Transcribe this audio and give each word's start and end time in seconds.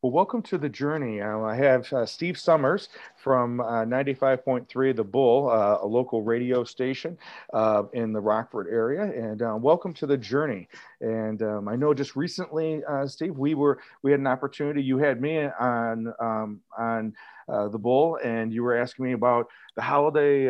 Well, 0.00 0.12
welcome 0.12 0.42
to 0.42 0.58
the 0.58 0.68
journey. 0.68 1.20
Uh, 1.20 1.40
I 1.40 1.56
have 1.56 1.92
uh, 1.92 2.06
Steve 2.06 2.38
Summers 2.38 2.88
from 3.16 3.60
uh, 3.60 3.84
95.3 3.84 4.94
The 4.94 5.02
Bull, 5.02 5.50
uh, 5.50 5.78
a 5.82 5.86
local 5.86 6.22
radio 6.22 6.62
station 6.62 7.18
uh, 7.52 7.82
in 7.92 8.12
the 8.12 8.20
Rockford 8.20 8.68
area, 8.70 9.02
and 9.02 9.42
uh, 9.42 9.58
welcome 9.60 9.92
to 9.94 10.06
the 10.06 10.16
journey. 10.16 10.68
And 11.00 11.42
um, 11.42 11.66
I 11.66 11.74
know 11.74 11.94
just 11.94 12.14
recently, 12.14 12.80
Steve, 13.06 13.36
we 13.36 13.54
were 13.54 13.80
we 14.02 14.12
had 14.12 14.20
an 14.20 14.28
opportunity. 14.28 14.84
You 14.84 14.98
had 14.98 15.20
me 15.20 15.48
on 15.58 16.14
um, 16.20 16.60
on 16.78 17.12
the 17.48 17.78
Bull, 17.78 18.20
and 18.22 18.52
you 18.52 18.62
were 18.62 18.76
asking 18.76 19.04
me 19.04 19.14
about 19.14 19.48
the 19.74 19.82
holiday 19.82 20.46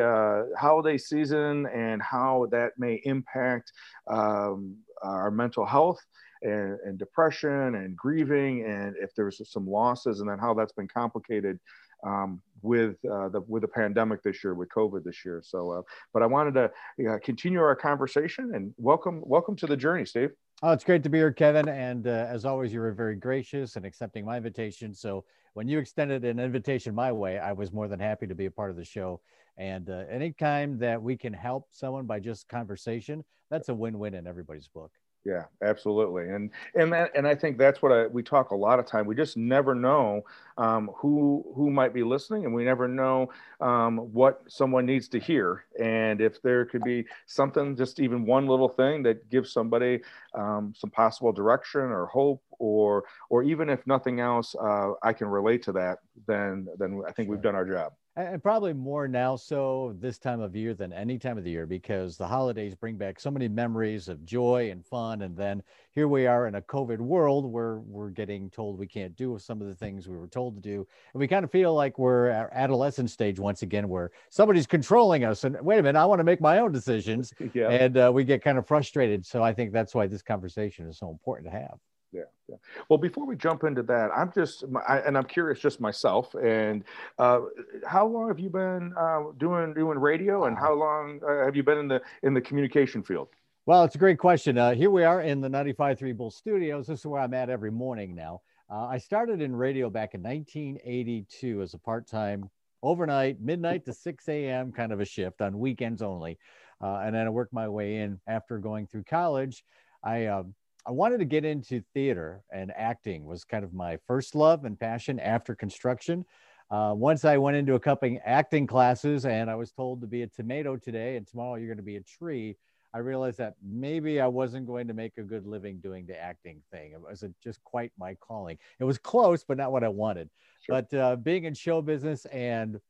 holiday 0.58 0.98
season 0.98 1.64
and 1.72 2.02
how 2.02 2.48
that 2.50 2.78
may 2.78 3.00
impact 3.04 3.72
um, 4.08 4.76
our 5.00 5.30
mental 5.30 5.64
health 5.64 6.04
and, 6.43 6.79
and 6.84 6.98
depression 6.98 7.75
and 7.75 7.96
grieving 7.96 8.64
and 8.64 8.95
if 9.00 9.14
there's 9.14 9.40
some 9.50 9.67
losses 9.67 10.21
and 10.21 10.29
then 10.29 10.39
how 10.39 10.54
that's 10.54 10.72
been 10.72 10.89
complicated 10.89 11.58
um, 12.04 12.40
with 12.62 12.96
uh, 13.11 13.29
the 13.29 13.40
with 13.46 13.62
the 13.62 13.68
pandemic 13.68 14.22
this 14.22 14.43
year 14.43 14.54
with 14.54 14.68
COVID 14.68 15.04
this 15.04 15.25
year. 15.25 15.43
So, 15.45 15.72
uh, 15.72 15.82
but 16.12 16.22
I 16.22 16.26
wanted 16.26 16.54
to 16.54 17.11
uh, 17.11 17.18
continue 17.22 17.61
our 17.61 17.76
conversation 17.76 18.54
and 18.54 18.72
welcome 18.76 19.22
welcome 19.25 19.57
to 19.57 19.67
the 19.67 19.76
journey, 19.76 20.04
Steve. 20.04 20.31
Oh, 20.62 20.72
it's 20.72 20.85
great 20.85 21.03
to 21.04 21.09
be 21.09 21.18
here, 21.18 21.32
Kevin. 21.32 21.68
And 21.68 22.07
uh, 22.07 22.26
as 22.29 22.45
always, 22.45 22.73
you 22.73 22.81
were 22.81 22.93
very 22.93 23.14
gracious 23.14 23.76
and 23.76 23.86
accepting 23.86 24.25
my 24.25 24.36
invitation. 24.36 24.93
So 24.95 25.25
when 25.54 25.68
you 25.68 25.79
extended 25.79 26.25
an 26.25 26.40
invitation 26.40 26.95
my 26.95 27.12
way, 27.12 27.39
I 27.39 27.53
was 27.53 27.73
more 27.73 27.86
than 27.86 28.00
happy 28.00 28.26
to 28.26 28.34
be 28.34 28.46
a 28.46 28.50
part 28.50 28.70
of 28.70 28.76
the 28.76 28.84
show. 28.84 29.20
And 29.57 29.89
uh, 29.89 30.04
anytime 30.11 30.79
that 30.79 31.00
we 31.00 31.17
can 31.17 31.32
help 31.32 31.68
someone 31.70 32.06
by 32.06 32.20
just 32.20 32.48
conversation, 32.48 33.25
that's 33.50 33.69
a 33.69 33.75
win-win 33.75 34.14
in 34.14 34.27
everybody's 34.27 34.69
book 34.69 34.92
yeah 35.25 35.45
absolutely. 35.62 36.28
And 36.28 36.50
and 36.75 36.92
that 36.92 37.11
and 37.14 37.27
i 37.27 37.34
think 37.34 37.59
that's 37.59 37.83
what 37.83 37.92
I, 37.92 38.06
we 38.06 38.22
talk 38.22 38.50
a 38.50 38.56
lot 38.56 38.78
of 38.78 38.86
time. 38.86 39.06
We 39.06 39.14
just 39.14 39.36
never 39.36 39.75
know 39.75 40.22
um, 40.56 40.91
who 40.97 41.45
who 41.55 41.70
might 41.70 41.92
be 41.92 42.03
listening 42.03 42.45
and 42.45 42.55
we 42.55 42.65
never 42.65 42.89
know 42.89 43.31
um, 43.61 43.98
what 44.12 44.42
someone 44.48 44.87
needs 44.87 45.09
to 45.09 45.20
hear. 45.20 45.65
And 45.81 46.20
if 46.20 46.41
there 46.42 46.65
could 46.65 46.83
be 46.83 47.05
something 47.27 47.77
just 47.77 48.01
even 48.01 48.25
one 48.27 48.47
little 48.47 48.69
thing 48.69 49.03
that 49.05 49.29
gives 49.31 49.53
somebody 49.53 50.01
um, 50.34 50.73
some 50.77 50.91
possible 50.91 51.33
direction 51.33 51.81
or 51.81 52.07
hope 52.07 52.42
or 52.59 53.05
or 53.31 53.42
even 53.42 53.69
if 53.69 53.87
nothing 53.87 54.20
else 54.20 54.55
uh, 54.61 54.92
i 55.03 55.12
can 55.12 55.29
relate 55.29 55.62
to 55.62 55.73
that 55.73 55.98
then 56.27 56.67
then 56.79 57.03
i 57.09 57.12
think 57.12 57.29
we've 57.29 57.42
done 57.42 57.55
our 57.55 57.64
job 57.64 57.92
and 58.19 58.42
probably 58.42 58.72
more 58.72 59.06
now 59.06 59.36
so 59.36 59.94
this 60.00 60.19
time 60.19 60.41
of 60.41 60.56
year 60.56 60.74
than 60.74 60.92
any 60.92 61.19
time 61.19 61.38
of 61.38 61.44
the 61.44 61.50
year 61.50 61.66
because 61.66 62.16
the 62.16 62.27
holidays 62.27 62.74
bring 62.74 62.97
back 62.97 63.20
so 63.20 63.30
many 63.30 63.47
memories 63.47 64.08
of 64.08 64.24
joy 64.24 64.70
and 64.72 64.84
fun 64.84 65.22
and 65.22 65.36
then 65.36 65.62
here 65.92 66.08
we 66.08 66.27
are 66.27 66.48
in 66.48 66.56
a 66.56 66.62
covid 66.62 66.98
world 66.98 67.44
where 67.44 67.78
we're 67.78 68.11
getting 68.11 68.50
told 68.50 68.77
we 68.77 68.89
can't 68.89 69.14
do 69.14 69.39
some 69.39 69.61
of 69.61 69.69
the 69.69 69.74
things 69.74 70.08
we 70.08 70.16
were 70.16 70.27
told 70.27 70.56
to 70.56 70.61
do 70.61 70.86
and 71.12 71.20
we 71.20 71.28
kind 71.28 71.44
of 71.44 71.50
feel 71.50 71.72
like 71.74 71.96
we're 71.96 72.28
at 72.28 72.48
adolescent 72.52 73.08
stage 73.08 73.39
once 73.39 73.62
again 73.62 73.89
where 73.89 74.11
somebody's 74.30 74.66
controlling 74.66 75.24
us 75.24 75.44
and 75.44 75.56
wait 75.61 75.78
a 75.78 75.83
minute 75.83 75.98
i 75.98 76.05
want 76.05 76.19
to 76.19 76.24
make 76.24 76.41
my 76.41 76.58
own 76.58 76.72
decisions 76.72 77.33
yeah. 77.55 77.69
and 77.69 77.96
uh, 77.96 78.11
we 78.12 78.24
get 78.24 78.42
kind 78.42 78.58
of 78.58 78.66
frustrated 78.66 79.24
so 79.24 79.44
i 79.44 79.52
think 79.52 79.72
that's 79.72 79.94
why 79.94 80.08
this 80.08 80.22
conversation 80.22 80.89
is 80.89 80.98
so 80.98 81.08
important 81.08 81.48
to 81.48 81.56
have 81.56 81.78
yeah, 82.12 82.23
yeah. 82.48 82.56
Well, 82.89 82.98
before 82.98 83.27
we 83.27 83.37
jump 83.37 83.64
into 83.64 83.83
that, 83.84 84.11
I'm 84.17 84.33
just, 84.33 84.64
I, 84.89 84.98
and 85.01 85.17
I'm 85.17 85.25
curious 85.25 85.61
just 85.61 85.81
myself. 85.81 86.34
And 86.34 86.84
uh, 87.19 87.41
how 87.87 88.06
long 88.06 88.28
have 88.28 88.39
you 88.39 88.51
been 88.51 88.95
uh, 88.98 89.25
doing 89.39 89.75
doing 89.75 89.98
radio, 89.98 90.45
and 90.45 90.56
how 90.56 90.75
long 90.75 91.20
uh, 91.29 91.45
have 91.45 91.55
you 91.55 91.62
been 91.62 91.79
in 91.79 91.89
the 91.89 92.01
in 92.23 92.34
the 92.34 92.41
communication 92.41 93.03
field? 93.03 93.29
Well, 93.67 93.84
it's 93.84 93.97
a 93.97 93.98
great 93.98 94.19
question. 94.19 94.56
Uh, 94.56 94.75
here 94.75 94.91
we 94.91 95.05
are 95.05 95.20
in 95.20 95.42
the 95.42 95.48
95.3 95.48 96.17
Bull 96.17 96.31
Studios. 96.31 96.86
This 96.86 97.01
is 97.01 97.06
where 97.06 97.20
I'm 97.20 97.34
at 97.34 97.51
every 97.51 97.70
morning 97.70 98.14
now. 98.14 98.41
Uh, 98.70 98.86
I 98.86 98.97
started 98.97 99.42
in 99.42 99.55
radio 99.55 99.91
back 99.91 100.14
in 100.14 100.23
1982 100.23 101.61
as 101.61 101.75
a 101.75 101.79
part 101.79 102.06
time 102.06 102.48
overnight, 102.83 103.41
midnight 103.41 103.84
to 103.84 103.92
6 103.92 104.29
a.m. 104.29 104.73
kind 104.73 104.91
of 104.91 105.01
a 105.01 105.05
shift 105.05 105.42
on 105.42 105.58
weekends 105.58 106.01
only. 106.01 106.39
Uh, 106.83 107.01
and 107.05 107.14
then 107.14 107.27
I 107.27 107.30
worked 107.30 107.52
my 107.52 107.69
way 107.69 107.96
in 107.96 108.20
after 108.27 108.58
going 108.58 108.86
through 108.86 109.05
college. 109.05 109.64
I 110.02 110.27
um, 110.27 110.55
I 110.89 110.91
wanted 110.91 111.19
to 111.19 111.27
get 111.27 111.45
into 111.45 111.83
theater 111.93 112.41
and 112.51 112.73
acting 112.75 113.27
was 113.27 113.45
kind 113.45 113.63
of 113.63 113.75
my 113.75 113.99
first 114.07 114.35
love 114.35 114.65
and 114.65 114.81
passion 114.81 115.21
after 115.21 115.55
construction. 115.55 116.25
Uh, 116.71 116.95
once 116.97 117.27
I 117.27 117.37
went 117.37 117.59
into 117.59 117.75
a 117.75 117.81
couple 117.81 118.17
acting 118.25 118.67
classes 118.67 119.27
and 119.27 119.51
I 119.51 119.55
was 119.55 119.71
told 119.71 120.01
to 120.01 120.07
be 120.07 120.23
a 120.23 120.27
tomato 120.27 120.79
today 120.79 121.17
and 121.17 121.27
tomorrow 121.27 121.57
you're 121.57 121.69
going 121.69 121.77
to 121.77 121.83
be 121.83 121.97
a 121.97 122.01
tree, 122.01 122.57
I 122.95 122.99
realized 122.99 123.37
that 123.37 123.57
maybe 123.63 124.19
I 124.19 124.29
wasn't 124.29 124.67
going 124.67 124.89
to 124.89 124.95
make 124.95 125.19
a 125.19 125.23
good 125.23 125.47
living 125.47 125.79
doing 125.81 126.07
the 126.07 126.19
acting 126.19 126.63
thing. 126.73 126.93
It 126.93 127.03
wasn't 127.03 127.37
just 127.45 127.63
quite 127.65 127.93
my 127.99 128.15
calling. 128.15 128.56
It 128.81 128.84
was 128.84 128.97
close, 128.97 129.44
but 129.44 129.59
not 129.59 129.72
what 129.72 129.84
I 129.84 129.88
wanted. 129.91 130.31
Sure. 130.62 130.81
But 130.81 130.99
uh, 130.99 131.16
being 131.16 131.44
in 131.44 131.53
show 131.53 131.82
business 131.82 132.25
and 132.26 132.81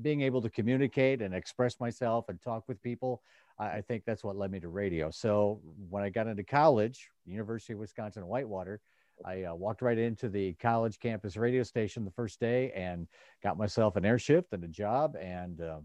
being 0.00 0.22
able 0.22 0.42
to 0.42 0.48
communicate 0.48 1.20
and 1.20 1.34
express 1.34 1.80
myself 1.80 2.28
and 2.28 2.40
talk 2.40 2.68
with 2.68 2.80
people, 2.82 3.20
I, 3.58 3.80
think 3.80 4.04
that's 4.04 4.24
what 4.24 4.36
led 4.36 4.50
me 4.50 4.60
to 4.60 4.68
radio. 4.68 5.10
So 5.10 5.60
when 5.88 6.02
I 6.02 6.10
got 6.10 6.26
into 6.26 6.42
college, 6.42 7.08
University 7.24 7.74
of 7.74 7.78
Wisconsin 7.78 8.26
Whitewater, 8.26 8.80
I 9.24 9.44
uh, 9.44 9.54
walked 9.54 9.82
right 9.82 9.98
into 9.98 10.28
the 10.28 10.54
college 10.54 10.98
campus 10.98 11.36
radio 11.36 11.62
station 11.62 12.04
the 12.04 12.10
first 12.10 12.40
day 12.40 12.72
and 12.72 13.06
got 13.42 13.58
myself 13.58 13.96
an 13.96 14.04
air 14.04 14.18
shift 14.18 14.52
and 14.52 14.64
a 14.64 14.68
job 14.68 15.16
and 15.20 15.60
uh, 15.60 15.78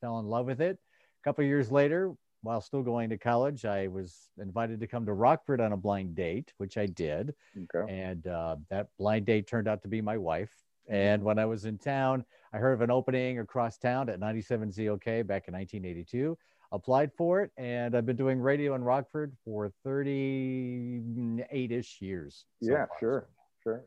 fell 0.00 0.18
in 0.18 0.26
love 0.26 0.46
with 0.46 0.60
it. 0.60 0.78
A 0.78 1.24
couple 1.24 1.44
years 1.44 1.72
later, 1.72 2.12
while 2.42 2.60
still 2.60 2.82
going 2.82 3.10
to 3.10 3.18
college, 3.18 3.64
I 3.64 3.88
was 3.88 4.28
invited 4.38 4.78
to 4.80 4.86
come 4.86 5.04
to 5.06 5.12
Rockford 5.12 5.60
on 5.60 5.72
a 5.72 5.76
blind 5.76 6.14
date, 6.14 6.52
which 6.58 6.78
I 6.78 6.86
did. 6.86 7.34
Okay. 7.74 7.92
And 7.92 8.26
uh, 8.26 8.56
that 8.70 8.88
blind 8.98 9.26
date 9.26 9.48
turned 9.48 9.66
out 9.66 9.82
to 9.82 9.88
be 9.88 10.00
my 10.00 10.16
wife. 10.16 10.52
And 10.88 11.24
when 11.24 11.38
I 11.40 11.46
was 11.46 11.64
in 11.64 11.78
town, 11.78 12.24
I 12.52 12.58
heard 12.58 12.74
of 12.74 12.82
an 12.82 12.92
opening 12.92 13.40
across 13.40 13.78
town 13.78 14.08
at 14.08 14.20
97 14.20 14.70
ZOK 14.70 15.26
back 15.26 15.48
in 15.48 15.54
1982 15.54 16.38
applied 16.72 17.10
for 17.16 17.42
it, 17.42 17.50
and 17.56 17.96
I've 17.96 18.06
been 18.06 18.16
doing 18.16 18.40
radio 18.40 18.74
in 18.74 18.82
Rockford 18.82 19.32
for 19.44 19.72
38 19.84 21.72
ish 21.72 21.98
years. 22.00 22.44
So 22.62 22.72
yeah, 22.72 22.86
far. 22.86 22.96
sure, 22.98 23.28
sure. 23.66 23.84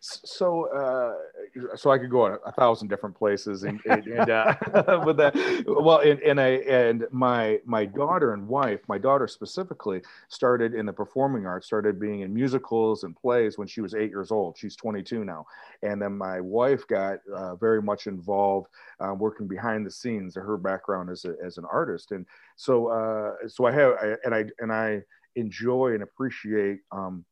So, 0.00 0.68
uh, 0.74 1.76
so 1.76 1.90
I 1.90 1.98
could 1.98 2.10
go 2.10 2.26
a 2.26 2.52
thousand 2.52 2.88
different 2.88 3.16
places, 3.16 3.62
and, 3.62 3.80
and, 3.88 4.06
and 4.06 4.30
uh, 4.30 4.54
with 5.06 5.16
that, 5.18 5.34
well, 5.66 6.00
and, 6.00 6.20
and 6.20 6.40
I 6.40 6.48
and 6.68 7.06
my 7.10 7.60
my 7.64 7.84
daughter 7.84 8.34
and 8.34 8.48
wife, 8.48 8.80
my 8.88 8.98
daughter 8.98 9.28
specifically, 9.28 10.02
started 10.28 10.74
in 10.74 10.86
the 10.86 10.92
performing 10.92 11.46
arts, 11.46 11.66
started 11.66 12.00
being 12.00 12.20
in 12.20 12.34
musicals 12.34 13.04
and 13.04 13.16
plays 13.16 13.58
when 13.58 13.68
she 13.68 13.80
was 13.80 13.94
eight 13.94 14.10
years 14.10 14.30
old. 14.30 14.56
She's 14.58 14.76
22 14.76 15.24
now, 15.24 15.46
and 15.82 16.02
then 16.02 16.16
my 16.16 16.40
wife 16.40 16.86
got 16.86 17.18
uh, 17.34 17.54
very 17.56 17.82
much 17.82 18.06
involved, 18.06 18.68
uh, 19.00 19.14
working 19.14 19.46
behind 19.46 19.86
the 19.86 19.90
scenes. 19.90 20.34
Her 20.34 20.56
background 20.56 21.10
as 21.10 21.24
a, 21.24 21.34
as 21.44 21.58
an 21.58 21.64
artist, 21.70 22.12
and 22.12 22.26
so 22.56 22.88
uh, 22.88 23.48
so 23.48 23.66
I 23.66 23.72
have, 23.72 23.92
I, 24.00 24.16
and 24.24 24.34
I 24.34 24.44
and 24.58 24.72
I 24.72 25.02
enjoy 25.36 25.94
and 25.94 26.02
appreciate. 26.02 26.80
Um, 26.90 27.24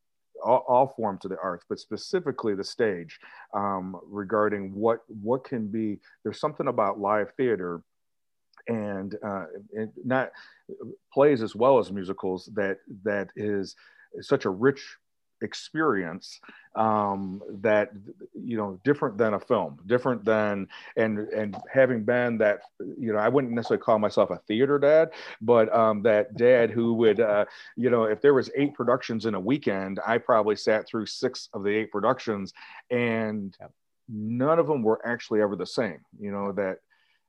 all, 0.43 0.65
all, 0.67 0.87
forms 0.87 1.25
of 1.25 1.31
the 1.31 1.37
arts, 1.41 1.65
but 1.67 1.79
specifically 1.79 2.55
the 2.55 2.63
stage, 2.63 3.19
um, 3.53 3.99
regarding 4.05 4.73
what 4.73 4.99
what 5.07 5.43
can 5.43 5.67
be. 5.67 5.99
There's 6.23 6.39
something 6.39 6.67
about 6.67 6.99
live 6.99 7.33
theater, 7.35 7.81
and, 8.67 9.15
uh, 9.23 9.45
and 9.73 9.91
not 10.03 10.31
plays 11.13 11.41
as 11.41 11.55
well 11.55 11.79
as 11.79 11.91
musicals 11.91 12.49
that 12.53 12.77
that 13.03 13.29
is 13.35 13.75
such 14.21 14.45
a 14.45 14.49
rich 14.49 14.97
experience 15.41 16.39
um, 16.75 17.41
that 17.61 17.91
you 18.33 18.57
know 18.57 18.79
different 18.83 19.17
than 19.17 19.33
a 19.33 19.39
film 19.39 19.77
different 19.85 20.23
than 20.23 20.67
and 20.95 21.19
and 21.19 21.55
having 21.71 22.03
been 22.03 22.37
that 22.37 22.61
you 22.79 23.11
know 23.11 23.19
i 23.19 23.27
wouldn't 23.27 23.53
necessarily 23.53 23.81
call 23.81 23.99
myself 23.99 24.29
a 24.29 24.37
theater 24.47 24.79
dad 24.79 25.11
but 25.41 25.73
um, 25.75 26.01
that 26.01 26.35
dad 26.37 26.69
who 26.69 26.93
would 26.93 27.19
uh, 27.19 27.45
you 27.75 27.89
know 27.89 28.03
if 28.03 28.21
there 28.21 28.33
was 28.33 28.49
eight 28.55 28.73
productions 28.73 29.25
in 29.25 29.35
a 29.35 29.39
weekend 29.39 29.99
i 30.05 30.17
probably 30.17 30.55
sat 30.55 30.87
through 30.87 31.05
six 31.05 31.49
of 31.53 31.63
the 31.63 31.69
eight 31.69 31.91
productions 31.91 32.53
and 32.89 33.57
none 34.07 34.59
of 34.59 34.67
them 34.67 34.83
were 34.83 35.05
actually 35.05 35.41
ever 35.41 35.55
the 35.55 35.65
same 35.65 35.99
you 36.19 36.31
know 36.31 36.51
that 36.51 36.77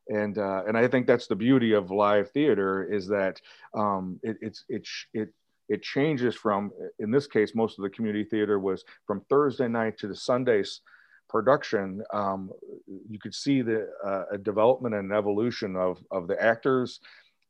and 0.09 0.39
uh, 0.39 0.65
and 0.67 0.77
I 0.77 0.89
think 0.89 1.07
that's 1.07 1.27
the 1.27 1.37
beauty 1.37 1.73
of 1.73 1.91
live 1.91 2.31
theater 2.31 2.83
is 2.83 3.07
that 3.09 3.41
um, 3.75 4.19
it, 4.23 4.37
it's 4.41 4.65
it's 4.69 5.07
it 5.15 5.33
it 5.73 5.83
changes 5.83 6.35
from 6.35 6.71
in 6.99 7.11
this 7.11 7.27
case 7.27 7.55
most 7.55 7.79
of 7.79 7.83
the 7.83 7.91
community 7.91 8.25
theater 8.25 8.59
was 8.59 8.85
from 9.07 9.21
thursday 9.29 9.69
night 9.69 9.97
to 9.99 10.07
the 10.07 10.17
sundays 10.17 10.81
production. 11.29 12.03
Um, 12.13 12.51
you 13.09 13.19
could 13.19 13.35
see 13.35 13.63
the 13.63 13.89
uh, 14.05 14.37
development 14.43 14.95
and 14.95 15.13
evolution 15.13 15.77
of, 15.77 15.99
of 16.11 16.29
the 16.29 16.41
actors 16.41 17.01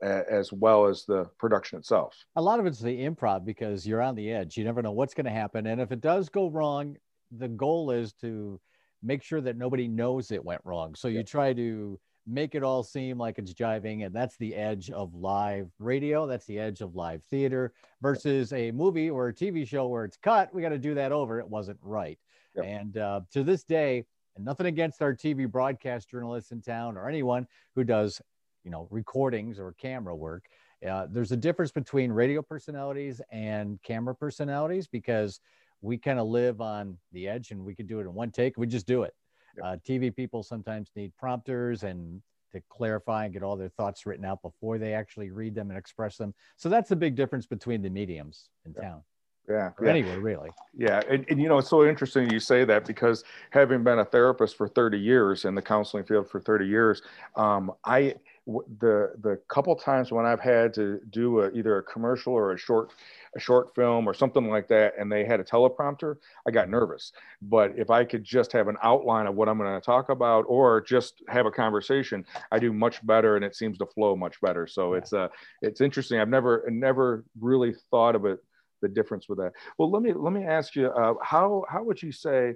uh, 0.04 0.22
as 0.30 0.52
well 0.52 0.86
as 0.86 1.04
the 1.04 1.28
production 1.36 1.78
itself. 1.80 2.14
A 2.36 2.42
lot 2.42 2.60
of 2.60 2.66
it's 2.66 2.78
the 2.78 2.96
improv 2.96 3.44
because 3.44 3.84
you're 3.84 4.00
on 4.00 4.14
the 4.14 4.30
edge. 4.30 4.56
You 4.56 4.62
never 4.62 4.82
know 4.82 4.92
what's 4.92 5.14
going 5.14 5.26
to 5.26 5.32
happen. 5.32 5.66
And 5.66 5.80
if 5.80 5.90
it 5.90 6.00
does 6.00 6.28
go 6.28 6.48
wrong 6.48 6.96
the 7.38 7.48
goal 7.48 7.90
is 7.90 8.12
to 8.12 8.60
make 9.02 9.22
sure 9.22 9.40
that 9.40 9.56
nobody 9.56 9.88
knows 9.88 10.30
it 10.30 10.44
went 10.44 10.60
wrong. 10.64 10.94
So 10.94 11.08
you 11.08 11.22
try 11.22 11.52
to 11.54 11.98
make 12.26 12.54
it 12.54 12.62
all 12.62 12.82
seem 12.82 13.18
like 13.18 13.38
it's 13.38 13.52
jiving. 13.52 14.06
And 14.06 14.14
that's 14.14 14.36
the 14.36 14.54
edge 14.54 14.90
of 14.90 15.14
live 15.14 15.70
radio. 15.78 16.26
That's 16.26 16.46
the 16.46 16.58
edge 16.58 16.80
of 16.80 16.94
live 16.94 17.22
theater 17.24 17.72
versus 18.00 18.52
a 18.52 18.70
movie 18.70 19.10
or 19.10 19.28
a 19.28 19.34
TV 19.34 19.66
show 19.66 19.88
where 19.88 20.04
it's 20.04 20.16
cut. 20.16 20.54
We 20.54 20.62
got 20.62 20.70
to 20.70 20.78
do 20.78 20.94
that 20.94 21.12
over. 21.12 21.40
It 21.40 21.48
wasn't 21.48 21.78
right. 21.82 22.18
Yep. 22.54 22.64
And 22.64 22.96
uh, 22.98 23.20
to 23.32 23.42
this 23.42 23.64
day, 23.64 24.04
and 24.36 24.44
nothing 24.44 24.66
against 24.66 25.02
our 25.02 25.14
TV 25.14 25.50
broadcast 25.50 26.08
journalists 26.08 26.52
in 26.52 26.62
town 26.62 26.96
or 26.96 27.08
anyone 27.08 27.46
who 27.74 27.84
does, 27.84 28.20
you 28.64 28.70
know, 28.70 28.88
recordings 28.90 29.58
or 29.58 29.72
camera 29.72 30.14
work. 30.14 30.46
Uh, 30.86 31.06
there's 31.10 31.32
a 31.32 31.36
difference 31.36 31.70
between 31.70 32.10
radio 32.10 32.42
personalities 32.42 33.20
and 33.30 33.80
camera 33.82 34.14
personalities 34.14 34.86
because 34.86 35.40
we 35.80 35.98
kind 35.98 36.18
of 36.18 36.26
live 36.26 36.60
on 36.60 36.96
the 37.12 37.28
edge 37.28 37.50
and 37.50 37.64
we 37.64 37.74
could 37.74 37.86
do 37.86 37.98
it 37.98 38.02
in 38.02 38.14
one 38.14 38.30
take. 38.30 38.56
We 38.56 38.66
just 38.66 38.86
do 38.86 39.02
it. 39.02 39.14
Yep. 39.56 39.64
Uh, 39.64 39.76
TV 39.86 40.14
people 40.14 40.42
sometimes 40.42 40.90
need 40.96 41.12
prompters 41.16 41.82
and 41.82 42.22
to 42.52 42.62
clarify 42.68 43.24
and 43.24 43.32
get 43.32 43.42
all 43.42 43.56
their 43.56 43.70
thoughts 43.70 44.06
written 44.06 44.24
out 44.24 44.42
before 44.42 44.78
they 44.78 44.92
actually 44.92 45.30
read 45.30 45.54
them 45.54 45.70
and 45.70 45.78
express 45.78 46.16
them. 46.16 46.34
So 46.56 46.68
that's 46.68 46.88
the 46.88 46.96
big 46.96 47.16
difference 47.16 47.46
between 47.46 47.82
the 47.82 47.90
mediums 47.90 48.48
in 48.64 48.74
yeah. 48.76 48.82
town. 48.82 49.02
Yeah. 49.48 49.70
Yeah. 49.80 49.88
anywhere, 49.88 50.20
really. 50.20 50.50
Yeah. 50.76 51.02
And, 51.08 51.26
and, 51.28 51.40
you 51.40 51.48
know, 51.48 51.58
it's 51.58 51.68
so 51.68 51.84
interesting 51.84 52.30
you 52.30 52.38
say 52.38 52.64
that 52.64 52.86
because 52.86 53.24
having 53.50 53.82
been 53.82 53.98
a 53.98 54.04
therapist 54.04 54.56
for 54.56 54.68
30 54.68 54.98
years 54.98 55.44
in 55.44 55.54
the 55.54 55.62
counseling 55.62 56.04
field 56.04 56.28
for 56.30 56.40
30 56.40 56.66
years, 56.66 57.02
um, 57.34 57.72
I, 57.84 58.14
the 58.46 59.12
the 59.20 59.40
couple 59.48 59.74
times 59.76 60.10
when 60.10 60.26
I've 60.26 60.40
had 60.40 60.74
to 60.74 61.00
do 61.10 61.40
a, 61.40 61.50
either 61.52 61.78
a 61.78 61.82
commercial 61.82 62.32
or 62.32 62.52
a 62.52 62.58
short 62.58 62.90
a 63.36 63.40
short 63.40 63.74
film 63.74 64.06
or 64.08 64.14
something 64.14 64.48
like 64.48 64.68
that, 64.68 64.94
and 64.98 65.10
they 65.10 65.24
had 65.24 65.40
a 65.40 65.44
teleprompter, 65.44 66.16
I 66.46 66.50
got 66.50 66.68
nervous. 66.68 67.12
But 67.40 67.72
if 67.78 67.88
I 67.88 68.04
could 68.04 68.24
just 68.24 68.52
have 68.52 68.68
an 68.68 68.76
outline 68.82 69.26
of 69.26 69.34
what 69.36 69.48
I'm 69.48 69.58
going 69.58 69.72
to 69.72 69.84
talk 69.84 70.08
about, 70.08 70.44
or 70.48 70.80
just 70.80 71.22
have 71.28 71.46
a 71.46 71.50
conversation, 71.50 72.24
I 72.50 72.58
do 72.58 72.72
much 72.72 73.04
better, 73.06 73.36
and 73.36 73.44
it 73.44 73.54
seems 73.54 73.78
to 73.78 73.86
flow 73.86 74.16
much 74.16 74.40
better. 74.40 74.66
So 74.66 74.92
yeah. 74.92 74.98
it's 74.98 75.12
uh 75.12 75.28
it's 75.62 75.80
interesting. 75.80 76.18
I've 76.18 76.28
never 76.28 76.64
never 76.68 77.24
really 77.40 77.74
thought 77.90 78.16
of 78.16 78.24
it 78.26 78.40
the 78.82 78.88
difference 78.88 79.28
with 79.28 79.38
that. 79.38 79.52
Well, 79.78 79.90
let 79.90 80.02
me 80.02 80.12
let 80.12 80.32
me 80.32 80.44
ask 80.44 80.74
you, 80.74 80.88
uh, 80.88 81.14
how 81.22 81.64
how 81.68 81.82
would 81.84 82.02
you 82.02 82.12
say 82.12 82.54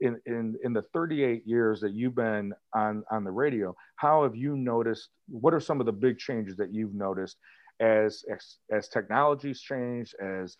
in, 0.00 0.20
in, 0.26 0.56
in 0.64 0.72
the 0.72 0.82
38 0.92 1.46
years 1.46 1.80
that 1.80 1.92
you've 1.92 2.14
been 2.14 2.52
on, 2.74 3.02
on 3.10 3.24
the 3.24 3.30
radio, 3.30 3.74
how 3.96 4.22
have 4.22 4.34
you 4.34 4.56
noticed, 4.56 5.08
what 5.28 5.54
are 5.54 5.60
some 5.60 5.80
of 5.80 5.86
the 5.86 5.92
big 5.92 6.18
changes 6.18 6.56
that 6.56 6.72
you've 6.72 6.94
noticed 6.94 7.36
as, 7.80 8.24
as, 8.32 8.56
as 8.70 8.88
technology's 8.88 9.60
changed, 9.60 10.14
as, 10.20 10.56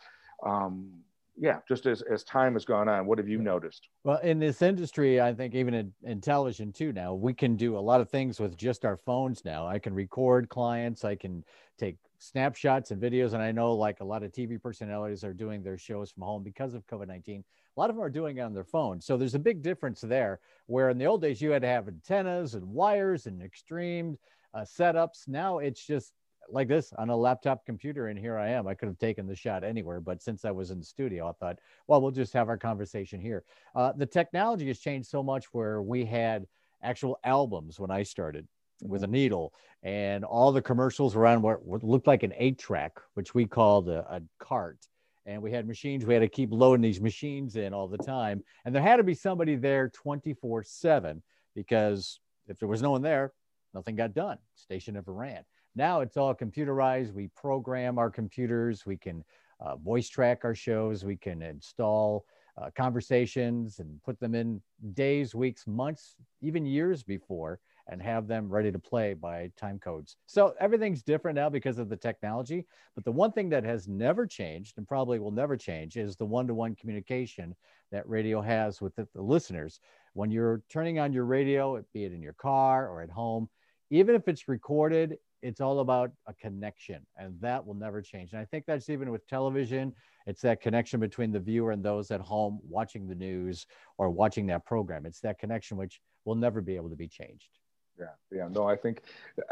um, 0.47 0.91
yeah, 1.37 1.59
just 1.67 1.87
as, 1.87 2.03
as 2.03 2.23
time 2.25 2.53
has 2.53 2.65
gone 2.65 2.89
on, 2.89 3.07
what 3.07 3.19
have 3.19 3.29
you 3.29 3.39
noticed? 3.39 3.89
Well, 4.05 4.19
in 4.19 4.39
this 4.39 4.61
industry, 4.61 5.21
I 5.21 5.33
think 5.33 5.55
even 5.55 5.73
in, 5.73 5.93
in 6.03 6.21
television 6.21 6.73
too 6.73 6.93
now, 6.93 7.15
we 7.15 7.33
can 7.33 7.57
do 7.57 7.79
a 7.79 7.81
lot 7.81 8.01
of 8.01 8.11
things 8.11 8.41
with 8.41 8.57
just 8.57 8.85
our 8.85 8.97
phones 8.97 9.45
now. 9.45 9.67
I 9.67 9.79
can 9.79 9.95
record 9.95 10.49
clients, 10.51 11.05
I 11.05 11.15
can 11.15 11.45
take 11.79 11.97
snapshots 12.19 12.91
and 12.91 13.01
videos. 13.01 13.33
And 13.33 13.43
I 13.43 13.53
know 13.53 13.73
like 13.73 14.01
a 14.01 14.05
lot 14.05 14.23
of 14.23 14.33
TV 14.33 14.61
personalities 14.61 15.25
are 15.25 15.33
doing 15.33 15.63
their 15.63 15.79
shows 15.79 16.11
from 16.11 16.23
home 16.23 16.43
because 16.43 16.75
of 16.75 16.87
COVID 16.87 17.09
19 17.09 17.43
a 17.81 17.83
lot 17.83 17.89
of 17.89 17.97
them 17.97 18.05
are 18.05 18.11
doing 18.11 18.37
it 18.37 18.43
on 18.43 18.53
their 18.53 18.63
phone. 18.63 19.01
So 19.01 19.17
there's 19.17 19.35
a 19.35 19.39
big 19.39 19.63
difference 19.63 20.03
there. 20.03 20.41
Where 20.67 20.91
in 20.91 20.99
the 20.99 21.07
old 21.07 21.23
days 21.23 21.41
you 21.41 21.51
had 21.51 21.63
to 21.63 21.69
have 21.69 21.89
antennas 21.89 22.55
and 22.55 22.67
wires 22.67 23.25
and 23.25 23.41
extreme 23.41 24.19
uh, 24.53 24.67
setups. 24.67 25.27
Now 25.27 25.61
it's 25.61 25.87
just 25.87 26.13
like 26.51 26.69
this 26.69 26.93
on 26.99 27.09
a 27.09 27.17
laptop 27.17 27.65
computer, 27.65 28.09
and 28.09 28.19
here 28.19 28.37
I 28.37 28.51
am. 28.51 28.67
I 28.67 28.75
could 28.75 28.89
have 28.89 28.99
taken 28.99 29.27
the 29.27 29.35
shot 29.35 29.65
anywhere, 29.65 29.99
but 29.99 30.23
since 30.23 30.45
I 30.45 30.51
was 30.51 30.71
in 30.71 30.79
the 30.79 30.85
studio, 30.85 31.27
I 31.27 31.33
thought, 31.33 31.59
well, 31.87 32.03
we'll 32.03 32.11
just 32.11 32.35
have 32.35 32.51
our 32.51 32.59
conversation 32.59 33.19
here. 33.19 33.45
Uh, 33.75 33.93
the 33.93 34.05
technology 34.05 34.67
has 34.67 34.79
changed 34.79 35.09
so 35.09 35.23
much 35.23 35.47
where 35.55 35.81
we 35.81 36.05
had 36.05 36.47
actual 36.83 37.19
albums 37.25 37.81
when 37.81 37.91
I 37.91 38.03
started 38.03 38.47
with 38.83 39.05
a 39.05 39.07
mm-hmm. 39.07 39.13
needle, 39.13 39.55
and 39.83 40.23
all 40.23 40.53
the 40.53 40.61
commercials 40.61 41.15
were 41.15 41.27
on 41.27 41.41
what 41.41 41.65
looked 41.83 42.07
like 42.07 42.25
an 42.25 42.35
eight 42.37 42.59
track, 42.59 43.01
which 43.15 43.33
we 43.33 43.47
called 43.47 43.89
a, 43.89 44.01
a 44.15 44.21
cart 44.39 44.79
and 45.27 45.41
we 45.43 45.53
had 45.53 45.67
machines 45.67 46.05
we 46.05 46.15
had 46.15 46.21
to 46.21 46.29
keep 46.29 46.51
loading 46.53 46.83
these 46.83 47.01
machines 47.01 47.57
in 47.57 47.73
all 47.75 47.89
the 47.89 47.99
time. 47.99 48.43
And 48.65 48.75
there 48.75 48.83
had 48.83 48.97
to 48.97 49.03
be 49.03 49.15
somebody 49.15 49.57
there 49.57 49.89
24 49.89 50.63
7 50.63 51.23
because 51.55 52.21
if 52.49 52.59
there 52.59 52.69
was 52.69 52.83
no 52.83 52.91
one 52.91 53.03
there 53.03 53.33
nothing 53.75 53.97
got 53.97 54.15
done. 54.15 54.39
Station 54.55 54.95
never 54.95 55.13
ran. 55.13 55.45
Now 55.77 56.01
it's 56.01 56.17
all 56.17 56.35
computerized. 56.35 57.13
We 57.13 57.29
program 57.29 57.99
our 57.99 58.11
computers. 58.11 58.85
We 58.85 58.97
can 58.97 59.25
uh, 59.61 59.77
voice 59.77 60.09
track 60.09 60.41
our 60.45 60.55
shows. 60.55 61.05
We 61.05 61.17
can 61.17 61.43
install 61.43 62.25
uh, 62.61 62.71
conversations 62.77 63.79
and 63.79 64.03
put 64.03 64.19
them 64.19 64.35
in 64.35 64.61
days 64.95 65.35
weeks 65.35 65.67
months 65.67 66.17
even 66.41 66.67
years 66.67 67.03
before 67.03 67.61
and 67.91 68.01
have 68.01 68.29
them 68.29 68.49
ready 68.49 68.71
to 68.71 68.79
play 68.79 69.15
by 69.15 69.51
time 69.57 69.79
codes. 69.79 70.17
So 70.27 70.55
everything's 70.61 71.03
different 71.03 71.35
now 71.35 71.51
because 71.51 71.79
of 71.79 71.89
the 71.89 71.97
technology. 71.97 72.65
But 72.95 73.05
the 73.05 73.13
one 73.13 73.33
thing 73.33 73.49
that 73.51 73.65
has 73.65 73.89
never 73.89 74.27
changed 74.27 74.79
and 74.79 74.87
probably 74.87 75.19
will 75.19 75.33
never 75.33 75.57
change 75.57 75.97
is 75.97 76.17
the 76.17 76.25
one 76.25 76.47
to 76.47 76.55
one 76.55 76.77
communication 76.77 77.55
that 77.91 78.09
radio 78.09 78.41
has 78.41 78.81
with 78.81 78.95
the, 78.95 79.09
the, 79.13 79.21
listeners. 79.21 79.81
When 80.15 80.31
you're 80.31 80.63
turning 80.71 81.01
on 81.01 81.13
your 81.13 81.25
radio, 81.25 81.85
be 81.93 82.05
it 82.05 82.13
in 82.13 82.23
your 82.23 82.35
car 82.35 82.89
or 82.89 83.03
at 83.03 83.11
home, 83.11 83.49
even 83.91 84.15
if 84.15 84.29
it's 84.29 84.47
recorded, 84.47 85.19
it's 85.43 85.61
all 85.61 85.81
about 85.81 86.13
a 86.29 86.35
connection 86.35 87.05
and 87.17 87.35
that 87.41 87.67
will 87.67 87.75
never 87.75 88.01
change. 88.01 88.33
And 88.33 88.41
I 88.41 88.45
think 88.45 88.67
that's 88.67 88.89
even 88.89 89.11
with 89.11 89.27
television, 89.27 89.93
it's 90.27 90.43
that 90.43 90.61
connection 90.61 91.01
between 91.01 91.33
the 91.33 91.41
viewer 91.41 91.73
and 91.73 91.83
those 91.83 92.13
at 92.13 92.21
home 92.21 92.61
watching 92.69 93.09
the 93.09 93.15
news 93.17 93.67
or 93.99 94.11
watching 94.11 94.47
that 94.47 94.65
program. 94.65 95.07
It's 95.07 95.21
that 95.21 95.41
connection 95.41 95.77
which 95.77 96.01
will 96.25 96.37
never 96.37 96.61
be 96.61 96.77
able 96.77 96.91
to 96.91 96.97
be 96.97 97.09
changed 97.09 97.59
yeah 98.01 98.07
yeah. 98.33 98.49
No 98.49 98.67
i 98.67 98.77
think 98.77 99.03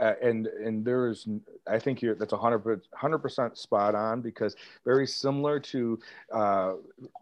uh, 0.01 0.15
and 0.23 0.47
and 0.47 0.85
there 0.85 1.09
is 1.09 1.27
i 1.67 1.79
think 1.79 2.01
you're 2.03 2.15
that's 2.15 2.33
a 2.33 2.37
100 2.37 2.83
100% 3.01 3.57
spot 3.57 3.95
on 3.95 4.21
because 4.21 4.57
very 4.85 5.07
similar 5.07 5.61
to 5.61 5.99
uh, 6.33 6.75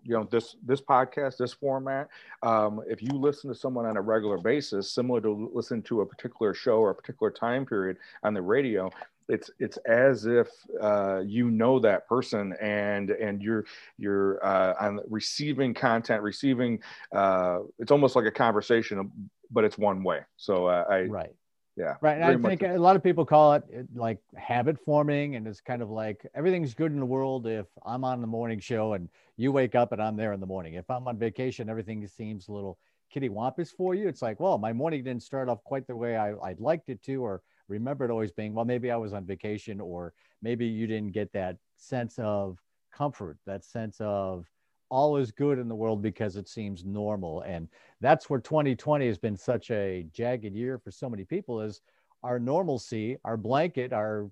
you 0.05 0.15
know 0.15 0.25
this 0.31 0.57
this 0.65 0.81
podcast 0.81 1.37
this 1.39 1.53
format 1.53 2.09
um, 2.43 2.83
if 2.89 3.03
you 3.03 3.11
listen 3.13 3.49
to 3.51 3.57
someone 3.57 3.87
on 3.87 3.97
a 3.97 4.03
regular 4.03 4.39
basis 4.39 4.91
similar 4.91 5.21
to 5.21 5.51
listen 5.53 5.83
to 5.83 6.01
a 6.03 6.07
particular 6.07 6.55
show 6.55 6.79
or 6.79 6.91
a 6.91 6.95
particular 6.95 7.31
time 7.31 7.67
period 7.67 7.97
on 8.23 8.33
the 8.33 8.43
radio 8.43 8.91
it's 9.29 9.51
it's 9.59 9.77
as 9.79 10.27
if 10.27 10.49
uh, 10.81 11.21
you 11.25 11.51
know 11.51 11.79
that 11.79 12.07
person 12.09 12.55
and 12.61 13.11
and 13.11 13.43
you're 13.43 13.65
you're 13.99 14.45
uh, 14.45 14.75
on 14.81 15.01
receiving 15.09 15.75
content 15.75 16.23
receiving 16.23 16.79
uh, 17.13 17.59
it's 17.79 17.91
almost 17.91 18.15
like 18.17 18.27
a 18.27 18.31
conversation 18.31 19.11
but 19.51 19.65
it's 19.65 19.79
one 19.79 20.03
way. 20.03 20.21
So 20.37 20.67
uh, 20.67 20.85
I 20.89 21.03
right. 21.03 21.35
Yeah. 21.77 21.97
Right. 22.01 22.19
And 22.19 22.47
I 22.47 22.49
think 22.49 22.63
a 22.63 22.79
lot 22.79 22.97
of 22.97 23.03
people 23.03 23.27
call 23.27 23.53
it 23.53 23.65
like 23.95 24.19
habit 24.35 24.79
forming, 24.83 25.37
and 25.37 25.47
it's 25.47 25.61
kind 25.61 25.83
of 25.83 25.91
like 25.91 26.27
everything's 26.35 26.73
good 26.73 26.91
in 26.91 26.99
the 26.99 27.07
world 27.07 27.47
if 27.47 27.67
I'm 27.85 28.03
on 28.03 28.23
the 28.23 28.27
morning 28.27 28.61
show 28.61 28.95
and 28.95 29.11
you 29.37 29.53
wake 29.53 29.75
up 29.75 29.93
and 29.93 30.03
I'm 30.03 30.17
there 30.17 30.33
in 30.33 30.41
the 30.41 30.47
morning. 30.47 30.75
If 30.75 30.91
I'm 30.91 31.07
on 31.07 31.19
vacation, 31.19 31.69
everything 31.69 32.07
seems 32.09 32.49
a 32.49 32.53
little 32.53 32.79
kitty 33.11 33.29
wampus 33.29 33.71
for 33.71 33.95
you. 33.95 34.09
It's 34.09 34.23
like, 34.23 34.41
well, 34.41 34.57
my 34.57 34.73
morning 34.73 35.05
didn't 35.05 35.23
start 35.23 35.51
off 35.51 35.63
quite 35.65 35.87
the 35.87 35.95
way 35.95 36.17
I, 36.17 36.33
I'd 36.43 36.61
liked 36.61 36.89
it 36.89 37.03
to, 37.05 37.23
or 37.23 37.43
remember 37.69 38.07
it 38.07 38.11
always 38.11 38.33
being, 38.33 38.55
well, 38.55 38.65
maybe 38.65 38.91
I 38.91 38.97
was 38.97 39.13
on 39.13 39.27
vacation, 39.27 39.79
or 39.79 40.15
maybe 40.41 40.67
you 40.67 40.87
didn't 40.87 41.13
get 41.13 41.31
that 41.35 41.59
sense 41.77 42.19
of 42.19 42.59
comfort, 42.91 43.37
that 43.47 43.65
sense 43.65 43.99
of 44.01 44.47
all 44.89 45.17
is 45.17 45.33
good 45.33 45.59
in 45.59 45.69
the 45.69 45.75
world 45.75 46.03
because 46.03 46.37
it 46.37 46.49
seems 46.49 46.85
normal. 46.85 47.43
And 47.43 47.69
that's 48.01 48.31
where 48.31 48.41
2020 48.41 49.07
has 49.07 49.19
been 49.19 49.37
such 49.37 49.71
a 49.71 50.07
jagged 50.13 50.55
year 50.55 50.79
for 50.79 50.91
so 50.91 51.09
many 51.09 51.25
people 51.25 51.61
is 51.61 51.81
our 52.23 52.39
normalcy, 52.39 53.17
our 53.25 53.37
blanket, 53.37 53.93
our, 53.93 54.31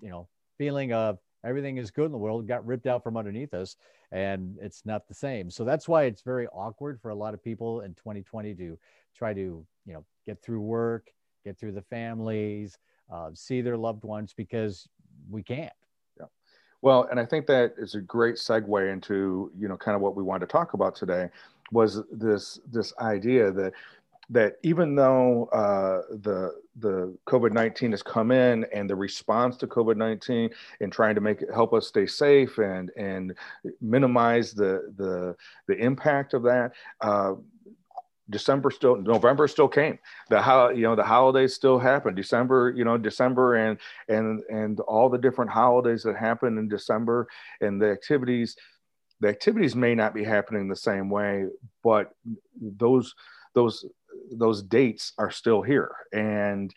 you 0.00 0.10
know, 0.10 0.28
feeling 0.58 0.92
of 0.92 1.18
everything 1.44 1.76
is 1.76 1.90
good 1.90 2.06
in 2.06 2.12
the 2.12 2.18
world 2.18 2.48
got 2.48 2.66
ripped 2.66 2.86
out 2.86 3.02
from 3.02 3.16
underneath 3.16 3.54
us 3.54 3.76
and 4.12 4.56
it's 4.60 4.84
not 4.84 5.06
the 5.08 5.14
same. 5.14 5.50
So 5.50 5.64
that's 5.64 5.88
why 5.88 6.04
it's 6.04 6.22
very 6.22 6.46
awkward 6.48 7.00
for 7.00 7.10
a 7.10 7.14
lot 7.14 7.34
of 7.34 7.42
people 7.42 7.80
in 7.80 7.94
2020 7.94 8.54
to 8.54 8.78
try 9.16 9.32
to, 9.34 9.40
you 9.40 9.92
know, 9.92 10.04
get 10.24 10.42
through 10.42 10.60
work, 10.60 11.10
get 11.44 11.58
through 11.58 11.72
the 11.72 11.82
families, 11.82 12.78
uh, 13.12 13.30
see 13.34 13.60
their 13.60 13.76
loved 13.76 14.04
ones 14.04 14.34
because 14.36 14.88
we 15.30 15.42
can't. 15.42 15.72
Well, 16.82 17.08
and 17.10 17.18
I 17.18 17.24
think 17.24 17.46
that 17.46 17.74
is 17.78 17.94
a 17.94 18.00
great 18.00 18.36
segue 18.36 18.92
into 18.92 19.50
you 19.58 19.68
know 19.68 19.76
kind 19.76 19.94
of 19.94 20.02
what 20.02 20.16
we 20.16 20.22
wanted 20.22 20.46
to 20.46 20.52
talk 20.52 20.74
about 20.74 20.94
today 20.94 21.28
was 21.72 22.02
this 22.12 22.60
this 22.70 22.92
idea 23.00 23.50
that 23.52 23.72
that 24.28 24.56
even 24.62 24.96
though 24.96 25.44
uh, 25.52 26.02
the 26.16 26.52
the 26.80 27.16
COVID 27.26 27.52
nineteen 27.52 27.92
has 27.92 28.02
come 28.02 28.30
in 28.32 28.66
and 28.74 28.90
the 28.90 28.96
response 28.96 29.56
to 29.58 29.66
COVID 29.66 29.96
nineteen 29.96 30.50
and 30.80 30.92
trying 30.92 31.14
to 31.14 31.20
make 31.20 31.42
it 31.42 31.48
help 31.52 31.72
us 31.72 31.86
stay 31.86 32.06
safe 32.06 32.58
and 32.58 32.90
and 32.96 33.34
minimize 33.80 34.52
the 34.52 34.92
the 34.96 35.36
the 35.68 35.76
impact 35.76 36.34
of 36.34 36.42
that, 36.42 36.72
uh, 37.02 37.34
December 38.28 38.70
still, 38.70 38.96
November 38.96 39.46
still 39.48 39.68
came. 39.68 39.98
The 40.30 40.40
how 40.42 40.70
you 40.70 40.82
know 40.82 40.96
the 40.96 41.04
holidays 41.04 41.54
still 41.54 41.78
happen. 41.78 42.14
December, 42.14 42.72
you 42.76 42.84
know, 42.84 42.98
December 42.98 43.54
and 43.54 43.78
and 44.08 44.42
and 44.48 44.80
all 44.80 45.08
the 45.08 45.18
different 45.18 45.50
holidays 45.50 46.02
that 46.02 46.16
happen 46.16 46.58
in 46.58 46.68
December 46.68 47.28
and 47.60 47.80
the 47.80 47.90
activities. 47.90 48.56
The 49.20 49.28
activities 49.28 49.74
may 49.74 49.94
not 49.94 50.12
be 50.12 50.24
happening 50.24 50.68
the 50.68 50.76
same 50.76 51.08
way, 51.08 51.46
but 51.82 52.10
those 52.60 53.14
those 53.54 53.84
those 54.32 54.62
dates 54.62 55.12
are 55.18 55.30
still 55.30 55.62
here 55.62 55.94
and 56.12 56.74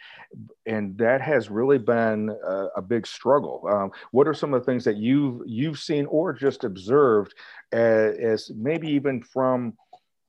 and 0.65 0.97
that 0.97 1.21
has 1.21 1.49
really 1.49 1.77
been 1.77 2.29
a, 2.29 2.67
a 2.77 2.81
big 2.81 3.07
struggle 3.07 3.65
um, 3.69 3.91
what 4.11 4.27
are 4.27 4.33
some 4.33 4.53
of 4.53 4.61
the 4.61 4.65
things 4.65 4.83
that 4.83 4.97
you've 4.97 5.41
you've 5.45 5.79
seen 5.79 6.05
or 6.07 6.33
just 6.33 6.63
observed 6.63 7.33
as, 7.71 8.17
as 8.17 8.51
maybe 8.55 8.89
even 8.89 9.21
from 9.21 9.73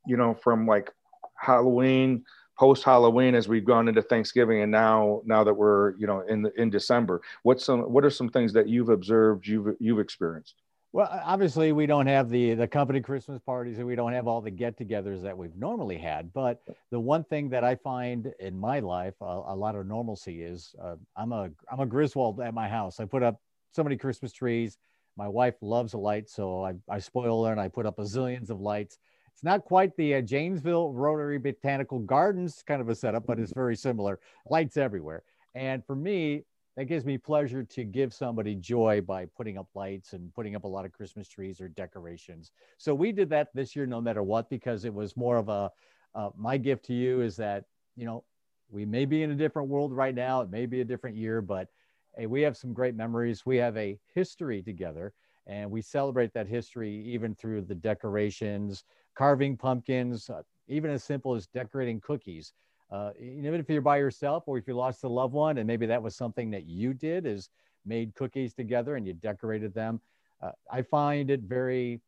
you 0.06 0.16
know 0.16 0.34
from 0.34 0.66
like 0.66 0.90
halloween 1.40 2.24
post 2.58 2.84
halloween 2.84 3.34
as 3.34 3.48
we've 3.48 3.64
gone 3.64 3.88
into 3.88 4.02
thanksgiving 4.02 4.62
and 4.62 4.70
now 4.70 5.22
now 5.24 5.42
that 5.42 5.54
we're 5.54 5.96
you 5.96 6.06
know 6.06 6.20
in 6.20 6.50
in 6.56 6.70
december 6.70 7.20
what's 7.42 7.64
some 7.64 7.80
what 7.80 8.04
are 8.04 8.10
some 8.10 8.28
things 8.28 8.52
that 8.52 8.68
you've 8.68 8.90
observed 8.90 9.46
you've 9.46 9.74
you've 9.80 9.98
experienced 9.98 10.56
well, 10.92 11.08
obviously, 11.24 11.70
we 11.70 11.86
don't 11.86 12.08
have 12.08 12.30
the 12.30 12.54
the 12.54 12.66
company 12.66 13.00
Christmas 13.00 13.40
parties, 13.40 13.78
and 13.78 13.86
we 13.86 13.94
don't 13.94 14.12
have 14.12 14.26
all 14.26 14.40
the 14.40 14.50
get-togethers 14.50 15.22
that 15.22 15.38
we've 15.38 15.54
normally 15.54 15.96
had. 15.96 16.32
But 16.32 16.62
the 16.90 16.98
one 16.98 17.22
thing 17.22 17.48
that 17.50 17.62
I 17.62 17.76
find 17.76 18.32
in 18.40 18.58
my 18.58 18.80
life 18.80 19.14
a, 19.20 19.24
a 19.24 19.54
lot 19.54 19.76
of 19.76 19.86
normalcy 19.86 20.42
is 20.42 20.74
uh, 20.82 20.96
I'm 21.16 21.30
a 21.30 21.50
I'm 21.70 21.78
a 21.78 21.86
Griswold 21.86 22.40
at 22.40 22.54
my 22.54 22.68
house. 22.68 22.98
I 22.98 23.04
put 23.04 23.22
up 23.22 23.40
so 23.72 23.84
many 23.84 23.96
Christmas 23.96 24.32
trees. 24.32 24.78
My 25.16 25.28
wife 25.28 25.54
loves 25.60 25.92
a 25.92 25.98
light, 25.98 26.28
so 26.28 26.64
I, 26.64 26.74
I 26.88 26.98
spoil 26.98 27.44
her 27.44 27.52
and 27.52 27.60
I 27.60 27.68
put 27.68 27.86
up 27.86 28.00
a 28.00 28.02
zillions 28.02 28.50
of 28.50 28.60
lights. 28.60 28.98
It's 29.40 29.44
not 29.46 29.64
quite 29.64 29.96
the 29.96 30.16
uh, 30.16 30.20
Janesville 30.20 30.92
Rotary 30.92 31.38
Botanical 31.38 31.98
Gardens 32.00 32.62
kind 32.62 32.82
of 32.82 32.90
a 32.90 32.94
setup, 32.94 33.26
but 33.26 33.38
it's 33.38 33.54
very 33.54 33.74
similar. 33.74 34.20
Lights 34.50 34.76
everywhere. 34.76 35.22
And 35.54 35.82
for 35.82 35.96
me, 35.96 36.42
that 36.76 36.84
gives 36.84 37.06
me 37.06 37.16
pleasure 37.16 37.64
to 37.64 37.84
give 37.84 38.12
somebody 38.12 38.54
joy 38.54 39.00
by 39.00 39.24
putting 39.24 39.56
up 39.56 39.66
lights 39.74 40.12
and 40.12 40.30
putting 40.34 40.56
up 40.56 40.64
a 40.64 40.68
lot 40.68 40.84
of 40.84 40.92
Christmas 40.92 41.26
trees 41.26 41.58
or 41.58 41.68
decorations. 41.68 42.50
So 42.76 42.94
we 42.94 43.12
did 43.12 43.30
that 43.30 43.48
this 43.54 43.74
year, 43.74 43.86
no 43.86 43.98
matter 43.98 44.22
what, 44.22 44.50
because 44.50 44.84
it 44.84 44.92
was 44.92 45.16
more 45.16 45.38
of 45.38 45.48
a 45.48 45.70
uh, 46.14 46.28
my 46.36 46.58
gift 46.58 46.84
to 46.88 46.92
you 46.92 47.22
is 47.22 47.34
that 47.36 47.64
you 47.96 48.04
know 48.04 48.24
we 48.68 48.84
may 48.84 49.06
be 49.06 49.22
in 49.22 49.30
a 49.30 49.34
different 49.34 49.70
world 49.70 49.90
right 49.90 50.14
now. 50.14 50.42
It 50.42 50.50
may 50.50 50.66
be 50.66 50.82
a 50.82 50.84
different 50.84 51.16
year, 51.16 51.40
but 51.40 51.68
hey, 52.14 52.26
we 52.26 52.42
have 52.42 52.58
some 52.58 52.74
great 52.74 52.94
memories. 52.94 53.46
We 53.46 53.56
have 53.56 53.78
a 53.78 53.98
history 54.12 54.60
together, 54.60 55.14
and 55.46 55.70
we 55.70 55.80
celebrate 55.80 56.34
that 56.34 56.46
history 56.46 57.02
even 57.06 57.34
through 57.34 57.62
the 57.62 57.74
decorations, 57.74 58.84
carving 59.14 59.56
pumpkins, 59.56 60.30
uh, 60.30 60.42
even 60.68 60.90
as 60.90 61.04
simple 61.04 61.34
as 61.34 61.46
decorating 61.46 62.00
cookies. 62.00 62.52
Uh, 62.90 63.12
even 63.20 63.54
if 63.54 63.68
you're 63.68 63.80
by 63.80 63.96
yourself 63.96 64.44
or 64.46 64.58
if 64.58 64.66
you 64.66 64.74
lost 64.74 65.04
a 65.04 65.08
loved 65.08 65.32
one 65.32 65.58
and 65.58 65.66
maybe 65.66 65.86
that 65.86 66.02
was 66.02 66.16
something 66.16 66.50
that 66.50 66.66
you 66.66 66.92
did 66.92 67.24
is 67.24 67.48
made 67.86 68.12
cookies 68.16 68.52
together 68.52 68.96
and 68.96 69.06
you 69.06 69.12
decorated 69.12 69.72
them 69.72 70.00
uh, 70.42 70.50
i 70.72 70.82
find 70.82 71.30
it 71.30 71.40
very 71.42 72.00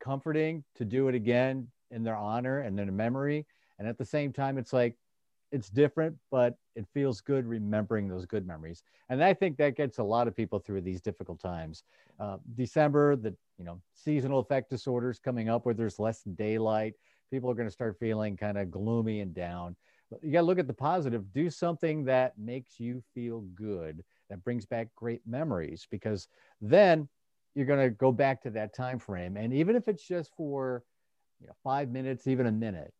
comforting 0.00 0.62
to 0.74 0.84
do 0.84 1.08
it 1.08 1.14
again 1.14 1.66
in 1.90 2.02
their 2.02 2.16
honor 2.16 2.60
and 2.60 2.78
in 2.78 2.94
memory. 2.94 3.46
And 3.78 3.86
at 3.86 3.98
the 3.98 4.04
same 4.04 4.32
time 4.32 4.58
it's 4.58 4.72
like 4.72 4.96
it's 5.56 5.70
different 5.70 6.14
but 6.30 6.54
it 6.74 6.84
feels 6.92 7.22
good 7.22 7.46
remembering 7.46 8.06
those 8.06 8.26
good 8.26 8.46
memories. 8.46 8.82
And 9.08 9.24
i 9.24 9.32
think 9.32 9.56
that 9.56 9.74
gets 9.74 9.98
a 9.98 10.02
lot 10.02 10.28
of 10.28 10.36
people 10.36 10.58
through 10.58 10.82
these 10.82 11.00
difficult 11.00 11.40
times. 11.40 11.82
Uh, 12.20 12.36
december 12.54 13.16
the 13.16 13.34
you 13.58 13.64
know 13.64 13.80
seasonal 13.94 14.38
effect 14.38 14.68
disorders 14.70 15.18
coming 15.18 15.48
up 15.48 15.64
where 15.64 15.74
there's 15.74 15.98
less 15.98 16.22
daylight. 16.22 16.94
People 17.30 17.50
are 17.50 17.54
going 17.54 17.66
to 17.68 17.72
start 17.80 17.96
feeling 17.98 18.36
kind 18.36 18.58
of 18.58 18.70
gloomy 18.70 19.20
and 19.20 19.34
down. 19.34 19.74
You 20.22 20.30
got 20.30 20.42
to 20.42 20.46
look 20.46 20.60
at 20.60 20.68
the 20.68 20.72
positive. 20.90 21.32
Do 21.32 21.50
something 21.50 22.04
that 22.04 22.38
makes 22.38 22.78
you 22.78 23.02
feel 23.14 23.40
good 23.54 24.04
that 24.28 24.44
brings 24.44 24.66
back 24.66 24.88
great 24.94 25.22
memories 25.26 25.88
because 25.90 26.28
then 26.60 27.08
you're 27.54 27.66
going 27.66 27.84
to 27.88 27.90
go 27.90 28.12
back 28.12 28.42
to 28.42 28.50
that 28.50 28.74
time 28.74 28.98
frame. 28.98 29.36
And 29.36 29.52
even 29.52 29.74
if 29.74 29.88
it's 29.88 30.06
just 30.06 30.30
for 30.36 30.84
you 31.40 31.46
know, 31.48 31.54
five 31.64 31.90
minutes 31.90 32.26
even 32.26 32.46
a 32.46 32.52
minute 32.52 32.92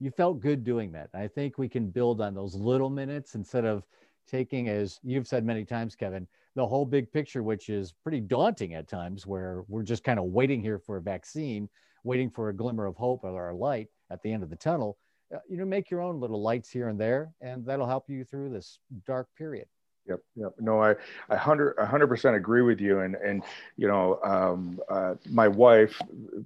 you 0.00 0.10
felt 0.10 0.40
good 0.40 0.64
doing 0.64 0.92
that 0.92 1.08
i 1.14 1.26
think 1.26 1.58
we 1.58 1.68
can 1.68 1.90
build 1.90 2.20
on 2.20 2.34
those 2.34 2.54
little 2.54 2.90
minutes 2.90 3.34
instead 3.34 3.64
of 3.64 3.84
taking 4.26 4.68
as 4.68 5.00
you've 5.02 5.26
said 5.26 5.44
many 5.44 5.64
times 5.64 5.94
kevin 5.94 6.26
the 6.56 6.66
whole 6.66 6.84
big 6.84 7.10
picture 7.12 7.42
which 7.42 7.68
is 7.68 7.92
pretty 8.02 8.20
daunting 8.20 8.74
at 8.74 8.88
times 8.88 9.26
where 9.26 9.64
we're 9.68 9.82
just 9.82 10.04
kind 10.04 10.18
of 10.18 10.26
waiting 10.26 10.60
here 10.60 10.78
for 10.78 10.96
a 10.96 11.02
vaccine 11.02 11.68
waiting 12.04 12.30
for 12.30 12.48
a 12.48 12.54
glimmer 12.54 12.86
of 12.86 12.96
hope 12.96 13.24
or 13.24 13.50
a 13.50 13.56
light 13.56 13.88
at 14.10 14.22
the 14.22 14.32
end 14.32 14.42
of 14.42 14.50
the 14.50 14.56
tunnel 14.56 14.98
uh, 15.34 15.38
you 15.48 15.56
know, 15.56 15.64
make 15.64 15.90
your 15.90 16.00
own 16.00 16.20
little 16.20 16.40
lights 16.40 16.70
here 16.70 16.88
and 16.88 17.00
there, 17.00 17.32
and 17.40 17.64
that'll 17.64 17.86
help 17.86 18.08
you 18.08 18.24
through 18.24 18.50
this 18.50 18.78
dark 19.06 19.28
period. 19.36 19.66
Yep, 20.06 20.20
yep. 20.36 20.52
No, 20.60 20.82
I, 20.82 20.94
I 21.30 21.36
hundred, 21.36 21.78
hundred 21.78 22.08
percent 22.08 22.36
agree 22.36 22.60
with 22.60 22.80
you. 22.80 23.00
And 23.00 23.14
and 23.14 23.42
you 23.76 23.88
know, 23.88 24.20
um, 24.22 24.78
uh, 24.90 25.14
my 25.30 25.48
wife, 25.48 25.98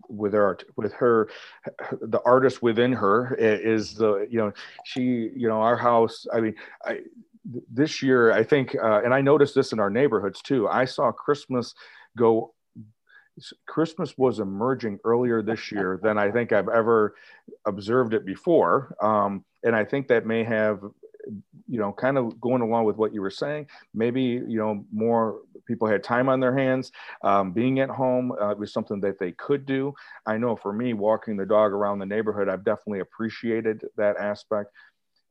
with 0.09 0.33
her, 0.33 0.59
with 0.77 0.93
her, 0.95 1.29
the 2.01 2.21
artist 2.25 2.63
within 2.63 2.93
her 2.93 3.35
is 3.35 3.95
the, 3.95 4.29
you 4.31 4.39
know, 4.39 4.53
she, 4.85 5.31
you 5.35 5.49
know, 5.49 5.61
our 5.61 5.77
house. 5.77 6.27
I 6.33 6.41
mean, 6.41 6.55
I, 6.85 7.01
this 7.73 8.03
year, 8.03 8.31
I 8.33 8.45
think, 8.45 8.77
uh, 8.77 9.01
and 9.05 9.13
I 9.13 9.21
noticed 9.21 9.55
this 9.55 9.73
in 9.73 9.81
our 9.81 9.91
neighborhoods 9.91 10.41
too. 10.41 10.69
I 10.69 10.85
saw 10.85 11.11
Christmas 11.11 11.75
go 12.17 12.55
Christmas 13.67 14.17
was 14.19 14.41
emerging 14.41 14.99
earlier 15.05 15.43
this 15.43 15.71
year 15.73 15.99
than 16.03 16.19
I 16.19 16.31
think 16.31 16.53
I've 16.53 16.69
ever 16.69 17.15
observed 17.67 18.15
it 18.15 18.25
before. 18.25 18.97
Um, 19.03 19.45
and 19.65 19.75
I 19.75 19.85
think 19.85 20.09
that 20.09 20.27
may 20.27 20.45
have, 20.45 20.81
you 21.69 21.79
know, 21.79 21.93
kind 21.93 22.17
of 22.17 22.41
going 22.41 22.63
along 22.63 22.85
with 22.85 22.97
what 22.97 23.13
you 23.13 23.21
were 23.21 23.31
saying, 23.31 23.67
maybe, 23.95 24.23
you 24.23 24.57
know, 24.57 24.85
more 24.91 25.41
people 25.67 25.87
had 25.87 26.03
time 26.03 26.29
on 26.29 26.41
their 26.41 26.57
hands. 26.57 26.91
Um, 27.23 27.53
being 27.53 27.79
at 27.81 27.91
home 27.91 28.33
uh, 28.33 28.55
was 28.59 28.73
something 28.73 29.01
that 29.03 29.19
they 29.19 29.33
could 29.33 29.67
do. 29.67 29.95
I 30.27 30.39
know 30.39 30.57
for 30.57 30.73
me, 30.73 30.95
walking 30.95 31.37
the 31.37 31.47
dog 31.47 31.73
around 31.73 31.99
the 31.99 32.07
neighborhood, 32.07 32.49
I've 32.49 32.65
definitely 32.65 33.01
appreciated 33.01 33.85
that 33.97 34.17
aspect. 34.17 34.73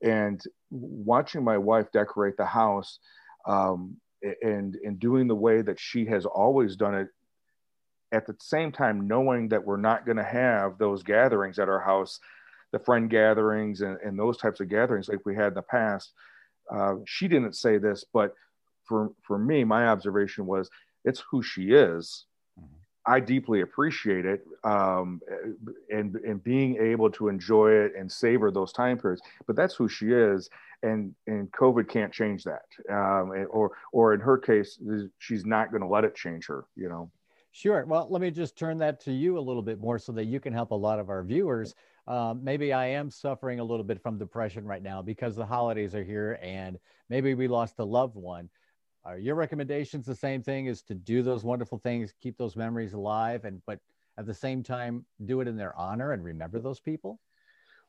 And 0.03 0.41
watching 0.69 1.43
my 1.43 1.57
wife 1.57 1.91
decorate 1.91 2.37
the 2.37 2.45
house, 2.45 2.99
um, 3.47 3.97
and 4.41 4.75
and 4.83 4.99
doing 4.99 5.27
the 5.27 5.35
way 5.35 5.61
that 5.61 5.79
she 5.79 6.05
has 6.05 6.25
always 6.25 6.75
done 6.75 6.95
it 6.95 7.07
at 8.11 8.25
the 8.25 8.35
same 8.39 8.71
time 8.71 9.07
knowing 9.07 9.49
that 9.49 9.63
we're 9.63 9.77
not 9.77 10.05
going 10.05 10.17
to 10.17 10.23
have 10.23 10.77
those 10.77 11.03
gatherings 11.03 11.59
at 11.59 11.69
our 11.69 11.79
house 11.79 12.19
the 12.71 12.79
friend 12.79 13.09
gatherings 13.09 13.81
and, 13.81 13.97
and 14.03 14.17
those 14.17 14.37
types 14.37 14.59
of 14.59 14.69
gatherings 14.69 15.07
like 15.07 15.25
we 15.25 15.35
had 15.35 15.49
in 15.49 15.53
the 15.53 15.61
past 15.61 16.13
uh, 16.73 16.95
she 17.05 17.27
didn't 17.27 17.55
say 17.55 17.77
this 17.77 18.05
but 18.13 18.33
for 18.83 19.11
for 19.21 19.37
me 19.37 19.63
my 19.63 19.87
observation 19.87 20.45
was 20.45 20.69
it's 21.05 21.23
who 21.31 21.41
she 21.41 21.71
is 21.71 22.25
mm-hmm. 22.59 22.67
i 23.05 23.19
deeply 23.19 23.61
appreciate 23.61 24.25
it 24.25 24.45
um, 24.63 25.21
and 25.89 26.15
and 26.15 26.43
being 26.43 26.77
able 26.77 27.09
to 27.09 27.29
enjoy 27.29 27.71
it 27.71 27.93
and 27.97 28.11
savor 28.11 28.51
those 28.51 28.71
time 28.71 28.97
periods 28.97 29.21
but 29.45 29.55
that's 29.55 29.75
who 29.75 29.87
she 29.87 30.07
is 30.07 30.49
and 30.83 31.13
and 31.27 31.51
covid 31.51 31.87
can't 31.87 32.13
change 32.13 32.43
that 32.43 32.65
um, 32.89 33.31
or 33.49 33.71
or 33.91 34.13
in 34.13 34.19
her 34.19 34.37
case 34.37 34.79
she's 35.19 35.45
not 35.45 35.71
going 35.71 35.81
to 35.81 35.87
let 35.87 36.03
it 36.03 36.15
change 36.15 36.45
her 36.47 36.65
you 36.75 36.89
know 36.89 37.09
Sure. 37.57 37.83
Well, 37.87 38.05
let 38.11 38.21
me 38.21 38.29
just 38.29 38.55
turn 38.55 38.77
that 38.77 38.99
to 38.99 39.11
you 39.11 39.39
a 39.39 39.41
little 39.41 39.63
bit 39.63 39.79
more 39.79 39.97
so 39.97 40.11
that 40.11 40.25
you 40.25 40.39
can 40.39 40.53
help 40.53 40.69
a 40.69 40.75
lot 40.75 40.99
of 40.99 41.09
our 41.09 41.23
viewers. 41.23 41.73
Um, 42.07 42.41
maybe 42.43 42.71
I 42.71 42.87
am 42.87 43.09
suffering 43.09 43.59
a 43.59 43.63
little 43.63 43.83
bit 43.83 44.01
from 44.01 44.17
depression 44.17 44.65
right 44.65 44.81
now 44.81 45.01
because 45.01 45.35
the 45.35 45.45
holidays 45.45 45.93
are 45.93 46.03
here 46.03 46.39
and 46.41 46.79
maybe 47.09 47.33
we 47.33 47.47
lost 47.47 47.79
a 47.79 47.83
loved 47.83 48.15
one. 48.15 48.49
Are 49.03 49.17
your 49.17 49.35
recommendations 49.35 50.05
the 50.05 50.15
same 50.15 50.41
thing 50.41 50.67
is 50.67 50.81
to 50.83 50.93
do 50.93 51.21
those 51.21 51.43
wonderful 51.43 51.79
things, 51.79 52.13
keep 52.21 52.37
those 52.37 52.55
memories 52.55 52.93
alive, 52.93 53.45
and 53.45 53.61
but 53.65 53.79
at 54.17 54.25
the 54.25 54.33
same 54.33 54.63
time 54.63 55.05
do 55.25 55.41
it 55.41 55.47
in 55.47 55.57
their 55.57 55.77
honor 55.77 56.13
and 56.13 56.23
remember 56.23 56.59
those 56.59 56.79
people? 56.79 57.19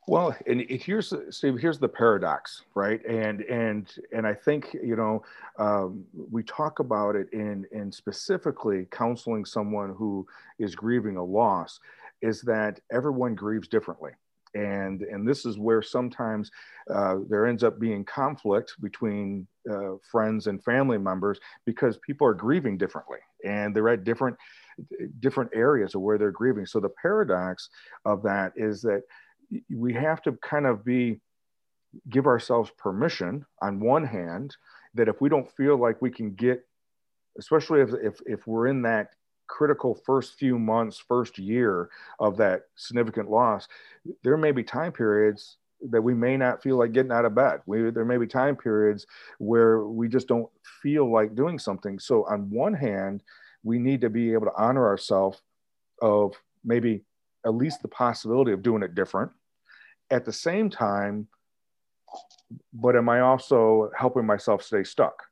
Well, 0.07 0.35
and 0.47 0.61
here's 0.61 1.13
Steve. 1.29 1.59
Here's 1.59 1.77
the 1.77 1.87
paradox, 1.87 2.63
right? 2.73 3.05
And 3.05 3.41
and 3.41 3.93
and 4.11 4.25
I 4.25 4.33
think 4.33 4.73
you 4.73 4.95
know 4.95 5.23
um, 5.59 6.03
we 6.13 6.41
talk 6.43 6.79
about 6.79 7.15
it 7.15 7.27
in 7.31 7.65
in 7.71 7.91
specifically 7.91 8.87
counseling 8.89 9.45
someone 9.45 9.93
who 9.93 10.25
is 10.57 10.73
grieving 10.73 11.17
a 11.17 11.23
loss, 11.23 11.79
is 12.21 12.41
that 12.41 12.79
everyone 12.91 13.35
grieves 13.35 13.67
differently, 13.67 14.11
and 14.53 15.01
and 15.01 15.27
this 15.27 15.45
is 15.45 15.57
where 15.57 15.81
sometimes 15.81 16.51
uh, 16.93 17.17
there 17.29 17.45
ends 17.45 17.63
up 17.63 17.79
being 17.79 18.03
conflict 18.03 18.75
between 18.81 19.47
uh, 19.69 19.95
friends 20.11 20.47
and 20.47 20.63
family 20.63 20.97
members 20.97 21.39
because 21.65 21.97
people 21.97 22.25
are 22.27 22.33
grieving 22.33 22.77
differently, 22.77 23.19
and 23.45 23.75
they're 23.75 23.89
at 23.89 24.03
different 24.03 24.35
different 25.19 25.51
areas 25.53 25.95
of 25.95 26.01
where 26.01 26.17
they're 26.17 26.31
grieving. 26.31 26.65
So 26.65 26.79
the 26.79 26.93
paradox 27.01 27.69
of 28.05 28.23
that 28.23 28.53
is 28.55 28.81
that 28.83 29.03
we 29.69 29.93
have 29.93 30.21
to 30.23 30.33
kind 30.33 30.65
of 30.65 30.85
be 30.85 31.19
give 32.09 32.27
ourselves 32.27 32.71
permission 32.77 33.45
on 33.61 33.79
one 33.79 34.05
hand 34.05 34.55
that 34.93 35.07
if 35.07 35.21
we 35.21 35.29
don't 35.29 35.49
feel 35.51 35.77
like 35.77 36.01
we 36.01 36.11
can 36.11 36.33
get 36.33 36.63
especially 37.37 37.81
if, 37.81 37.89
if, 38.01 38.21
if 38.25 38.47
we're 38.47 38.67
in 38.67 38.81
that 38.81 39.09
critical 39.49 39.99
first 40.05 40.35
few 40.39 40.57
months 40.57 40.97
first 40.97 41.37
year 41.37 41.89
of 42.19 42.37
that 42.37 42.63
significant 42.75 43.29
loss 43.29 43.67
there 44.23 44.37
may 44.37 44.51
be 44.51 44.63
time 44.63 44.91
periods 44.91 45.57
that 45.89 46.01
we 46.01 46.13
may 46.13 46.37
not 46.37 46.61
feel 46.61 46.77
like 46.77 46.91
getting 46.91 47.11
out 47.11 47.25
of 47.25 47.35
bed. 47.35 47.61
We, 47.65 47.89
there 47.89 48.05
may 48.05 48.17
be 48.17 48.27
time 48.27 48.55
periods 48.55 49.07
where 49.37 49.85
we 49.85 50.07
just 50.07 50.27
don't 50.27 50.49
feel 50.81 51.11
like 51.11 51.35
doing 51.35 51.57
something. 51.57 51.99
So 51.99 52.25
on 52.29 52.49
one 52.49 52.73
hand 52.73 53.23
we 53.63 53.79
need 53.79 54.01
to 54.01 54.09
be 54.09 54.33
able 54.33 54.45
to 54.45 54.55
honor 54.57 54.85
ourselves 54.85 55.41
of 56.01 56.33
maybe 56.63 57.01
at 57.45 57.53
least 57.53 57.81
the 57.81 57.87
possibility 57.87 58.51
of 58.51 58.61
doing 58.61 58.83
it 58.83 58.95
different. 58.95 59.31
At 60.11 60.25
the 60.25 60.33
same 60.33 60.69
time, 60.69 61.27
but 62.73 62.95
am 62.95 63.09
I 63.09 63.21
also 63.21 63.91
helping 63.97 64.25
myself 64.25 64.63
stay 64.63 64.83
stuck? 64.83 65.28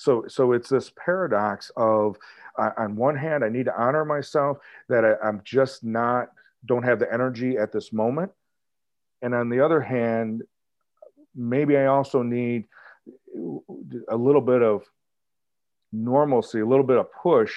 So, 0.00 0.24
so 0.28 0.52
it's 0.52 0.70
this 0.70 0.90
paradox 0.96 1.70
of, 1.76 2.16
uh, 2.58 2.70
on 2.78 2.96
one 2.96 3.16
hand, 3.16 3.44
I 3.44 3.50
need 3.50 3.66
to 3.66 3.78
honor 3.78 4.02
myself 4.06 4.56
that 4.88 5.04
I, 5.04 5.16
I'm 5.22 5.42
just 5.44 5.84
not, 5.84 6.30
don't 6.64 6.84
have 6.84 6.98
the 6.98 7.12
energy 7.12 7.58
at 7.58 7.70
this 7.70 7.92
moment. 7.92 8.32
And 9.20 9.34
on 9.34 9.50
the 9.50 9.62
other 9.62 9.82
hand, 9.82 10.42
maybe 11.36 11.76
I 11.76 11.84
also 11.86 12.22
need 12.22 12.64
a 14.08 14.16
little 14.16 14.40
bit 14.40 14.62
of 14.62 14.84
normalcy, 15.92 16.60
a 16.60 16.66
little 16.66 16.86
bit 16.86 16.96
of 16.96 17.12
push. 17.12 17.52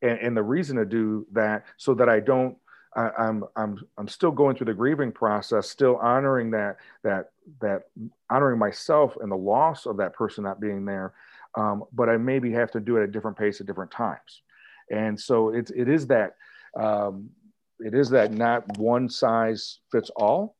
And, 0.00 0.18
and 0.20 0.36
the 0.36 0.42
reason 0.42 0.78
to 0.78 0.86
do 0.86 1.26
that 1.32 1.66
so 1.76 1.92
that 1.92 2.08
I 2.08 2.20
don't 2.20 2.56
I, 2.96 3.10
am 3.18 3.44
I'm 3.56 3.78
I'm 3.98 4.08
still 4.08 4.30
going 4.30 4.56
through 4.56 4.66
the 4.66 4.74
grieving 4.74 5.10
process, 5.12 5.68
still 5.68 5.96
honoring 5.96 6.52
that 6.52 6.76
that 7.02 7.30
that 7.60 7.82
honoring 8.30 8.58
myself 8.58 9.16
and 9.20 9.30
the 9.30 9.36
loss 9.36 9.84
of 9.86 9.96
that 9.96 10.14
person 10.14 10.44
not 10.44 10.60
being 10.60 10.84
there. 10.84 11.12
Um, 11.56 11.84
but 11.92 12.08
I 12.08 12.16
maybe 12.16 12.52
have 12.52 12.70
to 12.72 12.80
do 12.80 12.96
it 12.96 13.04
at 13.04 13.12
different 13.12 13.36
pace 13.36 13.60
at 13.60 13.66
different 13.66 13.90
times, 13.90 14.42
and 14.90 15.18
so 15.18 15.50
it's 15.50 15.70
it 15.70 15.88
is 15.88 16.06
that 16.08 16.34
um, 16.78 17.30
it 17.78 17.94
is 17.94 18.10
that 18.10 18.32
not 18.32 18.78
one 18.78 19.08
size 19.08 19.78
fits 19.92 20.10
all, 20.16 20.56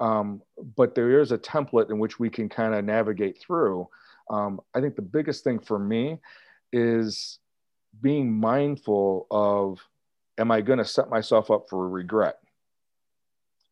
um, 0.00 0.40
but 0.76 0.94
there 0.94 1.20
is 1.20 1.32
a 1.32 1.38
template 1.38 1.90
in 1.90 1.98
which 1.98 2.18
we 2.18 2.30
can 2.30 2.48
kind 2.48 2.74
of 2.74 2.84
navigate 2.84 3.38
through. 3.40 3.88
Um, 4.30 4.60
I 4.74 4.80
think 4.80 4.96
the 4.96 5.02
biggest 5.02 5.44
thing 5.44 5.58
for 5.58 5.78
me 5.78 6.18
is 6.72 7.38
being 8.00 8.32
mindful 8.32 9.26
of 9.30 9.80
am 10.38 10.50
I 10.50 10.60
going 10.60 10.78
to 10.78 10.84
set 10.84 11.10
myself 11.10 11.50
up 11.50 11.66
for 11.68 11.88
regret, 11.88 12.38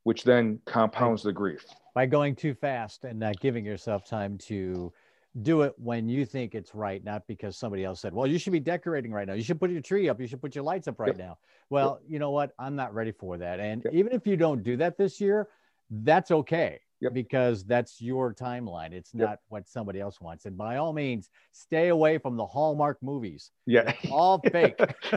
which 0.02 0.24
then 0.24 0.60
compounds 0.66 1.22
the 1.22 1.32
grief. 1.32 1.64
By 1.94 2.06
going 2.06 2.36
too 2.36 2.54
fast 2.54 3.04
and 3.04 3.18
not 3.18 3.40
giving 3.40 3.64
yourself 3.64 4.04
time 4.04 4.38
to 4.38 4.92
do 5.42 5.62
it 5.62 5.74
when 5.76 6.08
you 6.08 6.24
think 6.24 6.54
it's 6.54 6.74
right, 6.74 7.04
not 7.04 7.26
because 7.26 7.56
somebody 7.56 7.84
else 7.84 8.00
said, 8.00 8.12
well, 8.12 8.26
you 8.26 8.38
should 8.38 8.52
be 8.52 8.60
decorating 8.60 9.12
right 9.12 9.26
now. 9.26 9.34
You 9.34 9.42
should 9.42 9.60
put 9.60 9.70
your 9.70 9.82
tree 9.82 10.08
up. 10.08 10.20
You 10.20 10.26
should 10.26 10.40
put 10.40 10.54
your 10.54 10.64
lights 10.64 10.88
up 10.88 10.98
right 10.98 11.08
yep. 11.08 11.18
now. 11.18 11.38
Well, 11.70 12.00
yep. 12.02 12.12
you 12.12 12.18
know 12.18 12.30
what? 12.30 12.52
I'm 12.58 12.74
not 12.74 12.94
ready 12.94 13.12
for 13.12 13.36
that. 13.38 13.60
And 13.60 13.84
yep. 13.84 13.94
even 13.94 14.12
if 14.12 14.26
you 14.26 14.36
don't 14.36 14.62
do 14.62 14.76
that 14.78 14.96
this 14.96 15.20
year, 15.20 15.48
that's 15.90 16.30
okay 16.30 16.80
yep. 17.00 17.14
because 17.14 17.64
that's 17.64 18.00
your 18.00 18.34
timeline. 18.34 18.92
It's 18.92 19.14
not 19.14 19.30
yep. 19.30 19.40
what 19.48 19.68
somebody 19.68 20.00
else 20.00 20.20
wants. 20.20 20.44
And 20.46 20.56
by 20.56 20.76
all 20.76 20.92
means, 20.92 21.30
stay 21.52 21.88
away 21.88 22.18
from 22.18 22.36
the 22.36 22.46
Hallmark 22.46 22.98
movies. 23.02 23.50
Yeah. 23.66 23.92
all 24.10 24.40
fake. 24.50 24.78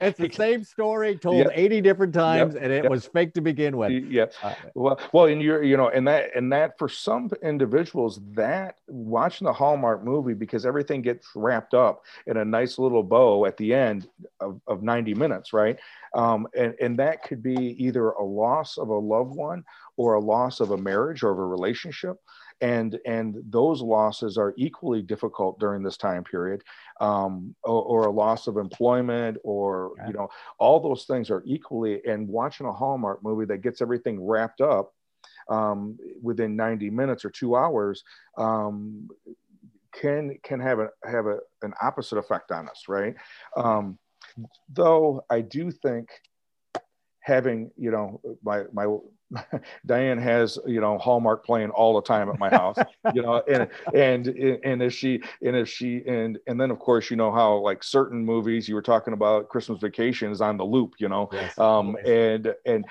it's 0.00 0.18
the 0.18 0.30
same 0.32 0.64
story 0.64 1.16
told 1.16 1.38
yep. 1.38 1.50
80 1.52 1.80
different 1.80 2.14
times 2.14 2.54
and 2.54 2.72
it 2.72 2.88
was 2.88 3.06
fake 3.06 3.34
to 3.34 3.40
begin 3.40 3.76
with. 3.76 3.90
Yeah. 3.90 4.26
Uh, 4.42 4.54
well, 4.74 5.00
well, 5.12 5.26
and 5.26 5.42
you're, 5.42 5.62
you 5.62 5.76
know, 5.76 5.88
and 5.88 6.06
that, 6.08 6.36
and 6.36 6.52
that 6.52 6.78
for 6.78 6.88
some 6.88 7.30
individuals 7.42 8.20
that 8.32 8.76
watching 8.86 9.46
the 9.46 9.52
Hallmark 9.52 10.04
movie, 10.04 10.34
because 10.34 10.64
everything 10.66 11.02
gets 11.02 11.28
wrapped 11.34 11.74
up 11.74 12.04
in 12.26 12.36
a 12.36 12.44
nice 12.44 12.78
little 12.78 13.02
bow 13.02 13.46
at 13.46 13.56
the 13.56 13.74
end 13.74 14.08
of, 14.40 14.60
of 14.66 14.82
90 14.82 15.14
minutes, 15.14 15.52
right? 15.52 15.78
Um, 16.14 16.46
and, 16.56 16.74
and 16.80 16.98
that 16.98 17.22
could 17.22 17.42
be 17.42 17.76
either 17.78 18.10
a 18.10 18.24
loss 18.24 18.78
of 18.78 18.88
a 18.88 18.98
loved 18.98 19.34
one 19.34 19.64
or 19.98 20.14
a 20.14 20.20
loss 20.20 20.60
of 20.60 20.70
a 20.70 20.76
marriage 20.76 21.22
or 21.22 21.32
of 21.32 21.38
a 21.38 21.44
relationship. 21.44 22.16
And 22.60 22.98
and 23.04 23.36
those 23.50 23.82
losses 23.82 24.38
are 24.38 24.54
equally 24.56 25.02
difficult 25.02 25.60
during 25.60 25.82
this 25.82 25.96
time 25.96 26.24
period 26.24 26.62
um, 27.00 27.54
or, 27.62 27.82
or, 27.82 28.06
a 28.06 28.10
loss 28.10 28.48
of 28.48 28.56
employment 28.56 29.36
or 29.44 29.92
you 30.08 30.12
know 30.12 30.28
all 30.58 30.80
those 30.80 31.04
things 31.04 31.30
are 31.30 31.44
equally 31.46 32.00
and 32.04 32.26
watching 32.26 32.66
a 32.66 32.72
hallmark 32.72 33.22
movie 33.22 33.44
that 33.44 33.58
gets 33.58 33.80
everything 33.80 34.20
wrapped 34.20 34.60
up 34.60 34.92
um, 35.48 35.96
within 36.20 36.56
90 36.56 36.90
minutes 36.90 37.24
or 37.24 37.30
two 37.30 37.54
hours 37.54 38.02
um, 38.38 39.08
can 39.92 40.36
can 40.42 40.58
have 40.58 40.80
a 40.80 40.88
have 41.04 41.26
a, 41.26 41.38
an 41.62 41.74
opposite 41.80 42.18
effect 42.18 42.50
on 42.50 42.68
us 42.68 42.86
right? 42.88 43.14
Um, 43.56 44.00
though 44.68 45.24
i 45.30 45.40
do 45.40 45.70
think 45.70 46.08
having 47.28 47.70
you 47.76 47.90
know 47.90 48.20
my 48.42 48.64
my 48.72 48.86
Diane 49.86 50.18
has, 50.18 50.58
you 50.66 50.80
know, 50.80 50.98
Hallmark 50.98 51.44
playing 51.44 51.70
all 51.70 51.94
the 51.94 52.02
time 52.02 52.28
at 52.28 52.38
my 52.38 52.48
house, 52.48 52.76
you 53.14 53.22
know, 53.22 53.42
and, 53.48 53.68
and, 53.94 54.26
and 54.64 54.82
if 54.82 54.94
she, 54.94 55.22
and 55.44 55.56
if 55.56 55.68
she, 55.68 56.02
and, 56.06 56.38
and 56.46 56.60
then 56.60 56.70
of 56.70 56.78
course, 56.78 57.10
you 57.10 57.16
know, 57.16 57.30
how 57.30 57.58
like 57.58 57.82
certain 57.82 58.24
movies 58.24 58.68
you 58.68 58.74
were 58.74 58.82
talking 58.82 59.12
about 59.12 59.48
Christmas 59.48 59.80
vacation 59.80 60.30
is 60.30 60.40
on 60.40 60.56
the 60.56 60.64
loop, 60.64 60.94
you 60.98 61.08
know, 61.08 61.28
yes, 61.32 61.58
um, 61.58 61.96
and, 62.04 62.54
and, 62.66 62.84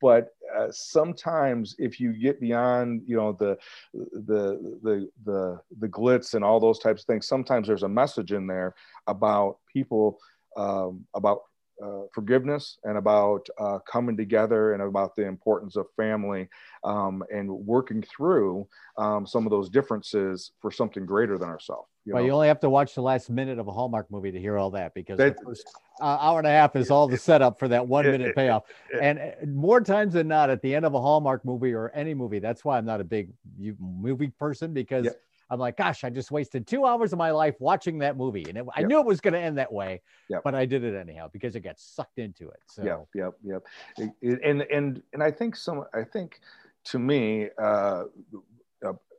but 0.00 0.28
uh, 0.56 0.68
sometimes 0.70 1.74
if 1.78 2.00
you 2.00 2.12
get 2.12 2.40
beyond, 2.40 3.02
you 3.06 3.16
know, 3.16 3.32
the, 3.32 3.56
the, 3.94 4.78
the, 4.82 5.10
the, 5.24 5.60
the 5.78 5.88
glitz 5.88 6.34
and 6.34 6.44
all 6.44 6.60
those 6.60 6.78
types 6.78 7.02
of 7.02 7.06
things, 7.06 7.26
sometimes 7.26 7.66
there's 7.66 7.82
a 7.82 7.88
message 7.88 8.32
in 8.32 8.46
there 8.46 8.74
about 9.06 9.58
people, 9.72 10.18
um, 10.56 11.04
about 11.14 11.42
uh, 11.82 12.02
forgiveness 12.12 12.78
and 12.84 12.98
about 12.98 13.46
uh, 13.58 13.78
coming 13.80 14.16
together 14.16 14.74
and 14.74 14.82
about 14.82 15.16
the 15.16 15.26
importance 15.26 15.76
of 15.76 15.86
family 15.96 16.48
um, 16.84 17.22
and 17.32 17.50
working 17.50 18.02
through 18.02 18.66
um, 18.98 19.26
some 19.26 19.46
of 19.46 19.50
those 19.50 19.68
differences 19.68 20.52
for 20.60 20.70
something 20.70 21.06
greater 21.06 21.38
than 21.38 21.48
ourselves. 21.48 21.88
You 22.04 22.14
well, 22.14 22.22
know? 22.22 22.26
you 22.26 22.32
only 22.32 22.48
have 22.48 22.60
to 22.60 22.70
watch 22.70 22.94
the 22.94 23.02
last 23.02 23.30
minute 23.30 23.58
of 23.58 23.68
a 23.68 23.72
Hallmark 23.72 24.10
movie 24.10 24.32
to 24.32 24.40
hear 24.40 24.58
all 24.58 24.70
that 24.70 24.94
because 24.94 25.18
that, 25.18 25.36
the 25.38 25.44
first 25.44 25.66
uh, 26.00 26.18
hour 26.20 26.38
and 26.38 26.46
a 26.46 26.50
half 26.50 26.76
is 26.76 26.90
all 26.90 27.08
the 27.08 27.18
setup 27.18 27.58
for 27.58 27.68
that 27.68 27.86
one 27.86 28.04
minute 28.06 28.34
payoff. 28.36 28.64
And 29.00 29.18
uh, 29.18 29.46
more 29.46 29.80
times 29.80 30.14
than 30.14 30.28
not, 30.28 30.50
at 30.50 30.62
the 30.62 30.74
end 30.74 30.84
of 30.84 30.94
a 30.94 31.00
Hallmark 31.00 31.44
movie 31.44 31.72
or 31.72 31.90
any 31.94 32.14
movie, 32.14 32.38
that's 32.38 32.64
why 32.64 32.78
I'm 32.78 32.86
not 32.86 33.00
a 33.00 33.04
big 33.04 33.32
movie 33.78 34.28
person 34.28 34.72
because. 34.72 35.08
I'm 35.50 35.58
like, 35.58 35.76
gosh, 35.76 36.04
I 36.04 36.10
just 36.10 36.30
wasted 36.30 36.66
two 36.66 36.86
hours 36.86 37.12
of 37.12 37.18
my 37.18 37.32
life 37.32 37.56
watching 37.58 37.98
that 37.98 38.16
movie, 38.16 38.46
and 38.48 38.58
it, 38.58 38.64
I 38.74 38.82
knew 38.82 39.00
it 39.00 39.06
was 39.06 39.20
going 39.20 39.34
to 39.34 39.40
end 39.40 39.58
that 39.58 39.72
way, 39.72 40.00
yep. 40.28 40.42
but 40.44 40.54
I 40.54 40.64
did 40.64 40.84
it 40.84 40.94
anyhow 40.94 41.28
because 41.32 41.56
it 41.56 41.60
got 41.60 41.78
sucked 41.78 42.18
into 42.18 42.48
it. 42.48 42.60
So, 42.66 42.84
yep, 42.84 43.32
yep, 43.42 43.62
yep. 43.98 44.12
And 44.42 44.62
and 44.62 45.02
and 45.12 45.22
I 45.22 45.30
think 45.30 45.56
some, 45.56 45.84
I 45.92 46.04
think, 46.04 46.40
to 46.84 46.98
me, 46.98 47.48
uh, 47.58 48.04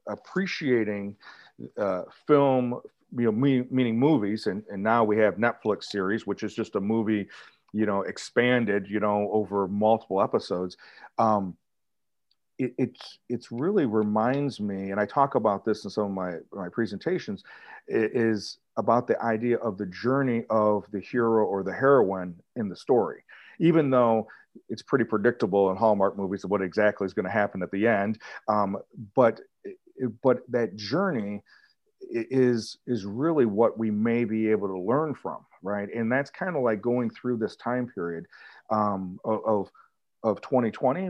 appreciating 0.08 1.16
uh, 1.78 2.04
film, 2.28 2.80
you 3.18 3.26
know, 3.26 3.32
me, 3.32 3.64
meaning 3.70 4.00
movies, 4.00 4.48
and 4.48 4.64
and 4.70 4.82
now 4.82 5.04
we 5.04 5.18
have 5.18 5.36
Netflix 5.36 5.86
series, 5.86 6.26
which 6.26 6.44
is 6.44 6.54
just 6.54 6.76
a 6.76 6.82
movie, 6.82 7.28
you 7.74 7.86
know, 7.86 8.02
expanded, 8.04 8.88
you 8.90 9.00
know, 9.00 9.30
over 9.32 9.68
multiple 9.68 10.22
episodes. 10.22 10.78
Um, 11.18 11.56
it, 12.62 12.74
it's 12.78 13.20
it's 13.28 13.52
really 13.52 13.86
reminds 13.86 14.60
me, 14.60 14.92
and 14.92 15.00
I 15.00 15.06
talk 15.06 15.36
about 15.36 15.66
this 15.66 15.84
in 15.84 15.90
some 15.90 16.06
of 16.06 16.12
my 16.12 16.34
my 16.54 16.70
presentations, 16.70 17.44
is 17.88 18.60
about 18.78 19.08
the 19.08 19.22
idea 19.22 19.58
of 19.58 19.78
the 19.78 19.88
journey 19.88 20.46
of 20.50 20.86
the 20.92 21.00
hero 21.00 21.46
or 21.46 21.64
the 21.64 21.74
heroine 21.74 22.36
in 22.56 22.70
the 22.70 22.76
story. 22.76 23.24
Even 23.60 23.90
though 23.90 24.28
it's 24.70 24.82
pretty 24.82 25.06
predictable 25.06 25.72
in 25.72 25.78
Hallmark 25.78 26.18
movies 26.18 26.44
of 26.44 26.52
what 26.52 26.62
exactly 26.62 27.06
is 27.06 27.14
going 27.14 27.26
to 27.26 27.32
happen 27.32 27.64
at 27.64 27.72
the 27.72 27.88
end, 27.88 28.20
um, 28.48 28.78
but 29.16 29.42
but 30.24 30.40
that 30.50 30.76
journey 30.76 31.42
is 32.12 32.78
is 32.86 33.06
really 33.06 33.46
what 33.46 33.78
we 33.78 33.90
may 33.90 34.24
be 34.24 34.52
able 34.52 34.68
to 34.68 34.80
learn 34.80 35.16
from, 35.16 35.46
right? 35.64 35.90
And 35.94 36.12
that's 36.12 36.30
kind 36.30 36.56
of 36.56 36.62
like 36.62 36.82
going 36.82 37.10
through 37.10 37.38
this 37.38 37.56
time 37.56 37.88
period 37.88 38.26
um, 38.70 39.20
of, 39.24 39.40
of 39.46 39.72
of 40.24 40.42
2020 40.42 41.10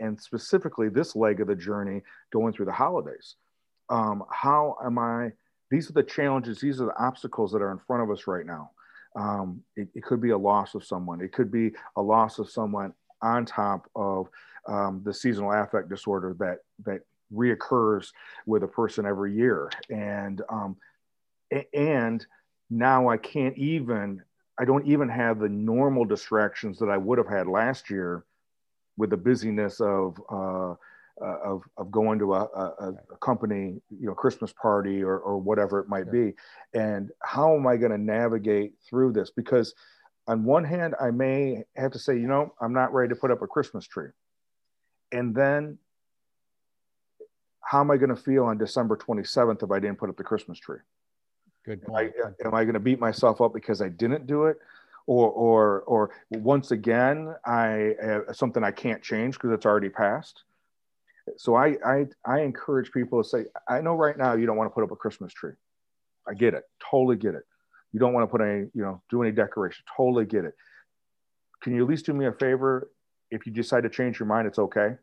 and, 0.00 0.20
specifically 0.20 0.88
this 0.88 1.14
leg 1.14 1.40
of 1.40 1.48
the 1.48 1.54
journey 1.54 2.02
going 2.32 2.52
through 2.52 2.66
the 2.66 2.72
holidays. 2.72 3.36
Um, 3.88 4.24
how 4.30 4.76
am 4.84 4.98
I? 4.98 5.32
These 5.70 5.88
are 5.88 5.92
the 5.92 6.02
challenges, 6.02 6.60
these 6.60 6.80
are 6.80 6.86
the 6.86 7.02
obstacles 7.02 7.52
that 7.52 7.62
are 7.62 7.70
in 7.70 7.78
front 7.78 8.02
of 8.02 8.10
us 8.10 8.26
right 8.26 8.46
now. 8.46 8.70
Um, 9.16 9.62
it, 9.76 9.88
it, 9.94 10.02
could 10.04 10.20
be 10.20 10.30
a 10.30 10.38
loss 10.38 10.74
of 10.74 10.84
someone, 10.84 11.20
it 11.20 11.32
could 11.32 11.50
be 11.50 11.72
a 11.96 12.02
loss 12.02 12.38
of 12.38 12.50
someone 12.50 12.92
on 13.22 13.44
top 13.44 13.88
of 13.94 14.28
um, 14.68 15.02
the 15.04 15.12
seasonal 15.12 15.52
affect 15.52 15.88
disorder 15.88 16.36
that, 16.38 16.58
that 16.84 17.00
reoccurs 17.32 18.08
with 18.46 18.62
a 18.62 18.68
person 18.68 19.06
every 19.06 19.34
year. 19.34 19.70
And, 19.90 20.42
um, 20.48 20.76
and 21.74 22.24
now 22.70 23.08
I 23.08 23.16
can't 23.16 23.56
even 23.58 24.22
I 24.60 24.66
don't 24.66 24.86
even 24.86 25.08
have 25.08 25.38
the 25.38 25.48
normal 25.48 26.04
distractions 26.04 26.78
that 26.80 26.90
I 26.90 26.98
would 26.98 27.16
have 27.16 27.26
had 27.26 27.46
last 27.46 27.88
year 27.88 28.24
with 29.00 29.10
the 29.10 29.16
busyness 29.16 29.80
of 29.80 30.20
uh, 30.30 30.74
uh, 31.22 31.38
of, 31.44 31.62
of 31.76 31.90
going 31.90 32.18
to 32.18 32.32
a, 32.32 32.40
a, 32.44 32.94
a, 33.12 33.16
company, 33.20 33.80
you 33.90 34.06
know, 34.06 34.14
Christmas 34.14 34.54
party 34.54 35.02
or, 35.02 35.18
or 35.18 35.36
whatever 35.36 35.78
it 35.78 35.86
might 35.86 36.06
yeah. 36.06 36.12
be. 36.12 36.34
And 36.72 37.10
how 37.22 37.54
am 37.54 37.66
I 37.66 37.76
going 37.76 37.90
to 37.90 37.98
navigate 37.98 38.72
through 38.88 39.12
this? 39.12 39.30
Because 39.30 39.74
on 40.26 40.44
one 40.44 40.64
hand, 40.64 40.94
I 40.98 41.10
may 41.10 41.64
have 41.76 41.92
to 41.92 41.98
say, 41.98 42.14
you 42.14 42.26
know, 42.26 42.54
I'm 42.58 42.72
not 42.72 42.94
ready 42.94 43.10
to 43.10 43.16
put 43.16 43.30
up 43.30 43.42
a 43.42 43.46
Christmas 43.46 43.86
tree. 43.86 44.08
And 45.12 45.34
then 45.34 45.76
how 47.60 47.80
am 47.80 47.90
I 47.90 47.98
going 47.98 48.14
to 48.14 48.16
feel 48.16 48.44
on 48.44 48.56
December 48.56 48.96
27th 48.96 49.62
if 49.62 49.70
I 49.70 49.78
didn't 49.78 49.98
put 49.98 50.08
up 50.08 50.16
the 50.16 50.24
Christmas 50.24 50.58
tree? 50.58 50.78
Good 51.66 51.82
point. 51.82 52.14
Am 52.18 52.34
I, 52.42 52.48
am 52.48 52.54
I 52.54 52.64
going 52.64 52.74
to 52.74 52.80
beat 52.80 52.98
myself 52.98 53.42
up 53.42 53.52
because 53.52 53.82
I 53.82 53.90
didn't 53.90 54.26
do 54.26 54.46
it? 54.46 54.56
Or 55.06 55.28
or 55.30 55.82
or 55.82 56.10
once 56.30 56.70
again 56.70 57.34
i 57.44 57.92
uh, 58.02 58.32
something 58.32 58.62
i 58.62 58.70
can't 58.70 59.02
change 59.02 59.34
because 59.34 59.50
it's 59.50 59.66
already 59.66 59.88
passed. 59.88 60.44
So 61.36 61.54
I, 61.54 61.76
I 61.84 62.06
i 62.24 62.40
encourage 62.40 62.90
people 62.92 63.22
to 63.22 63.28
say 63.28 63.44
i 63.68 63.80
know 63.80 63.94
right 63.94 64.16
now 64.16 64.34
you 64.34 64.46
don't 64.46 64.56
want 64.56 64.70
to 64.70 64.74
put 64.74 64.84
up 64.84 64.90
a 64.90 64.96
christmas 64.96 65.32
tree. 65.32 65.52
I 66.28 66.34
get 66.34 66.54
it. 66.54 66.64
Totally 66.90 67.16
get 67.16 67.34
it. 67.34 67.44
You 67.92 68.00
don't 68.00 68.12
want 68.12 68.28
to 68.28 68.30
put 68.30 68.40
any 68.40 68.68
you 68.74 68.82
know 68.82 69.02
do 69.10 69.22
any 69.22 69.32
decoration. 69.32 69.84
Totally 69.96 70.24
get 70.24 70.44
it. 70.44 70.54
Can 71.62 71.74
you 71.74 71.82
at 71.82 71.88
least 71.88 72.06
do 72.06 72.14
me 72.14 72.26
a 72.26 72.32
favor? 72.32 72.90
If 73.30 73.46
you 73.46 73.52
decide 73.52 73.82
to 73.82 73.90
change 73.90 74.18
your 74.18 74.26
mind 74.26 74.48
it's 74.48 74.58
okay. 74.58 74.96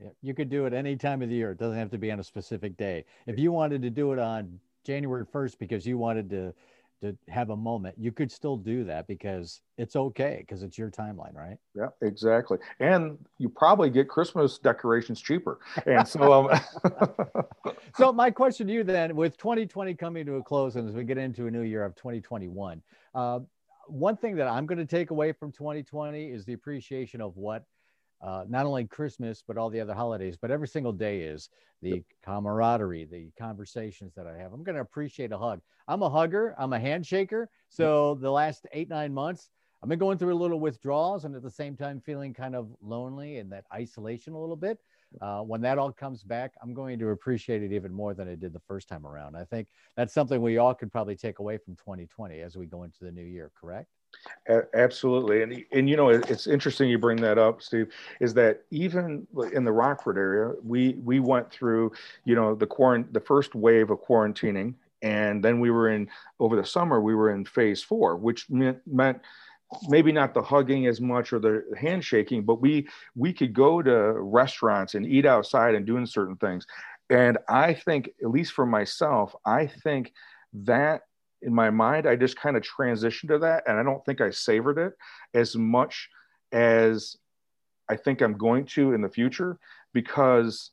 Yeah, 0.00 0.10
you 0.20 0.34
could 0.34 0.50
do 0.50 0.66
it 0.66 0.74
any 0.74 0.96
time 0.96 1.22
of 1.22 1.30
the 1.30 1.34
year. 1.34 1.52
It 1.52 1.58
doesn't 1.58 1.78
have 1.78 1.90
to 1.92 1.98
be 1.98 2.12
on 2.12 2.20
a 2.20 2.24
specific 2.24 2.76
day. 2.76 3.06
If 3.26 3.38
you 3.38 3.50
wanted 3.52 3.80
to 3.82 3.90
do 3.90 4.12
it 4.12 4.18
on 4.18 4.60
january 4.86 5.26
1st 5.26 5.58
because 5.58 5.84
you 5.84 5.98
wanted 5.98 6.30
to 6.30 6.54
to 7.02 7.16
have 7.28 7.50
a 7.50 7.56
moment, 7.56 7.96
you 7.98 8.12
could 8.12 8.30
still 8.30 8.56
do 8.56 8.84
that 8.84 9.06
because 9.06 9.60
it's 9.76 9.96
okay 9.96 10.38
because 10.40 10.62
it's 10.62 10.78
your 10.78 10.90
timeline, 10.90 11.34
right? 11.34 11.58
Yeah, 11.74 11.88
exactly. 12.02 12.58
And 12.80 13.18
you 13.38 13.48
probably 13.48 13.90
get 13.90 14.08
Christmas 14.08 14.58
decorations 14.58 15.20
cheaper. 15.20 15.58
And 15.86 16.06
so, 16.06 16.48
um... 16.48 16.60
so 17.96 18.12
my 18.12 18.30
question 18.30 18.66
to 18.68 18.72
you 18.72 18.84
then, 18.84 19.14
with 19.14 19.36
2020 19.36 19.94
coming 19.94 20.24
to 20.26 20.36
a 20.36 20.42
close, 20.42 20.76
and 20.76 20.88
as 20.88 20.94
we 20.94 21.04
get 21.04 21.18
into 21.18 21.46
a 21.46 21.50
new 21.50 21.62
year 21.62 21.84
of 21.84 21.94
2021, 21.96 22.82
uh, 23.14 23.40
one 23.88 24.16
thing 24.16 24.36
that 24.36 24.48
I'm 24.48 24.66
going 24.66 24.78
to 24.78 24.86
take 24.86 25.10
away 25.10 25.32
from 25.32 25.52
2020 25.52 26.30
is 26.30 26.44
the 26.44 26.54
appreciation 26.54 27.20
of 27.20 27.36
what 27.36 27.64
uh, 28.20 28.44
not 28.48 28.66
only 28.66 28.86
Christmas, 28.86 29.42
but 29.46 29.56
all 29.56 29.70
the 29.70 29.80
other 29.80 29.94
holidays, 29.94 30.36
but 30.40 30.50
every 30.50 30.68
single 30.68 30.92
day 30.92 31.20
is 31.20 31.50
the 31.82 32.02
camaraderie, 32.24 33.04
the 33.04 33.30
conversations 33.38 34.14
that 34.14 34.26
I 34.26 34.36
have. 34.38 34.52
I'm 34.52 34.64
going 34.64 34.76
to 34.76 34.82
appreciate 34.82 35.32
a 35.32 35.38
hug. 35.38 35.60
I'm 35.88 36.02
a 36.02 36.08
hugger, 36.08 36.54
I'm 36.58 36.72
a 36.72 36.78
handshaker. 36.78 37.46
So 37.68 38.14
the 38.14 38.30
last 38.30 38.66
eight, 38.72 38.88
nine 38.88 39.12
months, 39.12 39.50
I've 39.82 39.88
been 39.88 39.98
going 39.98 40.18
through 40.18 40.32
a 40.32 40.34
little 40.34 40.58
withdrawals 40.58 41.24
and 41.24 41.36
at 41.36 41.42
the 41.42 41.50
same 41.50 41.76
time 41.76 42.00
feeling 42.00 42.32
kind 42.32 42.56
of 42.56 42.70
lonely 42.80 43.38
and 43.38 43.52
that 43.52 43.64
isolation 43.72 44.32
a 44.32 44.40
little 44.40 44.56
bit. 44.56 44.78
Uh, 45.20 45.42
when 45.42 45.60
that 45.60 45.78
all 45.78 45.92
comes 45.92 46.22
back, 46.22 46.54
I'm 46.62 46.74
going 46.74 46.98
to 46.98 47.10
appreciate 47.10 47.62
it 47.62 47.72
even 47.72 47.92
more 47.92 48.14
than 48.14 48.28
I 48.28 48.34
did 48.34 48.52
the 48.52 48.60
first 48.60 48.88
time 48.88 49.06
around. 49.06 49.36
I 49.36 49.44
think 49.44 49.68
that's 49.96 50.12
something 50.12 50.42
we 50.42 50.58
all 50.58 50.74
could 50.74 50.90
probably 50.90 51.14
take 51.14 51.38
away 51.38 51.58
from 51.58 51.76
2020 51.76 52.40
as 52.40 52.56
we 52.56 52.66
go 52.66 52.82
into 52.82 53.04
the 53.04 53.12
new 53.12 53.22
year, 53.22 53.50
correct? 53.58 53.88
Absolutely. 54.74 55.42
And 55.42 55.64
and 55.72 55.88
you 55.90 55.96
know 55.96 56.08
it's 56.08 56.46
interesting 56.46 56.88
you 56.88 56.98
bring 56.98 57.20
that 57.22 57.38
up 57.38 57.62
steve 57.62 57.88
is 58.20 58.34
that 58.34 58.62
even 58.70 59.26
in 59.52 59.64
the 59.64 59.72
rockford 59.72 60.16
area 60.16 60.54
we 60.62 60.94
we 61.04 61.20
went 61.20 61.50
through 61.50 61.92
you 62.24 62.34
know 62.34 62.54
the 62.54 62.66
quarant 62.66 63.12
the 63.12 63.20
first 63.20 63.54
wave 63.54 63.90
of 63.90 63.98
quarantining. 63.98 64.74
And 65.02 65.44
then 65.44 65.60
we 65.60 65.70
were 65.70 65.90
in 65.90 66.08
over 66.40 66.56
the 66.56 66.64
summer 66.64 67.00
we 67.00 67.14
were 67.14 67.30
in 67.30 67.44
phase 67.44 67.82
four 67.82 68.16
which 68.16 68.48
meant 68.50 68.78
meant 68.86 69.20
maybe 69.88 70.12
not 70.12 70.32
the 70.32 70.42
hugging 70.42 70.86
as 70.86 71.00
much 71.00 71.32
or 71.32 71.40
the 71.40 71.64
handshaking 71.78 72.44
but 72.44 72.60
we 72.60 72.88
we 73.14 73.32
could 73.32 73.52
go 73.52 73.82
to 73.82 74.12
restaurants 74.12 74.94
and 74.94 75.06
eat 75.06 75.26
outside 75.26 75.74
and 75.74 75.86
doing 75.86 76.06
certain 76.06 76.36
things. 76.36 76.66
And 77.10 77.38
i 77.48 77.74
think 77.74 78.10
at 78.22 78.30
least 78.30 78.52
for 78.52 78.66
myself 78.66 79.34
i 79.44 79.66
think 79.66 80.12
that 80.52 81.02
in 81.42 81.54
my 81.54 81.70
mind, 81.70 82.06
I 82.06 82.16
just 82.16 82.36
kind 82.36 82.56
of 82.56 82.62
transitioned 82.62 83.28
to 83.28 83.38
that. 83.38 83.64
And 83.66 83.78
I 83.78 83.82
don't 83.82 84.04
think 84.04 84.20
I 84.20 84.30
savored 84.30 84.78
it 84.78 84.94
as 85.34 85.56
much 85.56 86.08
as 86.52 87.16
I 87.88 87.96
think 87.96 88.20
I'm 88.20 88.36
going 88.36 88.66
to 88.66 88.94
in 88.94 89.02
the 89.02 89.08
future 89.08 89.58
because 89.92 90.70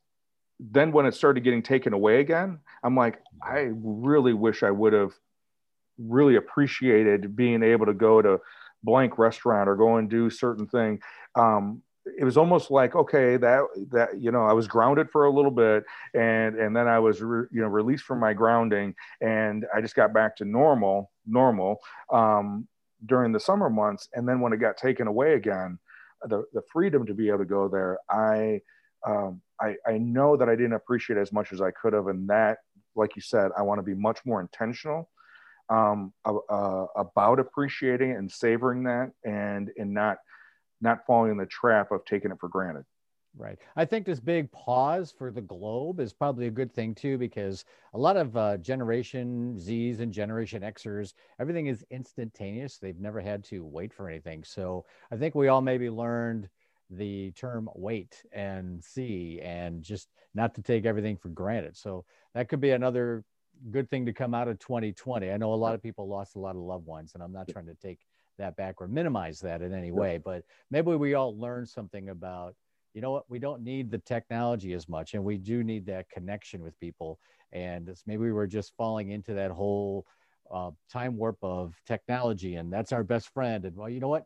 then 0.60 0.92
when 0.92 1.06
it 1.06 1.14
started 1.14 1.44
getting 1.44 1.64
taken 1.64 1.94
away 1.94 2.20
again, 2.20 2.60
I'm 2.84 2.96
like, 2.96 3.20
I 3.42 3.70
really 3.74 4.34
wish 4.34 4.64
I 4.64 4.72
would 4.72 4.94
have 4.94 5.14
really 5.98 6.36
appreciated 6.36 7.36
being 7.36 7.64
able 7.64 7.86
to 7.86 7.94
go 7.94 8.22
to 8.22 8.40
blank 8.84 9.18
restaurant 9.18 9.70
or 9.70 9.76
go 9.76 9.98
and 9.98 10.10
do 10.10 10.30
certain 10.30 10.68
thing. 10.68 11.00
Um, 11.36 11.82
it 12.06 12.24
was 12.24 12.38
almost 12.38 12.70
like 12.70 12.96
okay 12.96 13.38
that 13.38 13.62
that 13.92 14.20
you 14.20 14.32
know 14.32 14.44
i 14.44 14.54
was 14.54 14.68
grounded 14.68 15.10
for 15.10 15.26
a 15.26 15.32
little 15.32 15.52
bit 15.52 15.84
and 16.14 16.56
and 16.58 16.76
then 16.76 16.88
i 16.88 17.00
was 17.00 17.22
re, 17.22 17.46
you 17.52 17.62
know 17.62 17.68
released 17.68 18.04
from 18.04 18.20
my 18.20 18.34
grounding 18.34 18.94
and 19.22 19.66
i 19.74 19.80
just 19.80 19.96
got 19.96 20.14
back 20.14 20.36
to 20.36 20.46
normal 20.46 21.12
normal 21.26 21.80
um, 22.12 22.68
during 23.06 23.32
the 23.32 23.40
summer 23.40 23.70
months. 23.70 24.08
And 24.14 24.28
then 24.28 24.40
when 24.40 24.54
it 24.54 24.58
got 24.58 24.78
taken 24.78 25.08
away 25.08 25.34
again 25.34 25.80
the 26.24 26.44
the 26.54 26.62
freedom 26.72 27.06
to 27.06 27.14
be 27.14 27.28
able 27.28 27.40
to 27.40 27.46
go 27.46 27.68
there 27.68 28.00
i 28.10 28.62
um, 29.06 29.42
I, 29.60 29.76
I 29.86 29.98
know 29.98 30.38
that 30.38 30.50
I 30.50 30.56
didn't 30.56 30.74
appreciate 30.74 31.18
as 31.18 31.32
much 31.32 31.52
as 31.52 31.62
I 31.62 31.72
could 31.72 31.94
have, 31.94 32.08
and 32.08 32.30
that, 32.30 32.60
like 32.96 33.16
you 33.16 33.22
said, 33.22 33.52
I 33.58 33.62
want 33.62 33.80
to 33.80 33.84
be 33.84 33.94
much 33.94 34.20
more 34.26 34.42
intentional 34.42 35.10
um, 35.70 36.14
uh, 36.26 36.86
about 36.96 37.40
appreciating 37.40 38.12
and 38.12 38.32
savoring 38.32 38.84
that, 38.84 39.12
and 39.24 39.72
and 39.78 39.94
not 39.94 40.18
not 40.84 41.06
falling 41.08 41.32
in 41.32 41.38
the 41.38 41.46
trap 41.46 41.92
of 41.92 42.06
taking 42.06 42.32
it 42.32 42.40
for 42.40 42.50
granted. 42.50 42.86
Right. 43.36 43.58
I 43.76 43.86
think 43.86 44.06
this 44.06 44.20
big 44.20 44.52
pause 44.52 45.12
for 45.18 45.32
the 45.32 45.42
globe 45.42 46.00
is 46.00 46.14
probably 46.14 46.46
a 46.46 46.52
good 46.52 46.72
thing 46.72 46.94
too, 46.94 47.18
because 47.18 47.66
a 47.96 47.98
lot 47.98 48.16
of 48.16 48.38
uh, 48.38 48.58
Generation 48.58 49.58
Zs 49.60 50.02
and 50.02 50.14
Generation 50.14 50.62
Xers, 50.62 51.14
everything 51.40 51.66
is 51.66 51.84
instantaneous. 51.90 52.78
They've 52.78 53.00
never 53.00 53.20
had 53.20 53.44
to 53.46 53.66
wait 53.66 53.92
for 53.92 54.08
anything. 54.08 54.44
So 54.44 54.86
I 55.12 55.18
think 55.18 55.34
we 55.34 55.48
all 55.48 55.62
maybe 55.62 55.90
learned 55.90 56.48
the 56.92 57.32
term 57.32 57.70
wait 57.74 58.24
and 58.32 58.84
see 58.84 59.40
and 59.42 59.82
just 59.82 60.10
not 60.36 60.54
to 60.56 60.62
take 60.62 60.86
everything 60.86 61.18
for 61.18 61.30
granted. 61.30 61.76
So 61.76 62.06
that 62.36 62.50
could 62.50 62.62
be 62.62 62.72
another 62.72 63.24
good 63.72 63.90
thing 63.90 64.06
to 64.06 64.14
come 64.14 64.36
out 64.36 64.48
of 64.48 64.60
2020. 64.60 65.32
I 65.32 65.38
know 65.38 65.54
a 65.54 65.56
lot 65.56 65.74
of 65.74 65.82
people 65.82 66.08
lost 66.08 66.36
a 66.36 66.40
lot 66.40 66.56
of 66.56 66.62
loved 66.62 66.86
ones, 66.86 67.14
and 67.14 67.24
I'm 67.24 67.34
not 67.34 67.48
trying 67.48 67.66
to 67.66 67.76
take 67.76 68.00
that 68.38 68.56
back 68.56 68.76
or 68.80 68.88
minimize 68.88 69.40
that 69.42 69.62
in 69.62 69.74
any 69.74 69.92
way. 69.92 70.18
But 70.18 70.44
maybe 70.72 70.96
we 70.96 71.14
all 71.14 71.38
learn 71.38 71.66
something 71.66 72.10
about, 72.10 72.56
you 72.94 73.02
know 73.02 73.12
what, 73.12 73.30
we 73.30 73.40
don't 73.40 73.64
need 73.64 73.90
the 73.90 73.98
technology 74.00 74.74
as 74.74 74.88
much, 74.88 75.14
and 75.14 75.24
we 75.24 75.38
do 75.38 75.64
need 75.64 75.86
that 75.88 76.10
connection 76.10 76.62
with 76.62 76.80
people. 76.80 77.20
And 77.52 77.90
maybe 78.06 78.32
we're 78.32 78.48
just 78.48 78.74
falling 78.76 79.12
into 79.12 79.34
that 79.34 79.52
whole 79.52 80.06
uh, 80.52 80.72
time 80.92 81.18
warp 81.18 81.38
of 81.42 81.76
technology, 81.86 82.56
and 82.56 82.72
that's 82.72 82.92
our 82.92 83.04
best 83.04 83.34
friend. 83.34 83.66
And 83.66 83.76
well, 83.76 83.90
you 83.90 84.00
know 84.00 84.10
what? 84.10 84.26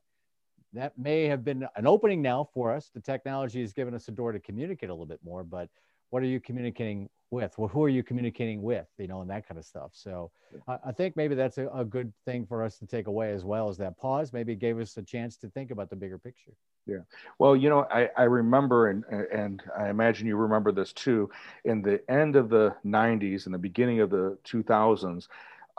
That 0.73 0.97
may 0.97 1.25
have 1.25 1.45
been 1.45 1.65
an 1.75 1.87
opening 1.87 2.21
now 2.21 2.49
for 2.53 2.73
us. 2.73 2.89
The 2.93 2.99
technology 2.99 3.61
has 3.61 3.71
given 3.71 3.93
us 3.93 4.07
a 4.09 4.11
door 4.11 4.31
to 4.33 4.39
communicate 4.39 4.89
a 4.89 4.93
little 4.93 5.05
bit 5.05 5.19
more, 5.23 5.43
but 5.43 5.69
what 6.09 6.21
are 6.23 6.27
you 6.27 6.39
communicating 6.39 7.09
with? 7.31 7.57
Well, 7.57 7.67
who 7.67 7.83
are 7.83 7.89
you 7.89 8.03
communicating 8.03 8.61
with? 8.61 8.87
You 8.97 9.07
know, 9.07 9.21
and 9.21 9.29
that 9.29 9.47
kind 9.47 9.57
of 9.57 9.65
stuff. 9.65 9.91
So 9.93 10.31
I, 10.67 10.77
I 10.87 10.91
think 10.91 11.15
maybe 11.15 11.35
that's 11.35 11.57
a, 11.57 11.67
a, 11.69 11.85
good 11.85 12.13
thing 12.25 12.45
for 12.45 12.63
us 12.63 12.77
to 12.79 12.85
take 12.85 13.07
away 13.07 13.31
as 13.31 13.43
well 13.43 13.69
as 13.69 13.77
that 13.77 13.97
pause. 13.97 14.33
Maybe 14.33 14.55
gave 14.55 14.79
us 14.79 14.95
a 14.97 15.03
chance 15.03 15.37
to 15.37 15.49
think 15.49 15.71
about 15.71 15.89
the 15.89 15.95
bigger 15.95 16.17
picture. 16.17 16.53
Yeah. 16.85 16.99
Well, 17.37 17.55
you 17.55 17.69
know, 17.69 17.85
I, 17.91 18.09
I 18.17 18.23
remember, 18.23 18.89
and, 18.89 19.03
and 19.05 19.61
I 19.77 19.89
imagine 19.89 20.25
you 20.25 20.37
remember 20.37 20.71
this 20.71 20.93
too, 20.93 21.29
in 21.65 21.81
the 21.81 22.01
end 22.09 22.37
of 22.37 22.49
the 22.49 22.75
90s 22.85 23.45
and 23.45 23.53
the 23.53 23.59
beginning 23.59 23.99
of 23.99 24.09
the 24.09 24.37
2000s, 24.45 25.27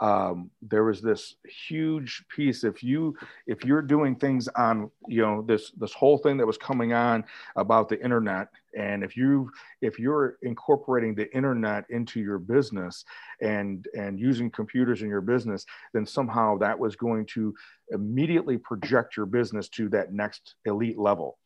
um, 0.01 0.49
there 0.61 0.83
was 0.83 1.01
this 1.01 1.35
huge 1.67 2.23
piece 2.33 2.63
if 2.63 2.81
you 2.81 3.15
if 3.47 3.65
you're 3.65 3.81
doing 3.81 4.15
things 4.15 4.47
on 4.49 4.89
you 5.07 5.21
know 5.21 5.41
this 5.41 5.71
this 5.71 5.93
whole 5.93 6.17
thing 6.17 6.37
that 6.37 6.47
was 6.47 6.57
coming 6.57 6.93
on 6.93 7.23
about 7.57 7.89
the 7.89 8.01
internet 8.01 8.47
and 8.77 9.03
if 9.03 9.17
you 9.17 9.51
if 9.81 9.99
you're 9.99 10.37
incorporating 10.41 11.15
the 11.15 11.33
internet 11.35 11.85
into 11.89 12.19
your 12.21 12.39
business 12.39 13.03
and 13.41 13.87
and 13.93 14.19
using 14.19 14.49
computers 14.49 15.01
in 15.01 15.09
your 15.09 15.21
business 15.21 15.65
then 15.93 16.05
somehow 16.05 16.57
that 16.57 16.77
was 16.77 16.95
going 16.95 17.25
to 17.25 17.53
immediately 17.91 18.57
project 18.57 19.17
your 19.17 19.25
business 19.25 19.67
to 19.69 19.89
that 19.89 20.13
next 20.13 20.55
elite 20.65 20.97
level. 20.97 21.37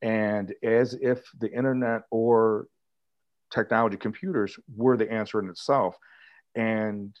And 0.00 0.54
as 0.62 0.94
if 0.94 1.24
the 1.38 1.52
internet 1.52 2.02
or 2.10 2.66
technology 3.52 3.96
computers 3.96 4.58
were 4.74 4.96
the 4.96 5.10
answer 5.10 5.40
in 5.40 5.48
itself. 5.48 5.96
And 6.54 7.14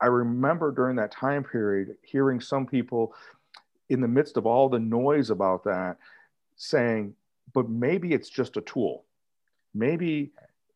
I 0.00 0.06
remember 0.06 0.70
during 0.70 0.96
that 0.96 1.10
time 1.10 1.44
period 1.44 1.96
hearing 2.02 2.40
some 2.40 2.66
people 2.66 3.14
in 3.88 4.00
the 4.00 4.08
midst 4.08 4.36
of 4.36 4.46
all 4.46 4.68
the 4.68 4.78
noise 4.78 5.30
about 5.30 5.64
that 5.64 5.96
saying, 6.56 7.14
but 7.54 7.68
maybe 7.68 8.12
it's 8.12 8.28
just 8.28 8.56
a 8.56 8.60
tool. 8.60 9.04
Maybe 9.74 10.30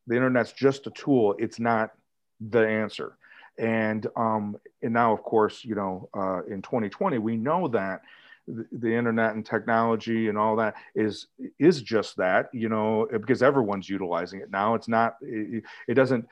the 0.06 0.16
internet's 0.16 0.52
just 0.52 0.86
a 0.86 0.90
tool. 0.90 1.34
It's 1.38 1.60
not 1.60 1.92
the 2.40 2.66
answer. 2.66 3.16
And 3.58 4.06
um, 4.16 4.56
and 4.82 4.92
now, 4.92 5.12
of 5.12 5.22
course, 5.22 5.64
you 5.64 5.74
know, 5.74 6.08
uh, 6.14 6.42
in 6.44 6.62
2020, 6.62 7.18
we 7.18 7.36
know 7.36 7.68
that 7.68 8.00
the, 8.48 8.66
the 8.72 8.92
internet 8.92 9.34
and 9.34 9.44
technology 9.44 10.28
and 10.28 10.38
all 10.38 10.56
that 10.56 10.74
is 10.94 11.26
is 11.58 11.82
just 11.82 12.16
that. 12.16 12.48
You 12.54 12.70
know, 12.70 13.06
because 13.12 13.42
everyone's 13.42 13.88
utilizing 13.88 14.40
it 14.40 14.50
now. 14.50 14.74
It's 14.74 14.88
not. 14.88 15.16
It, 15.20 15.64
it 15.86 15.94
doesn't 15.94 16.26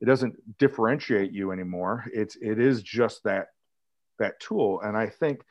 it 0.00 0.06
doesn't 0.06 0.36
differentiate 0.58 1.32
you 1.32 1.52
anymore 1.52 2.04
it's 2.12 2.36
it 2.36 2.58
is 2.58 2.82
just 2.82 3.22
that 3.24 3.48
that 4.18 4.38
tool 4.40 4.80
and 4.82 4.96
i 4.96 5.06
think 5.06 5.44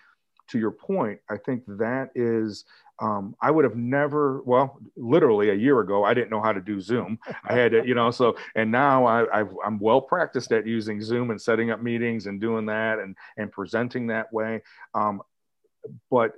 to 0.49 0.59
your 0.59 0.71
point, 0.71 1.19
I 1.29 1.37
think 1.37 1.63
that 1.67 2.11
is, 2.15 2.65
um, 2.99 3.35
I 3.41 3.51
would 3.51 3.63
have 3.63 3.75
never, 3.75 4.41
well, 4.43 4.79
literally 4.95 5.49
a 5.49 5.53
year 5.55 5.79
ago, 5.79 6.03
I 6.03 6.13
didn't 6.13 6.29
know 6.29 6.41
how 6.41 6.53
to 6.53 6.61
do 6.61 6.79
Zoom. 6.79 7.17
I 7.43 7.53
had 7.53 7.71
to, 7.71 7.85
you 7.85 7.95
know, 7.95 8.11
so, 8.11 8.35
and 8.55 8.71
now 8.71 9.05
I, 9.05 9.41
i 9.41 9.45
am 9.65 9.79
well 9.79 10.01
practiced 10.01 10.51
at 10.51 10.67
using 10.67 11.01
Zoom 11.01 11.31
and 11.31 11.41
setting 11.41 11.71
up 11.71 11.81
meetings 11.81 12.27
and 12.27 12.39
doing 12.39 12.65
that 12.67 12.99
and, 12.99 13.15
and 13.37 13.51
presenting 13.51 14.07
that 14.07 14.31
way. 14.31 14.61
Um, 14.93 15.21
but 16.09 16.33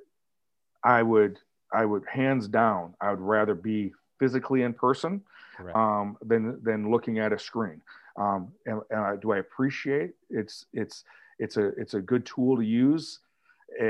I 0.84 1.04
would, 1.04 1.40
I 1.74 1.86
would 1.86 2.06
hands 2.08 2.48
down, 2.48 2.94
I 3.02 3.10
would 3.10 3.22
rather 3.22 3.56
be 3.56 3.94
physically 4.20 4.62
in 4.62 4.74
person 4.74 5.22
um, 5.76 6.18
than, 6.26 6.60
than 6.64 6.92
looking 6.92 7.20
at 7.20 7.34
a 7.34 7.40
screen. 7.40 7.82
Um, 8.18 8.52
and, 8.66 8.82
and 8.90 9.22
do 9.22 9.32
I 9.32 9.38
appreciate 9.38 10.12
it's, 10.30 10.66
it's, 10.74 11.04
it's 11.40 11.58
a, 11.58 11.68
it's 11.78 11.96
a 11.96 12.02
good 12.02 12.26
tool 12.26 12.58
to 12.58 12.64
use 12.64 13.20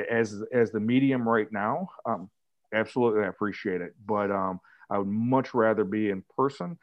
as 0.09 0.43
as 0.51 0.71
the 0.71 0.79
medium 0.79 1.27
right 1.27 1.51
now, 1.51 1.89
um, 2.05 2.29
absolutely 2.73 3.23
I 3.23 3.27
appreciate 3.27 3.81
it. 3.81 3.93
But 4.05 4.31
um, 4.31 4.59
I 4.89 4.97
would 4.97 5.07
much 5.07 5.53
rather 5.53 5.83
be 5.83 6.09
in 6.09 6.23
person, 6.35 6.77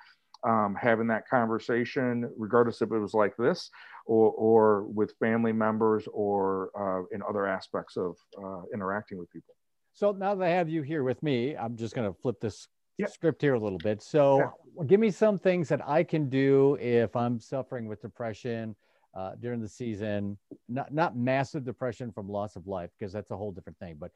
um, 0.44 0.76
having 0.80 1.06
that 1.08 1.28
conversation, 1.28 2.30
regardless 2.36 2.82
if 2.82 2.90
it 2.90 2.98
was 2.98 3.14
like 3.14 3.36
this 3.36 3.70
or 4.06 4.30
or 4.32 4.82
with 4.84 5.14
family 5.18 5.52
members 5.52 6.06
or 6.12 6.70
uh, 6.78 7.04
in 7.14 7.22
other 7.28 7.46
aspects 7.46 7.96
of 7.96 8.16
uh, 8.42 8.62
interacting 8.72 9.18
with 9.18 9.30
people. 9.30 9.54
So 9.94 10.12
now 10.12 10.34
that 10.34 10.44
I 10.44 10.50
have 10.50 10.68
you 10.68 10.82
here 10.82 11.02
with 11.02 11.22
me, 11.22 11.56
I'm 11.56 11.76
just 11.76 11.94
going 11.94 12.10
to 12.10 12.18
flip 12.20 12.40
this 12.40 12.66
yeah. 12.98 13.06
script 13.06 13.42
here 13.42 13.54
a 13.54 13.58
little 13.58 13.78
bit. 13.78 14.02
So 14.02 14.38
yeah. 14.38 14.84
give 14.86 15.00
me 15.00 15.10
some 15.10 15.38
things 15.38 15.68
that 15.68 15.86
I 15.86 16.02
can 16.02 16.28
do 16.28 16.76
if 16.80 17.14
I'm 17.16 17.38
suffering 17.40 17.86
with 17.86 18.02
depression 18.02 18.74
uh, 19.14 19.32
during 19.40 19.60
the 19.60 19.68
season. 19.68 20.38
Not 20.68 20.92
not 20.92 21.16
massive 21.16 21.64
depression 21.64 22.12
from 22.12 22.28
loss 22.28 22.56
of 22.56 22.66
life 22.66 22.90
because 22.98 23.12
that's 23.12 23.30
a 23.30 23.36
whole 23.36 23.52
different 23.52 23.78
thing. 23.78 23.98
But 23.98 24.12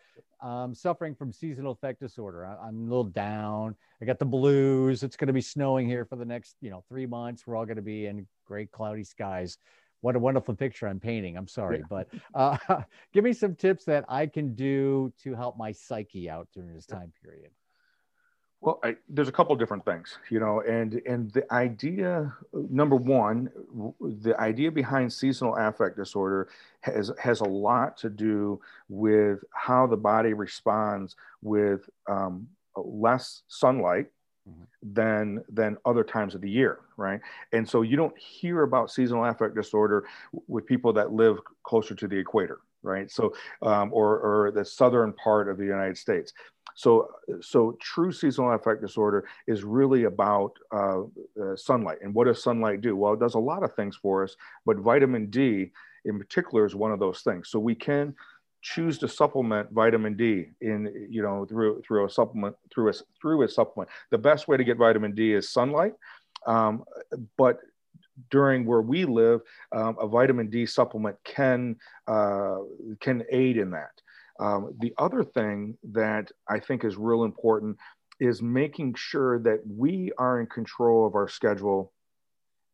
um, 0.47 0.75
suffering 0.75 1.15
from 1.15 1.33
seasonal 1.33 1.73
affect 1.73 2.01
disorder. 2.01 2.47
I, 2.47 2.69
am 2.69 2.87
a 2.87 2.89
little 2.89 3.05
down. 3.05 3.75
I 4.01 4.05
got 4.05 4.19
the 4.19 4.25
blues. 4.25 5.03
It's 5.03 5.17
going 5.17 5.29
to 5.29 5.35
be 5.35 5.41
snowing 5.41 5.89
here 5.89 6.05
for 6.05 6.17
the 6.17 6.25
next 6.25 6.57
you 6.61 6.71
know 6.71 6.85
three 6.89 7.07
months. 7.07 7.47
We're 7.47 7.57
all 7.57 7.67
going 7.67 7.77
to 7.77 7.83
be 7.83 8.07
in 8.07 8.27
great 8.47 8.71
cloudy 8.71 9.05
skies. 9.05 9.59
What 10.03 10.15
a 10.15 10.19
wonderful 10.19 10.55
picture 10.55 10.87
I'm 10.87 11.01
painting. 11.01 11.37
I'm 11.37 11.49
sorry, 11.49 11.79
yeah. 11.79 11.85
but 11.89 12.09
uh, 12.35 12.83
give 13.13 13.25
me 13.25 13.33
some 13.33 13.55
tips 13.55 13.85
that 13.87 14.05
I 14.09 14.27
can 14.27 14.55
do 14.55 15.13
to 15.23 15.35
help 15.35 15.57
my 15.57 15.73
psyche 15.73 16.31
out 16.31 16.49
during 16.55 16.73
this 16.75 16.87
time 16.87 17.13
period. 17.23 17.51
Well, 18.67 18.81
I, 18.83 18.97
there's 19.09 19.29
a 19.29 19.33
couple 19.33 19.55
different 19.55 19.85
things, 19.85 20.19
you 20.29 20.41
know, 20.41 20.61
and 20.61 21.01
and 21.07 21.31
the 21.31 21.51
idea, 21.53 22.35
number 22.53 22.97
one, 22.97 23.49
the 24.01 24.35
idea 24.41 24.73
behind 24.73 25.13
seasonal 25.13 25.55
affect 25.55 25.97
disorder 25.97 26.49
has 26.81 27.13
has 27.23 27.43
a 27.43 27.45
lot 27.45 27.97
to 27.99 28.11
do 28.11 28.61
with 28.89 29.45
how 29.53 29.87
the 29.87 29.97
body 29.97 30.33
responds 30.33 31.15
with 31.43 31.89
um, 32.09 32.49
less 32.75 33.43
sunlight 33.47 34.07
mm-hmm. 34.51 34.65
than 34.83 35.45
than 35.49 35.77
other 35.85 36.03
times 36.03 36.35
of 36.35 36.41
the 36.41 36.51
year, 36.51 36.81
right? 36.97 37.21
And 37.53 37.69
so 37.69 37.83
you 37.83 37.97
don't 37.97 38.19
hear 38.19 38.63
about 38.63 38.91
seasonal 38.91 39.27
affect 39.27 39.55
disorder 39.55 40.07
with 40.49 40.67
people 40.67 40.93
that 40.95 41.13
live 41.13 41.39
closer 41.63 41.95
to 41.95 42.09
the 42.09 42.17
equator, 42.17 42.59
right? 42.87 43.11
So 43.11 43.35
um, 43.63 43.91
or 43.93 44.19
or 44.19 44.51
the 44.53 44.65
southern 44.65 45.13
part 45.13 45.49
of 45.49 45.59
the 45.59 45.65
United 45.65 45.99
States. 45.99 46.33
So, 46.75 47.09
so 47.41 47.77
true 47.81 48.13
seasonal 48.13 48.53
affect 48.53 48.83
disorder 48.83 49.27
is 49.47 49.65
really 49.65 50.05
about 50.05 50.53
uh, 50.71 51.05
uh, 51.43 51.57
sunlight. 51.57 51.99
And 52.03 52.13
what 52.15 52.27
does 52.27 52.43
sunlight 52.43 52.83
do? 52.83 52.95
Well, 52.95 53.15
it 53.15 53.21
does 53.21 53.33
a 53.35 53.39
lot 53.39 53.63
of 53.63 53.75
things 53.75 53.97
for 53.97 54.25
us, 54.25 54.37
but 54.67 54.77
vitamin 54.77 55.31
D 55.31 55.73
in 56.05 56.19
particular 56.19 56.67
is 56.67 56.75
one 56.75 56.93
of 56.93 57.01
those 57.01 57.23
things. 57.23 57.49
So 57.49 57.59
we 57.59 57.75
can 57.75 58.15
choose 58.63 58.99
to 58.99 59.09
supplement 59.09 59.71
vitamin 59.71 60.17
D 60.17 60.51
in 60.61 61.09
you 61.09 61.23
know 61.23 61.47
through 61.47 61.83
through 61.83 62.05
a 62.05 62.11
supplement 62.11 62.57
through 62.73 62.91
a 62.91 62.93
through 63.21 63.43
a 63.43 63.49
supplement. 63.49 63.91
The 64.11 64.19
best 64.19 64.49
way 64.49 64.57
to 64.57 64.65
get 64.65 64.77
vitamin 64.77 65.15
D 65.15 65.33
is 65.33 65.49
sunlight, 65.49 65.95
um, 66.47 66.85
but 67.39 67.59
during 68.31 68.65
where 68.65 68.81
we 68.81 69.05
live, 69.05 69.41
um, 69.73 69.97
a 70.01 70.07
vitamin 70.07 70.49
D 70.49 70.67
supplement 70.67 71.17
can 71.25 71.77
uh, 72.07 72.59
can 73.01 73.25
aid 73.31 73.57
in 73.57 73.71
that. 73.71 74.01
Um, 74.39 74.75
the 74.79 74.95
other 74.99 75.25
thing 75.25 75.77
that 75.93 76.31
I 76.49 76.59
think 76.61 76.85
is 76.85 76.97
real 76.97 77.25
important 77.25 77.77
is 78.21 78.43
making 78.43 78.95
sure 78.95 79.39
that 79.41 79.61
we 79.67 80.13
are 80.19 80.41
in 80.41 80.47
control 80.47 81.07
of 81.07 81.15
our 81.15 81.29
schedule 81.29 81.93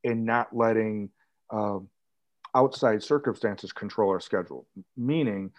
and 0.04 0.24
not 0.24 0.54
letting 0.54 1.10
uh, 1.50 1.78
outside 2.54 3.02
circumstances 3.02 3.72
control 3.72 4.10
our 4.10 4.20
schedule. 4.20 4.66
Meaning, 4.96 5.50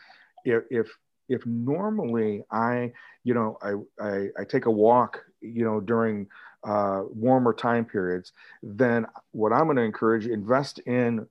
if, 0.46 0.64
if 0.70 0.88
if 1.30 1.46
normally 1.46 2.44
I, 2.52 2.92
you 3.24 3.34
know, 3.34 3.58
I, 3.62 4.04
I, 4.04 4.28
I 4.40 4.44
take 4.44 4.66
a 4.66 4.72
walk, 4.72 5.24
you 5.42 5.64
know, 5.64 5.80
during 5.80 6.28
uh, 6.64 7.04
warmer 7.10 7.54
time 7.54 7.86
periods, 7.86 8.32
then 8.62 9.06
what 9.32 9.54
I'm 9.54 9.66
going 9.66 9.78
to 9.78 9.84
encourage 9.84 10.28
invest 10.28 10.80
in 10.80 11.28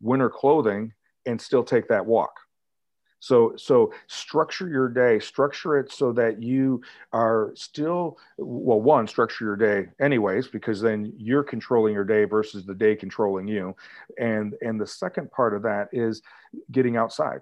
winter 0.00 0.30
clothing 0.30 0.92
and 1.26 1.40
still 1.40 1.64
take 1.64 1.88
that 1.88 2.04
walk 2.04 2.40
so, 3.24 3.54
so 3.56 3.94
structure 4.06 4.68
your 4.68 4.86
day, 4.86 5.18
structure 5.18 5.78
it 5.78 5.90
so 5.90 6.12
that 6.12 6.42
you 6.42 6.82
are 7.10 7.52
still, 7.54 8.18
well, 8.36 8.82
one, 8.82 9.08
structure 9.08 9.46
your 9.46 9.56
day 9.56 9.88
anyways, 9.98 10.48
because 10.48 10.82
then 10.82 11.10
you're 11.16 11.42
controlling 11.42 11.94
your 11.94 12.04
day 12.04 12.24
versus 12.24 12.66
the 12.66 12.74
day 12.74 12.94
controlling 12.94 13.48
you. 13.48 13.74
And, 14.18 14.54
and 14.60 14.78
the 14.78 14.86
second 14.86 15.30
part 15.30 15.56
of 15.56 15.62
that 15.62 15.88
is 15.90 16.20
getting 16.70 16.98
outside. 16.98 17.40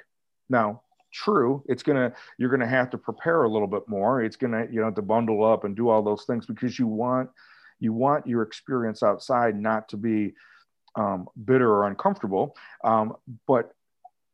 Now, 0.49 0.83
true 1.13 1.63
it's 1.69 1.83
gonna 1.83 2.13
you're 2.39 2.51
gonna 2.51 2.67
have 2.67 2.91
to 2.91 2.99
prepare 2.99 3.45
a 3.45 3.49
little 3.49 3.69
bit 3.69 3.83
more 3.87 4.23
it's 4.23 4.37
gonna 4.37 4.67
you 4.71 4.81
know 4.81 4.91
to 4.91 5.03
bundle 5.03 5.45
up 5.45 5.65
and 5.65 5.77
do 5.77 5.89
all 5.89 6.03
those 6.03 6.25
things 6.25 6.47
because 6.47 6.79
you 6.79 6.87
want 6.87 7.29
you 7.81 7.93
want 7.93 8.27
your 8.27 8.43
experience 8.43 9.03
outside 9.03 9.59
not 9.59 9.89
to 9.89 9.97
be 9.97 10.33
um, 10.95 11.27
bitter 11.45 11.71
or 11.71 11.87
uncomfortable 11.87 12.57
um, 12.85 13.15
but 13.47 13.73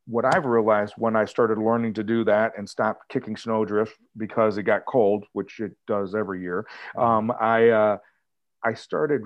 what 0.08 0.24
I've 0.24 0.46
realized 0.46 0.94
when 0.96 1.14
I 1.16 1.26
started 1.26 1.58
learning 1.58 1.92
to 1.94 2.02
do 2.02 2.24
that 2.24 2.52
and 2.56 2.68
stopped 2.68 3.10
kicking 3.10 3.36
snowdrift 3.36 3.94
because 4.16 4.56
it 4.56 4.62
got 4.62 4.86
cold, 4.86 5.26
which 5.34 5.60
it 5.60 5.76
does 5.86 6.14
every 6.14 6.40
year, 6.40 6.66
mm-hmm. 6.96 7.30
um, 7.30 7.32
I 7.38 7.68
uh, 7.68 7.98
I 8.64 8.74
started 8.74 9.22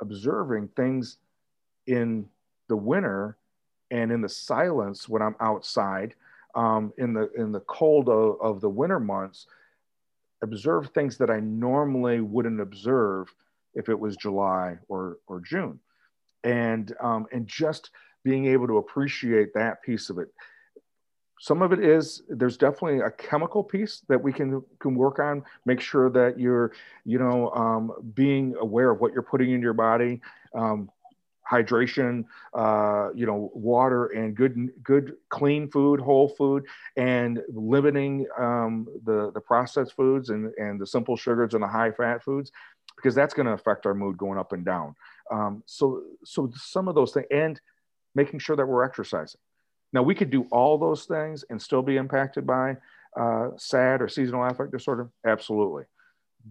observing 0.00 0.70
things 0.76 1.18
in 1.86 2.26
the 2.68 2.76
winter 2.76 3.38
and 3.90 4.10
in 4.10 4.20
the 4.20 4.28
silence 4.28 5.08
when 5.08 5.22
I'm 5.22 5.36
outside 5.40 6.14
um, 6.56 6.92
in 6.98 7.12
the 7.12 7.30
in 7.34 7.52
the 7.52 7.60
cold 7.60 8.08
of, 8.08 8.40
of 8.40 8.60
the 8.60 8.68
winter 8.68 8.98
months. 8.98 9.46
Observe 10.42 10.88
things 10.88 11.16
that 11.18 11.30
I 11.30 11.40
normally 11.40 12.20
wouldn't 12.20 12.60
observe 12.60 13.32
if 13.74 13.88
it 13.88 13.98
was 13.98 14.16
July 14.16 14.78
or 14.88 15.18
or 15.26 15.40
June, 15.40 15.78
and 16.42 16.92
um, 17.00 17.26
and 17.32 17.46
just 17.46 17.90
being 18.24 18.46
able 18.46 18.66
to 18.66 18.78
appreciate 18.78 19.54
that 19.54 19.82
piece 19.82 20.10
of 20.10 20.18
it 20.18 20.28
some 21.38 21.60
of 21.62 21.72
it 21.72 21.84
is 21.84 22.22
there's 22.28 22.56
definitely 22.56 23.00
a 23.00 23.10
chemical 23.10 23.62
piece 23.62 24.02
that 24.08 24.22
we 24.22 24.32
can 24.32 24.62
can 24.78 24.94
work 24.94 25.18
on 25.18 25.42
make 25.64 25.80
sure 25.80 26.08
that 26.10 26.38
you're 26.38 26.72
you 27.04 27.18
know 27.18 27.50
um, 27.50 27.92
being 28.14 28.54
aware 28.60 28.90
of 28.90 29.00
what 29.00 29.12
you're 29.12 29.22
putting 29.22 29.52
in 29.52 29.60
your 29.60 29.74
body 29.74 30.20
um, 30.54 30.90
hydration 31.50 32.24
uh, 32.54 33.08
you 33.14 33.26
know 33.26 33.50
water 33.54 34.06
and 34.06 34.34
good 34.34 34.70
good 34.82 35.14
clean 35.28 35.68
food 35.70 36.00
whole 36.00 36.28
food 36.28 36.64
and 36.96 37.40
limiting 37.52 38.26
um, 38.38 38.86
the 39.04 39.30
the 39.32 39.40
processed 39.40 39.94
foods 39.94 40.30
and 40.30 40.52
and 40.58 40.80
the 40.80 40.86
simple 40.86 41.16
sugars 41.16 41.54
and 41.54 41.62
the 41.62 41.68
high 41.68 41.90
fat 41.90 42.22
foods 42.22 42.50
because 42.96 43.14
that's 43.14 43.34
going 43.34 43.46
to 43.46 43.52
affect 43.52 43.86
our 43.86 43.94
mood 43.94 44.16
going 44.16 44.38
up 44.38 44.52
and 44.52 44.64
down 44.64 44.94
um, 45.30 45.62
so 45.66 46.02
so 46.24 46.50
some 46.56 46.88
of 46.88 46.94
those 46.94 47.12
things 47.12 47.26
and 47.30 47.60
making 48.16 48.40
sure 48.40 48.56
that 48.56 48.66
we're 48.66 48.82
exercising. 48.82 49.40
Now, 49.92 50.02
we 50.02 50.14
could 50.16 50.30
do 50.30 50.46
all 50.50 50.78
those 50.78 51.04
things 51.04 51.44
and 51.48 51.62
still 51.62 51.82
be 51.82 51.96
impacted 51.96 52.46
by 52.46 52.78
uh, 53.16 53.50
SAD 53.56 54.02
or 54.02 54.08
seasonal 54.08 54.44
affect 54.44 54.72
disorder. 54.72 55.10
Absolutely. 55.24 55.84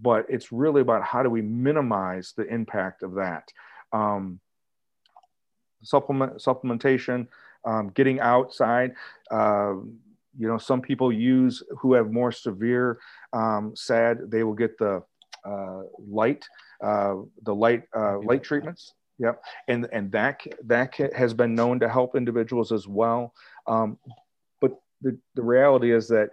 But 0.01 0.27
it's 0.29 0.51
really 0.51 0.81
about 0.81 1.03
how 1.03 1.23
do 1.23 1.29
we 1.29 1.41
minimize 1.41 2.33
the 2.37 2.45
impact 2.45 3.03
of 3.03 3.15
that. 3.15 3.51
Um, 3.91 4.39
supplement, 5.83 6.37
supplementation, 6.37 7.27
um, 7.65 7.89
getting 7.89 8.19
outside. 8.19 8.93
Uh, 9.31 9.75
you 10.37 10.47
know, 10.47 10.57
some 10.57 10.81
people 10.81 11.11
use 11.11 11.63
who 11.79 11.93
have 11.93 12.11
more 12.11 12.31
severe 12.31 12.99
um, 13.33 13.73
SAD, 13.75 14.29
they 14.29 14.43
will 14.43 14.53
get 14.53 14.77
the 14.77 15.01
uh, 15.45 15.81
light, 15.97 16.45
uh, 16.83 17.15
the 17.43 17.53
light, 17.53 17.83
uh, 17.95 18.19
light 18.19 18.43
treatments. 18.43 18.93
Yep, 19.17 19.41
and 19.69 19.87
and 19.93 20.11
that 20.11 20.41
that 20.65 20.93
has 21.15 21.33
been 21.33 21.55
known 21.55 21.79
to 21.79 21.87
help 21.87 22.17
individuals 22.17 22.73
as 22.73 22.85
well. 22.85 23.33
Um, 23.65 23.97
but 24.59 24.77
the 25.01 25.17
the 25.35 25.41
reality 25.41 25.93
is 25.93 26.09
that 26.09 26.31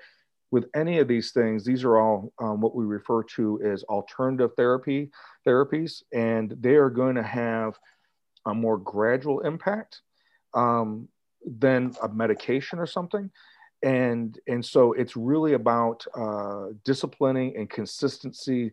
with 0.50 0.66
any 0.74 0.98
of 0.98 1.06
these 1.06 1.30
things, 1.30 1.64
these 1.64 1.84
are 1.84 1.96
all 1.96 2.32
um, 2.40 2.60
what 2.60 2.74
we 2.74 2.84
refer 2.84 3.22
to 3.22 3.60
as 3.62 3.84
alternative 3.84 4.50
therapy 4.56 5.10
therapies, 5.46 6.02
and 6.12 6.56
they 6.60 6.74
are 6.74 6.90
going 6.90 7.14
to 7.14 7.22
have 7.22 7.78
a 8.46 8.54
more 8.54 8.78
gradual 8.78 9.40
impact 9.40 10.02
um, 10.54 11.08
than 11.44 11.94
a 12.02 12.08
medication 12.08 12.78
or 12.78 12.86
something. 12.86 13.30
and 13.82 14.38
and 14.46 14.64
so 14.64 14.92
it's 14.92 15.16
really 15.16 15.54
about 15.54 16.04
uh, 16.14 16.66
disciplining 16.84 17.56
and 17.56 17.68
consistency 17.68 18.70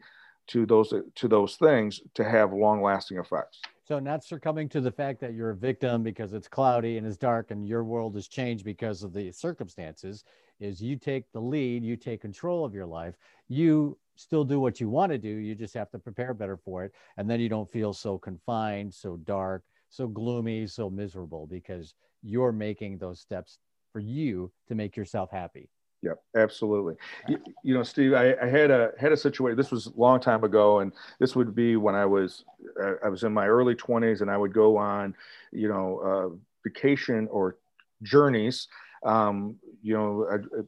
to 0.47 0.65
those 0.65 0.93
to 1.15 1.27
those 1.27 1.55
things 1.55 2.01
to 2.13 2.23
have 2.23 2.53
long 2.53 2.81
lasting 2.81 3.17
effects 3.17 3.59
so 3.89 3.97
not 3.97 4.23
succumbing 4.23 4.69
to 4.69 4.81
the 4.81 4.91
fact 4.91 5.19
that 5.19 5.33
you're 5.33 5.49
a 5.49 5.55
victim 5.55 6.03
because 6.03 6.33
it's 6.33 6.47
cloudy 6.47 6.97
and 6.97 7.07
it's 7.07 7.17
dark 7.17 7.49
and 7.49 7.67
your 7.67 7.83
world 7.83 8.13
has 8.13 8.27
changed 8.27 8.63
because 8.63 9.01
of 9.01 9.13
the 9.13 9.31
circumstances 9.31 10.23
is 10.59 10.79
you 10.79 10.95
take 10.95 11.31
the 11.31 11.41
lead 11.41 11.83
you 11.83 11.95
take 11.95 12.21
control 12.21 12.63
of 12.63 12.75
your 12.75 12.85
life 12.85 13.15
you 13.47 13.97
still 14.15 14.43
do 14.43 14.59
what 14.59 14.79
you 14.79 14.89
want 14.89 15.11
to 15.11 15.17
do 15.17 15.27
you 15.27 15.55
just 15.55 15.73
have 15.73 15.89
to 15.89 15.97
prepare 15.97 16.35
better 16.35 16.55
for 16.55 16.83
it 16.85 16.93
and 17.17 17.27
then 17.27 17.39
you 17.39 17.49
don't 17.49 17.71
feel 17.71 17.91
so 17.91 18.15
confined 18.15 18.93
so 18.93 19.17
dark 19.17 19.63
so 19.89 20.07
gloomy 20.07 20.67
so 20.67 20.87
miserable 20.87 21.47
because 21.47 21.95
you're 22.21 22.51
making 22.51 22.95
those 22.99 23.19
steps 23.19 23.57
for 23.91 23.99
you 23.99 24.51
to 24.67 24.75
make 24.75 24.95
yourself 24.95 25.31
happy. 25.31 25.69
Yep, 26.01 26.17
absolutely. 26.37 26.95
You, 27.27 27.37
you, 27.61 27.73
know, 27.73 27.83
Steve, 27.83 28.13
I, 28.13 28.33
I, 28.41 28.45
had 28.45 28.71
a 28.71 28.91
had 28.97 29.11
a 29.11 29.17
situation. 29.17 29.57
This 29.57 29.69
was 29.69 29.87
a 29.87 29.91
long 29.97 30.21
time 30.21 30.45
ago, 30.45 30.79
and 30.79 30.93
this 31.19 31.35
would 31.35 31.53
be 31.53 31.75
when 31.75 31.93
I 31.93 32.05
was 32.05 32.45
uh, 32.81 32.93
I 33.03 33.09
was 33.09 33.23
in 33.23 33.33
my 33.33 33.47
early 33.47 33.75
twenties, 33.75 34.21
and 34.21 34.31
I 34.31 34.37
would 34.37 34.53
go 34.53 34.77
on, 34.77 35.13
you 35.51 35.67
know, 35.67 35.99
uh, 35.99 36.35
vacation 36.63 37.27
or 37.29 37.57
journeys. 38.01 38.69
Um, 39.03 39.57
you 39.81 39.93
know, 39.93 40.25
I, 40.31 40.61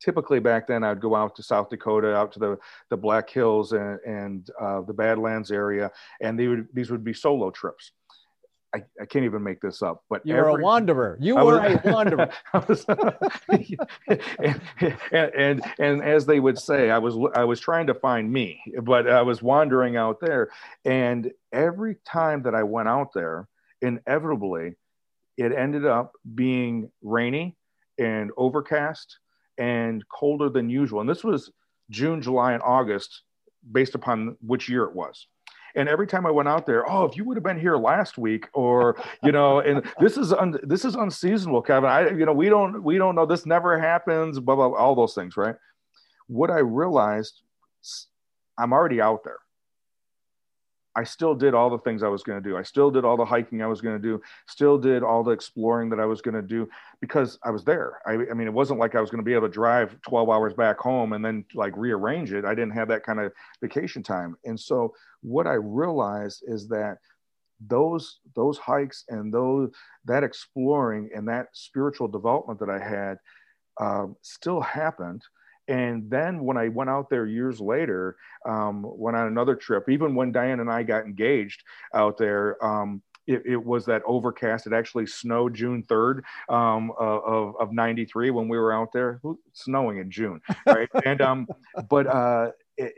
typically 0.00 0.38
back 0.38 0.66
then 0.66 0.84
I'd 0.84 1.00
go 1.00 1.14
out 1.14 1.34
to 1.36 1.42
South 1.42 1.70
Dakota, 1.70 2.14
out 2.14 2.32
to 2.32 2.38
the 2.38 2.58
the 2.90 2.96
Black 2.96 3.30
Hills 3.30 3.72
and 3.72 3.98
and 4.00 4.50
uh, 4.60 4.82
the 4.82 4.92
Badlands 4.92 5.50
area, 5.50 5.90
and 6.20 6.38
they 6.38 6.48
would 6.48 6.68
these 6.74 6.90
would 6.90 7.04
be 7.04 7.14
solo 7.14 7.50
trips. 7.50 7.92
I, 8.74 8.82
I, 9.00 9.06
can't 9.06 9.24
even 9.24 9.42
make 9.42 9.60
this 9.60 9.82
up, 9.82 10.02
but 10.10 10.26
you 10.26 10.34
were 10.34 10.48
a 10.48 10.62
wanderer. 10.62 11.16
You 11.20 11.36
were 11.36 11.58
a 11.58 11.80
wanderer. 11.84 12.30
was, 12.66 12.84
and, 12.88 14.60
and, 15.12 15.34
and, 15.34 15.62
and 15.78 16.02
as 16.02 16.26
they 16.26 16.40
would 16.40 16.58
say, 16.58 16.90
I 16.90 16.98
was 16.98 17.16
I 17.34 17.44
was 17.44 17.60
trying 17.60 17.86
to 17.86 17.94
find 17.94 18.32
me, 18.32 18.60
but 18.82 19.08
I 19.08 19.22
was 19.22 19.42
wandering 19.42 19.96
out 19.96 20.20
there. 20.20 20.50
And 20.84 21.30
every 21.52 21.96
time 22.04 22.42
that 22.42 22.54
I 22.54 22.64
went 22.64 22.88
out 22.88 23.12
there, 23.14 23.48
inevitably, 23.80 24.74
it 25.36 25.52
ended 25.52 25.86
up 25.86 26.12
being 26.34 26.90
rainy 27.02 27.56
and 27.98 28.32
overcast 28.36 29.18
and 29.56 30.02
colder 30.08 30.48
than 30.48 30.68
usual. 30.68 31.00
And 31.00 31.08
this 31.08 31.22
was 31.22 31.52
June, 31.90 32.22
July, 32.22 32.54
and 32.54 32.62
August, 32.62 33.22
based 33.70 33.94
upon 33.94 34.36
which 34.40 34.68
year 34.68 34.84
it 34.84 34.94
was. 34.94 35.26
And 35.76 35.88
every 35.88 36.06
time 36.06 36.24
I 36.26 36.30
went 36.30 36.48
out 36.48 36.66
there, 36.66 36.88
oh, 36.88 37.04
if 37.04 37.16
you 37.16 37.24
would 37.24 37.36
have 37.36 37.44
been 37.44 37.58
here 37.58 37.76
last 37.76 38.16
week, 38.16 38.48
or 38.52 38.96
you 39.22 39.32
know, 39.32 39.60
and 39.60 39.84
this 40.00 40.16
is 40.16 40.32
un- 40.32 40.58
this 40.62 40.84
is 40.84 40.94
unseasonable, 40.94 41.62
Kevin. 41.62 41.90
I 41.90 42.10
you 42.10 42.26
know 42.26 42.32
we 42.32 42.48
don't 42.48 42.82
we 42.82 42.98
don't 42.98 43.14
know 43.14 43.26
this 43.26 43.46
never 43.46 43.78
happens. 43.78 44.38
Blah 44.38 44.54
blah, 44.54 44.68
blah 44.68 44.78
all 44.78 44.94
those 44.94 45.14
things, 45.14 45.36
right? 45.36 45.56
What 46.26 46.50
I 46.50 46.58
realized, 46.58 47.42
I'm 48.58 48.72
already 48.72 49.00
out 49.00 49.24
there. 49.24 49.38
I 50.96 51.04
still 51.04 51.34
did 51.34 51.54
all 51.54 51.70
the 51.70 51.78
things 51.78 52.02
I 52.02 52.08
was 52.08 52.22
going 52.22 52.40
to 52.42 52.48
do. 52.48 52.56
I 52.56 52.62
still 52.62 52.90
did 52.90 53.04
all 53.04 53.16
the 53.16 53.24
hiking 53.24 53.62
I 53.62 53.66
was 53.66 53.80
going 53.80 54.00
to 54.00 54.02
do. 54.02 54.22
Still 54.46 54.78
did 54.78 55.02
all 55.02 55.24
the 55.24 55.32
exploring 55.32 55.90
that 55.90 56.00
I 56.00 56.06
was 56.06 56.20
going 56.20 56.34
to 56.34 56.42
do 56.42 56.68
because 57.00 57.38
I 57.42 57.50
was 57.50 57.64
there. 57.64 58.00
I, 58.06 58.12
I, 58.12 58.34
mean, 58.34 58.46
it 58.46 58.52
wasn't 58.52 58.78
like 58.78 58.94
I 58.94 59.00
was 59.00 59.10
going 59.10 59.18
to 59.18 59.24
be 59.24 59.34
able 59.34 59.48
to 59.48 59.52
drive 59.52 60.00
12 60.02 60.28
hours 60.28 60.54
back 60.54 60.78
home 60.78 61.12
and 61.12 61.24
then 61.24 61.44
like 61.54 61.76
rearrange 61.76 62.32
it. 62.32 62.44
I 62.44 62.54
didn't 62.54 62.74
have 62.74 62.88
that 62.88 63.04
kind 63.04 63.18
of 63.18 63.32
vacation 63.60 64.02
time. 64.02 64.36
And 64.44 64.58
so 64.58 64.94
what 65.22 65.46
I 65.46 65.54
realized 65.54 66.44
is 66.46 66.68
that 66.68 66.98
those 67.66 68.18
those 68.34 68.58
hikes 68.58 69.04
and 69.08 69.32
those 69.32 69.70
that 70.04 70.24
exploring 70.24 71.10
and 71.14 71.28
that 71.28 71.48
spiritual 71.52 72.08
development 72.08 72.60
that 72.60 72.68
I 72.68 72.78
had 72.78 73.18
um, 73.80 74.16
still 74.22 74.60
happened 74.60 75.22
and 75.68 76.10
then 76.10 76.44
when 76.44 76.56
I 76.56 76.68
went 76.68 76.90
out 76.90 77.08
there 77.08 77.26
years 77.26 77.60
later, 77.60 78.16
um, 78.46 78.84
went 78.84 79.16
on 79.16 79.26
another 79.26 79.54
trip, 79.54 79.88
even 79.88 80.14
when 80.14 80.32
Diane 80.32 80.60
and 80.60 80.70
I 80.70 80.82
got 80.82 81.04
engaged 81.04 81.62
out 81.94 82.18
there, 82.18 82.62
um, 82.64 83.02
it, 83.26 83.42
it, 83.46 83.64
was 83.64 83.86
that 83.86 84.02
overcast. 84.06 84.66
It 84.66 84.74
actually 84.74 85.06
snowed 85.06 85.54
June 85.54 85.82
3rd 85.84 86.22
um, 86.50 86.92
of, 86.98 87.54
of 87.58 87.72
93 87.72 88.30
when 88.30 88.48
we 88.48 88.58
were 88.58 88.74
out 88.74 88.92
there, 88.92 89.22
snowing 89.54 89.98
in 89.98 90.10
June, 90.10 90.42
right? 90.66 90.88
and, 91.06 91.22
um, 91.22 91.48
but, 91.88 92.06
uh, 92.06 92.50
it, 92.76 92.92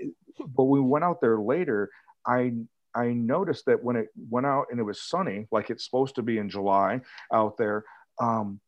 but 0.48 0.64
we 0.64 0.80
went 0.80 1.04
out 1.04 1.20
there 1.20 1.38
later, 1.38 1.90
I, 2.26 2.54
I 2.92 3.10
noticed 3.10 3.66
that 3.66 3.84
when 3.84 3.94
it 3.94 4.08
went 4.28 4.46
out 4.46 4.66
and 4.72 4.80
it 4.80 4.82
was 4.82 5.00
sunny, 5.00 5.46
like 5.52 5.70
it's 5.70 5.84
supposed 5.84 6.16
to 6.16 6.22
be 6.22 6.38
in 6.38 6.48
July 6.48 7.02
out 7.32 7.56
there, 7.56 7.84
um, 8.20 8.60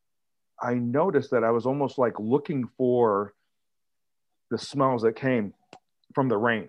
I 0.61 0.75
noticed 0.75 1.31
that 1.33 1.45
I 1.45 1.51
was 1.51 1.67
almost 1.67 1.99
like 1.99 2.19
looking 2.21 2.69
for 2.77 3.35
the 4.51 4.59
smells 4.59 5.03
that 5.03 5.17
came 5.17 5.55
from 6.15 6.29
the 6.29 6.37
rain. 6.37 6.69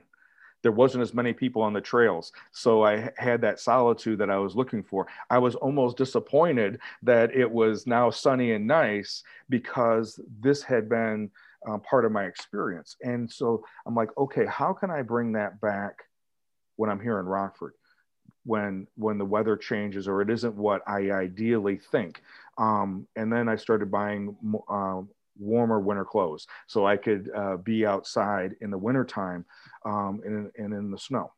There 0.62 0.72
wasn't 0.72 1.04
as 1.04 1.14
many 1.14 1.32
people 1.32 1.62
on 1.62 1.72
the 1.72 1.80
trails. 1.80 2.34
So 2.52 2.84
I 2.84 3.12
had 3.18 3.42
that 3.42 3.62
solitude 3.62 4.20
that 4.20 4.30
I 4.30 4.38
was 4.38 4.56
looking 4.56 4.84
for. 4.84 5.08
I 5.30 5.38
was 5.38 5.56
almost 5.56 5.96
disappointed 5.96 6.80
that 7.04 7.34
it 7.34 7.50
was 7.50 7.88
now 7.88 8.10
sunny 8.10 8.52
and 8.52 8.68
nice 8.68 9.24
because 9.48 10.20
this 10.42 10.62
had 10.62 10.90
been 10.90 11.32
uh, 11.66 11.78
part 11.78 12.04
of 12.04 12.12
my 12.12 12.26
experience. 12.26 12.98
And 13.02 13.32
so 13.32 13.64
I'm 13.86 13.96
like, 13.96 14.10
okay, 14.18 14.46
how 14.46 14.74
can 14.74 14.92
I 14.92 15.02
bring 15.02 15.32
that 15.34 15.62
back 15.62 16.04
when 16.76 16.90
I'm 16.90 17.00
here 17.00 17.20
in 17.20 17.26
Rockford? 17.26 17.74
when 18.46 18.88
when 18.96 19.18
the 19.18 19.26
weather 19.26 19.56
changes 19.56 20.08
or 20.08 20.22
it 20.22 20.30
isn't 20.30 20.56
what 20.56 20.82
I 20.88 21.12
ideally 21.12 21.80
think. 21.92 22.22
Um, 22.58 23.08
and 23.16 23.32
then 23.32 23.48
I 23.48 23.56
started 23.56 23.92
buying 23.92 24.36
um, 24.70 25.10
warmer 25.40 25.80
winter 25.80 26.06
clothes 26.06 26.48
so 26.68 26.86
I 26.86 26.98
could 26.98 27.30
uh, 27.36 27.58
be 27.58 27.86
outside 27.86 28.56
in 28.62 28.70
the 28.70 28.78
wintertime 28.78 29.46
um, 29.86 30.22
and, 30.26 30.52
and 30.58 30.74
in 30.74 30.92
the 30.92 30.98
snow. 30.98 31.32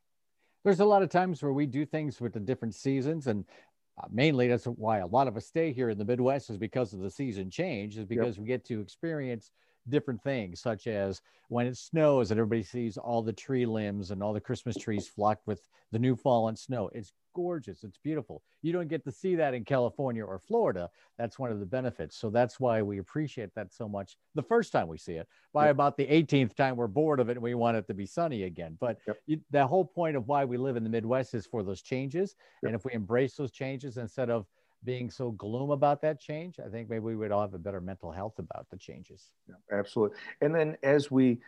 There's 0.64 0.80
a 0.80 0.84
lot 0.84 1.02
of 1.02 1.08
times 1.08 1.42
where 1.42 1.52
we 1.52 1.66
do 1.66 1.84
things 1.84 2.20
with 2.20 2.32
the 2.32 2.40
different 2.40 2.74
seasons 2.74 3.26
and 3.26 3.44
uh, 4.02 4.06
mainly 4.10 4.48
that's 4.48 4.64
why 4.64 4.98
a 4.98 5.06
lot 5.06 5.28
of 5.28 5.36
us 5.36 5.46
stay 5.46 5.72
here 5.72 5.90
in 5.90 5.98
the 5.98 6.04
Midwest 6.04 6.50
is 6.50 6.56
because 6.56 6.92
of 6.92 7.00
the 7.00 7.10
season 7.10 7.50
change 7.50 7.98
is 7.98 8.04
because 8.04 8.36
yep. 8.36 8.42
we 8.42 8.48
get 8.48 8.64
to 8.66 8.80
experience 8.80 9.50
different 9.88 10.22
things, 10.22 10.60
such 10.60 10.86
as 10.86 11.20
when 11.48 11.66
it 11.66 11.76
snows 11.76 12.30
and 12.30 12.38
everybody 12.38 12.62
sees 12.62 12.96
all 12.96 13.22
the 13.22 13.32
tree 13.32 13.66
limbs 13.66 14.10
and 14.10 14.22
all 14.22 14.32
the 14.32 14.40
Christmas 14.40 14.76
trees 14.76 15.08
flocked 15.08 15.46
with 15.46 15.62
the 15.90 15.98
new 15.98 16.16
fallen 16.16 16.56
snow. 16.56 16.90
It's 16.94 17.12
gorgeous. 17.34 17.84
It's 17.84 17.98
beautiful. 17.98 18.42
You 18.62 18.72
don't 18.72 18.88
get 18.88 19.04
to 19.04 19.12
see 19.12 19.36
that 19.36 19.54
in 19.54 19.64
California 19.64 20.24
or 20.24 20.38
Florida. 20.38 20.88
That's 21.18 21.38
one 21.38 21.50
of 21.50 21.60
the 21.60 21.66
benefits. 21.66 22.16
So 22.16 22.30
that's 22.30 22.60
why 22.60 22.82
we 22.82 22.98
appreciate 22.98 23.54
that 23.54 23.72
so 23.72 23.88
much 23.88 24.16
the 24.34 24.42
first 24.42 24.72
time 24.72 24.88
we 24.88 24.98
see 24.98 25.14
it. 25.14 25.28
By 25.52 25.66
yep. 25.66 25.72
about 25.72 25.96
the 25.96 26.06
18th 26.06 26.54
time, 26.54 26.76
we're 26.76 26.86
bored 26.86 27.20
of 27.20 27.28
it 27.28 27.32
and 27.32 27.42
we 27.42 27.54
want 27.54 27.76
it 27.76 27.86
to 27.88 27.94
be 27.94 28.06
sunny 28.06 28.44
again. 28.44 28.76
But 28.80 28.98
yep. 29.06 29.16
you, 29.26 29.40
the 29.50 29.66
whole 29.66 29.84
point 29.84 30.16
of 30.16 30.28
why 30.28 30.44
we 30.44 30.56
live 30.56 30.76
in 30.76 30.84
the 30.84 30.90
Midwest 30.90 31.34
is 31.34 31.46
for 31.46 31.62
those 31.62 31.82
changes. 31.82 32.34
Yep. 32.62 32.68
And 32.68 32.74
if 32.74 32.84
we 32.84 32.92
embrace 32.92 33.34
those 33.34 33.52
changes 33.52 33.96
instead 33.96 34.30
of 34.30 34.46
being 34.84 35.10
so 35.10 35.30
gloom 35.30 35.70
about 35.70 36.02
that 36.02 36.20
change, 36.20 36.58
I 36.64 36.68
think 36.68 36.88
maybe 36.88 37.00
we 37.00 37.16
would 37.16 37.32
all 37.32 37.42
have 37.42 37.54
a 37.54 37.58
better 37.58 37.80
mental 37.80 38.10
health 38.10 38.38
about 38.38 38.66
the 38.70 38.76
changes. 38.76 39.30
Yeah, 39.48 39.78
absolutely. 39.78 40.16
And 40.40 40.54
then 40.54 40.76
as 40.82 41.10
we 41.10 41.38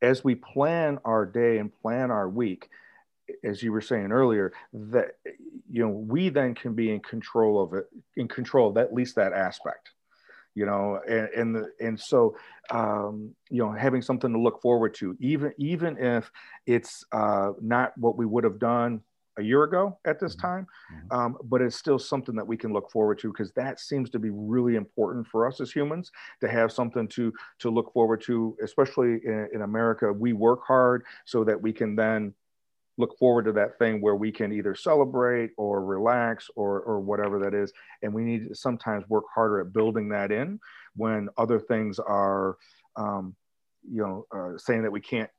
as 0.00 0.22
we 0.22 0.34
plan 0.34 0.98
our 1.04 1.26
day 1.26 1.58
and 1.58 1.72
plan 1.82 2.10
our 2.10 2.28
week, 2.28 2.68
as 3.42 3.62
you 3.62 3.72
were 3.72 3.80
saying 3.80 4.12
earlier, 4.12 4.52
that 4.72 5.16
you 5.70 5.82
know 5.82 5.90
we 5.90 6.28
then 6.28 6.54
can 6.54 6.74
be 6.74 6.90
in 6.90 7.00
control 7.00 7.62
of 7.62 7.74
it, 7.74 7.86
in 8.16 8.28
control 8.28 8.70
of 8.70 8.76
at 8.76 8.92
least 8.92 9.16
that 9.16 9.32
aspect. 9.32 9.90
You 10.54 10.66
know, 10.66 11.00
and 11.08 11.28
and, 11.28 11.54
the, 11.54 11.72
and 11.80 12.00
so 12.00 12.36
um, 12.70 13.34
you 13.50 13.62
know 13.62 13.72
having 13.72 14.02
something 14.02 14.32
to 14.32 14.38
look 14.40 14.60
forward 14.60 14.94
to, 14.94 15.16
even 15.20 15.52
even 15.58 15.96
if 15.98 16.30
it's 16.66 17.04
uh, 17.12 17.52
not 17.60 17.96
what 17.96 18.16
we 18.16 18.26
would 18.26 18.44
have 18.44 18.58
done 18.58 19.02
a 19.38 19.42
year 19.42 19.62
ago 19.62 19.98
at 20.04 20.20
this 20.20 20.36
mm-hmm. 20.36 20.46
time, 20.46 20.66
mm-hmm. 20.92 21.16
um, 21.16 21.36
but 21.44 21.62
it's 21.62 21.76
still 21.76 21.98
something 21.98 22.34
that 22.34 22.46
we 22.46 22.56
can 22.56 22.72
look 22.72 22.90
forward 22.90 23.18
to 23.20 23.32
because 23.32 23.52
that 23.52 23.80
seems 23.80 24.10
to 24.10 24.18
be 24.18 24.30
really 24.30 24.76
important 24.76 25.26
for 25.26 25.46
us 25.46 25.60
as 25.60 25.70
humans 25.70 26.10
to 26.40 26.48
have 26.48 26.72
something 26.72 27.08
to 27.08 27.32
to 27.60 27.70
look 27.70 27.92
forward 27.92 28.20
to, 28.22 28.56
especially 28.62 29.20
in, 29.24 29.48
in 29.54 29.62
America. 29.62 30.12
We 30.12 30.32
work 30.32 30.60
hard 30.66 31.04
so 31.24 31.44
that 31.44 31.60
we 31.60 31.72
can 31.72 31.96
then 31.96 32.34
look 32.98 33.16
forward 33.16 33.44
to 33.44 33.52
that 33.52 33.78
thing 33.78 34.00
where 34.00 34.16
we 34.16 34.32
can 34.32 34.52
either 34.52 34.74
celebrate 34.74 35.50
or 35.56 35.84
relax 35.84 36.50
or 36.56 36.80
or 36.80 37.00
whatever 37.00 37.38
that 37.38 37.54
is, 37.54 37.72
and 38.02 38.12
we 38.12 38.24
need 38.24 38.48
to 38.48 38.54
sometimes 38.54 39.08
work 39.08 39.24
harder 39.34 39.60
at 39.60 39.72
building 39.72 40.08
that 40.08 40.32
in 40.32 40.58
when 40.96 41.28
other 41.38 41.60
things 41.60 42.00
are, 42.00 42.56
um, 42.96 43.36
you 43.88 44.02
know, 44.02 44.26
uh, 44.34 44.58
saying 44.58 44.82
that 44.82 44.90
we 44.90 45.00
can't, 45.00 45.30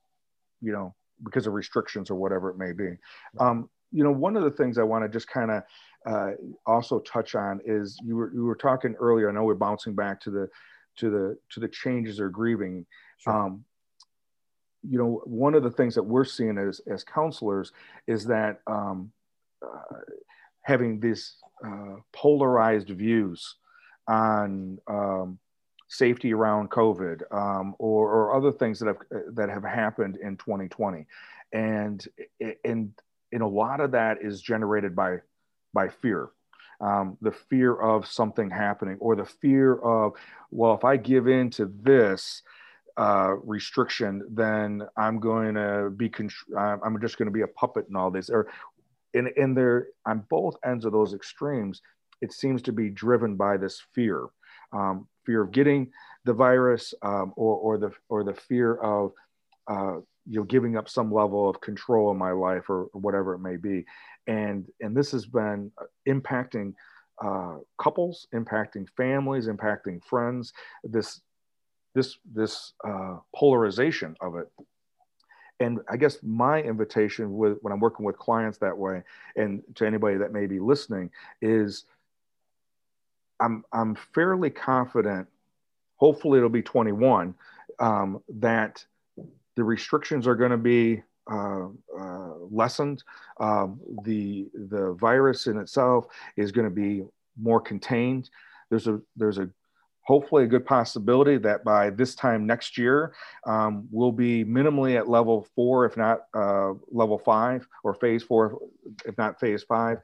you 0.62 0.72
know, 0.72 0.96
because 1.24 1.48
of 1.48 1.54
restrictions 1.54 2.10
or 2.10 2.16
whatever 2.16 2.50
it 2.50 2.58
may 2.58 2.72
be. 2.72 2.98
Um, 3.40 3.70
you 3.92 4.04
know, 4.04 4.12
one 4.12 4.36
of 4.36 4.44
the 4.44 4.52
things 4.52 4.78
I 4.78 4.84
want 4.84 5.04
to 5.04 5.10
just 5.10 5.28
kind 5.28 5.52
of 5.52 5.64
uh, 6.06 6.32
also 6.66 7.00
touch 7.00 7.36
on 7.36 7.60
is 7.66 8.00
you 8.04 8.16
were 8.16 8.32
you 8.34 8.46
were 8.46 8.56
talking 8.56 8.96
earlier. 8.96 9.30
I 9.30 9.34
know 9.34 9.44
we're 9.44 9.56
bouncing 9.56 9.96
back 9.96 10.22
to 10.22 10.32
the 10.32 10.50
to 10.98 11.10
the 11.10 11.38
to 11.52 11.60
the 11.60 11.68
changes 11.68 12.20
or 12.20 12.30
grieving. 12.30 12.86
Sure. 13.18 13.34
Um, 13.34 13.66
you 14.82 14.98
know, 14.98 15.22
one 15.26 15.56
of 15.56 15.64
the 15.64 15.72
things 15.72 15.96
that 15.96 16.04
we're 16.04 16.26
seeing 16.26 16.58
as 16.58 16.80
as 16.92 17.04
counselors 17.04 17.74
is 18.08 18.26
that 18.26 18.62
um, 18.68 19.12
uh, 19.62 19.98
having 20.62 21.00
these 21.00 21.36
uh, 21.66 21.96
polarized 22.14 22.90
views 22.90 23.56
on 24.08 24.80
um, 24.88 25.38
safety 25.90 26.34
around 26.34 26.70
COVID 26.70 27.24
um, 27.34 27.76
or, 27.78 28.10
or 28.10 28.36
other 28.36 28.52
things 28.52 28.80
that 28.80 28.88
have 28.88 28.98
that 29.34 29.50
have 29.50 29.64
happened 29.64 30.18
in 30.22 30.38
2020, 30.38 31.06
and 31.52 32.08
and 32.64 32.94
and 33.32 33.42
a 33.42 33.48
lot 33.48 33.80
of 33.80 33.92
that 33.92 34.18
is 34.22 34.42
generated 34.42 34.96
by 34.96 35.18
by 35.74 35.90
fear. 35.90 36.30
Um, 36.82 37.18
the 37.22 37.32
fear 37.32 37.76
of 37.76 38.08
something 38.08 38.50
happening 38.50 38.98
or 39.02 39.16
the 39.18 39.26
fear 39.26 39.76
of 39.76 40.14
well 40.50 40.76
if 40.76 40.86
i 40.86 40.96
give 40.96 41.28
in 41.28 41.50
to 41.50 41.70
this 41.82 42.42
uh, 42.96 43.34
restriction 43.44 44.26
then 44.32 44.88
i'm 44.96 45.20
going 45.20 45.56
to 45.56 45.90
be 45.90 46.10
i'm 46.58 47.02
just 47.02 47.18
going 47.18 47.26
to 47.26 47.34
be 47.34 47.42
a 47.42 47.48
puppet 47.48 47.88
in 47.90 47.98
all 47.98 48.10
this 48.12 48.30
or 48.30 48.48
in, 49.14 49.28
in 49.36 49.54
there 49.54 49.88
on 50.06 50.24
both 50.30 50.56
ends 50.66 50.86
of 50.86 50.94
those 50.94 51.14
extremes 51.14 51.82
it 52.22 52.32
seems 52.32 52.62
to 52.62 52.72
be 52.72 52.90
driven 52.90 53.36
by 53.36 53.58
this 53.58 53.82
fear 53.94 54.28
um, 54.72 55.06
fear 55.26 55.42
of 55.42 55.52
getting 55.52 55.92
the 56.24 56.34
virus 56.34 56.94
um, 57.02 57.34
or, 57.36 57.58
or 57.58 57.78
the 57.78 57.92
or 58.08 58.24
the 58.24 58.34
fear 58.34 58.76
of 58.76 59.12
uh, 59.68 59.98
you 60.28 60.40
know 60.40 60.44
giving 60.44 60.78
up 60.78 60.90
some 60.90 61.12
level 61.12 61.50
of 61.50 61.62
control 61.62 62.12
in 62.12 62.18
my 62.18 62.32
life 62.32 62.70
or, 62.70 62.84
or 62.86 63.02
whatever 63.02 63.34
it 63.34 63.40
may 63.40 63.58
be. 63.58 63.86
And 64.28 64.68
and 64.82 64.96
this 64.96 65.12
has 65.12 65.26
been 65.26 65.72
impacting 66.08 66.74
uh, 67.24 67.58
couples 67.78 68.28
impacting 68.34 68.88
families 68.96 69.48
impacting 69.48 70.04
friends. 70.04 70.54
This 70.84 71.22
this 71.96 72.18
this 72.34 72.74
uh, 72.88 73.18
polarization 73.36 74.16
of 74.22 74.36
it. 74.36 74.50
And 75.62 75.80
i 75.90 75.98
guess 75.98 76.20
my 76.24 76.62
invitation 76.62 77.36
with 77.36 77.58
when 77.62 77.74
i'm 77.74 77.82
working 77.82 78.06
with 78.06 78.18
clients 78.18 78.60
that 78.60 78.78
way 78.78 79.04
and 79.36 79.62
to 79.76 79.86
anybody 79.86 80.16
that 80.16 80.32
may 80.32 80.46
be 80.46 80.58
listening 80.58 81.12
is 81.42 81.84
i'm 83.42 83.66
i'm 83.74 83.98
fairly 84.16 84.52
confident 84.52 85.28
hopefully 85.98 86.38
it'll 86.38 86.50
be 86.50 86.62
21 86.62 87.36
um, 87.80 88.22
that 88.30 88.86
the 89.60 89.64
restrictions 89.66 90.26
are 90.26 90.36
going 90.36 90.52
to 90.52 90.58
be 90.58 91.04
uh, 91.30 91.68
uh, 92.00 92.34
lessened. 92.50 93.04
Um, 93.42 93.82
the 94.06 94.48
the 94.54 94.94
virus 94.94 95.48
in 95.48 95.58
itself 95.58 96.08
is 96.38 96.54
going 96.54 96.64
to 96.64 96.74
be 96.74 97.04
more 97.38 97.60
contained. 97.60 98.30
There's 98.70 98.88
a 98.88 99.02
there's 99.18 99.38
a 99.38 99.50
hopefully 100.04 100.46
a 100.46 100.48
good 100.48 100.66
possibility 100.66 101.38
that 101.40 101.66
by 101.66 101.90
this 101.90 102.16
time 102.16 102.48
next 102.48 102.78
year 102.78 103.14
um, 103.46 103.86
we'll 103.92 104.14
be 104.14 104.46
minimally 104.46 104.98
at 104.98 105.10
level 105.10 105.46
four, 105.56 105.86
if 105.86 105.98
not 105.98 106.22
uh, 106.34 106.72
level 106.90 107.20
five, 107.20 107.68
or 107.84 107.94
phase 107.94 108.24
four, 108.24 108.60
if 109.06 109.18
not 109.18 109.42
phase 109.42 109.64
five. 109.64 109.98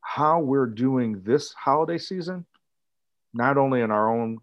How 0.00 0.40
we're 0.40 0.72
doing 0.86 1.20
this 1.24 1.52
holiday 1.52 1.98
season, 1.98 2.46
not 3.34 3.58
only 3.58 3.82
in 3.82 3.90
our 3.90 4.10
own 4.10 4.38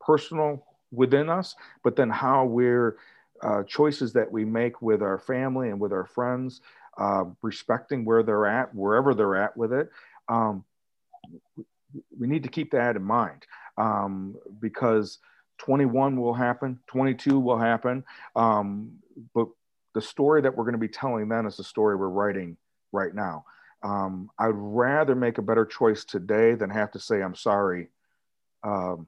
personal 0.00 0.64
within 0.92 1.28
us, 1.28 1.54
but 1.82 1.96
then 1.96 2.10
how 2.10 2.44
we're 2.44 2.96
uh, 3.42 3.62
choices 3.64 4.12
that 4.14 4.30
we 4.30 4.44
make 4.44 4.80
with 4.82 5.02
our 5.02 5.18
family 5.18 5.70
and 5.70 5.80
with 5.80 5.92
our 5.92 6.06
friends, 6.06 6.60
uh, 6.98 7.24
respecting 7.42 8.04
where 8.04 8.22
they're 8.22 8.46
at, 8.46 8.74
wherever 8.74 9.14
they're 9.14 9.36
at 9.36 9.56
with 9.56 9.72
it. 9.72 9.90
Um, 10.28 10.64
we 12.18 12.26
need 12.26 12.42
to 12.42 12.48
keep 12.48 12.72
that 12.72 12.96
in 12.96 13.02
mind 13.02 13.46
um, 13.76 14.36
because 14.60 15.18
21 15.58 16.20
will 16.20 16.34
happen, 16.34 16.78
22 16.86 17.38
will 17.38 17.58
happen, 17.58 18.04
um, 18.34 18.92
but 19.34 19.48
the 19.94 20.02
story 20.02 20.42
that 20.42 20.54
we're 20.54 20.64
going 20.64 20.74
to 20.74 20.78
be 20.78 20.88
telling 20.88 21.28
then 21.28 21.46
is 21.46 21.56
the 21.56 21.64
story 21.64 21.96
we're 21.96 22.08
writing 22.08 22.56
right 22.92 23.14
now. 23.14 23.44
Um, 23.82 24.30
I'd 24.38 24.52
rather 24.52 25.14
make 25.14 25.38
a 25.38 25.42
better 25.42 25.64
choice 25.64 26.04
today 26.04 26.54
than 26.54 26.70
have 26.70 26.90
to 26.92 26.98
say 26.98 27.22
I'm 27.22 27.34
sorry 27.34 27.88
um, 28.62 29.06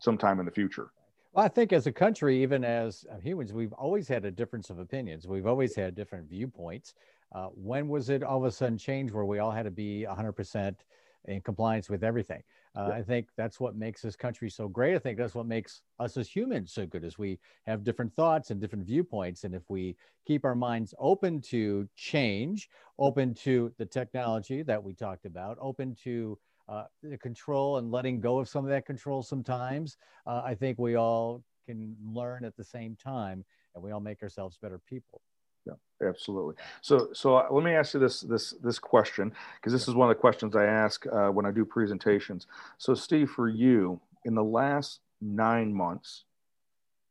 sometime 0.00 0.40
in 0.40 0.46
the 0.46 0.52
future. 0.52 0.90
Well, 1.32 1.44
I 1.44 1.48
think 1.48 1.72
as 1.72 1.86
a 1.86 1.92
country, 1.92 2.42
even 2.42 2.64
as 2.64 3.04
humans, 3.22 3.52
we've 3.52 3.72
always 3.74 4.08
had 4.08 4.24
a 4.24 4.30
difference 4.30 4.70
of 4.70 4.78
opinions. 4.78 5.28
We've 5.28 5.46
always 5.46 5.74
had 5.74 5.94
different 5.94 6.28
viewpoints. 6.28 6.94
Uh, 7.32 7.48
when 7.48 7.88
was 7.88 8.08
it 8.08 8.22
all 8.22 8.38
of 8.38 8.44
a 8.44 8.50
sudden 8.50 8.78
changed 8.78 9.12
where 9.12 9.26
we 9.26 9.38
all 9.38 9.50
had 9.50 9.64
to 9.64 9.70
be 9.70 10.04
100% 10.06 10.84
in 11.26 11.42
compliance 11.42 11.90
with 11.90 12.02
everything? 12.02 12.42
Uh. 12.74 12.90
I 12.94 13.02
think 13.02 13.28
that's 13.36 13.60
what 13.60 13.76
makes 13.76 14.00
this 14.00 14.16
country 14.16 14.48
so 14.48 14.68
great. 14.68 14.94
I 14.94 14.98
think 14.98 15.18
that's 15.18 15.34
what 15.34 15.44
makes 15.46 15.82
us 15.98 16.16
as 16.16 16.34
humans 16.34 16.72
so 16.72 16.86
good, 16.86 17.04
is 17.04 17.18
we 17.18 17.38
have 17.66 17.84
different 17.84 18.14
thoughts 18.14 18.50
and 18.50 18.58
different 18.58 18.86
viewpoints. 18.86 19.44
And 19.44 19.54
if 19.54 19.68
we 19.68 19.96
keep 20.24 20.46
our 20.46 20.54
minds 20.54 20.94
open 20.98 21.42
to 21.42 21.86
change, 21.94 22.70
open 22.98 23.34
to 23.34 23.74
the 23.76 23.84
technology 23.86 24.62
that 24.62 24.82
we 24.82 24.94
talked 24.94 25.26
about, 25.26 25.58
open 25.60 25.94
to 25.96 26.38
uh, 26.68 26.84
the 27.02 27.18
control 27.18 27.78
and 27.78 27.90
letting 27.90 28.20
go 28.20 28.38
of 28.38 28.48
some 28.48 28.64
of 28.64 28.70
that 28.70 28.86
control 28.86 29.22
sometimes, 29.22 29.96
uh, 30.26 30.42
I 30.44 30.54
think 30.54 30.78
we 30.78 30.96
all 30.96 31.42
can 31.66 31.96
learn 32.04 32.44
at 32.44 32.56
the 32.56 32.64
same 32.64 32.96
time 32.96 33.44
and 33.74 33.82
we 33.82 33.90
all 33.90 34.00
make 34.00 34.22
ourselves 34.22 34.58
better 34.60 34.78
people. 34.78 35.20
Yeah, 35.66 36.08
absolutely. 36.08 36.54
So, 36.80 37.08
so 37.12 37.36
uh, 37.36 37.46
let 37.50 37.64
me 37.64 37.72
ask 37.72 37.94
you 37.94 38.00
this 38.00 38.20
this 38.20 38.54
this 38.62 38.78
question 38.78 39.32
because 39.56 39.72
this 39.72 39.88
is 39.88 39.94
one 39.94 40.10
of 40.10 40.16
the 40.16 40.20
questions 40.20 40.56
I 40.56 40.64
ask 40.64 41.06
uh, 41.06 41.28
when 41.28 41.44
I 41.44 41.50
do 41.50 41.64
presentations. 41.64 42.46
So, 42.78 42.94
Steve, 42.94 43.30
for 43.30 43.48
you, 43.48 44.00
in 44.24 44.34
the 44.34 44.44
last 44.44 45.00
nine 45.20 45.74
months, 45.74 46.24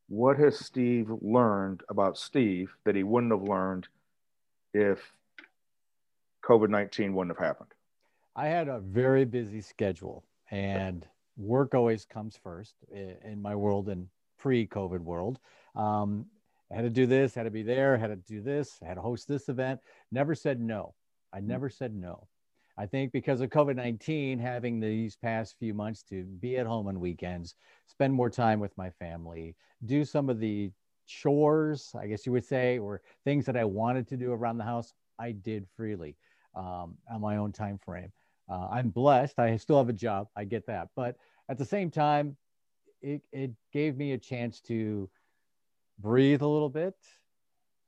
what 0.08 0.38
has 0.38 0.58
Steve 0.58 1.12
learned 1.22 1.84
about 1.90 2.18
Steve 2.18 2.76
that 2.84 2.96
he 2.96 3.04
wouldn't 3.04 3.32
have 3.32 3.44
learned 3.44 3.88
if 4.74 5.14
COVID 6.44 6.70
nineteen 6.70 7.14
wouldn't 7.14 7.38
have 7.38 7.46
happened? 7.46 7.74
I 8.38 8.46
had 8.50 8.68
a 8.68 8.80
very 8.80 9.26
busy 9.26 9.62
schedule 9.62 10.24
and 10.52 11.08
work 11.38 11.74
always 11.74 12.06
comes 12.06 12.38
first 12.38 12.76
in 12.92 13.42
my 13.42 13.56
world 13.56 13.90
and 13.90 14.08
pre-COVID 14.38 15.00
world. 15.00 15.40
Um, 15.76 16.28
I 16.72 16.76
had 16.76 16.84
to 16.84 16.92
do 16.92 17.08
this, 17.08 17.34
had 17.34 17.44
to 17.44 17.52
be 17.52 17.64
there, 17.64 17.98
had 17.98 18.08
to 18.10 18.16
do 18.16 18.42
this, 18.42 18.78
had 18.86 18.94
to 18.94 19.02
host 19.02 19.28
this 19.28 19.50
event. 19.50 19.80
Never 20.12 20.36
said 20.36 20.62
no. 20.62 20.94
I 21.34 21.40
hmm. 21.40 21.48
never 21.48 21.68
said 21.68 21.96
no. 21.96 22.28
I 22.78 22.86
think 22.86 23.12
because 23.12 23.42
of 23.42 23.50
COVID 23.50 23.76
19, 23.76 24.38
having 24.38 24.80
these 24.80 25.16
past 25.16 25.56
few 25.58 25.74
months 25.74 26.04
to 26.04 26.24
be 26.24 26.58
at 26.58 26.68
home 26.68 26.88
on 26.88 27.00
weekends, 27.00 27.56
spend 27.88 28.14
more 28.14 28.30
time 28.30 28.60
with 28.60 28.78
my 28.78 28.92
family, 28.92 29.56
do 29.86 30.06
some 30.06 30.30
of 30.30 30.40
the 30.40 30.72
chores, 31.08 31.92
I 32.00 32.06
guess 32.06 32.28
you 32.28 32.34
would 32.34 32.46
say, 32.46 32.78
or 32.78 33.02
things 33.24 33.48
that 33.48 33.58
I 33.58 33.64
wanted 33.64 34.08
to 34.10 34.18
do 34.18 34.32
around 34.32 34.60
the 34.60 34.64
house, 34.64 34.94
I 35.18 35.32
did 35.32 35.66
freely 35.76 36.18
um, 36.54 36.98
on 37.12 37.22
my 37.22 37.38
own 37.38 37.52
time 37.52 37.80
frame. 37.84 38.12
Uh, 38.50 38.68
I'm 38.72 38.90
blessed. 38.90 39.40
I 39.40 39.58
still 39.58 39.78
have 39.78 39.90
a 39.90 39.94
job. 39.94 40.28
I 40.36 40.46
get 40.46 40.66
that. 40.68 40.90
But 40.96 41.18
at 41.50 41.58
the 41.58 41.66
same 41.66 41.92
time, 41.92 42.38
it, 43.02 43.22
it 43.32 43.52
gave 43.74 43.98
me 43.98 44.14
a 44.14 44.18
chance 44.18 44.62
to 44.62 45.10
breathe 46.00 46.42
a 46.42 46.48
little 46.48 46.70
bit, 46.70 46.96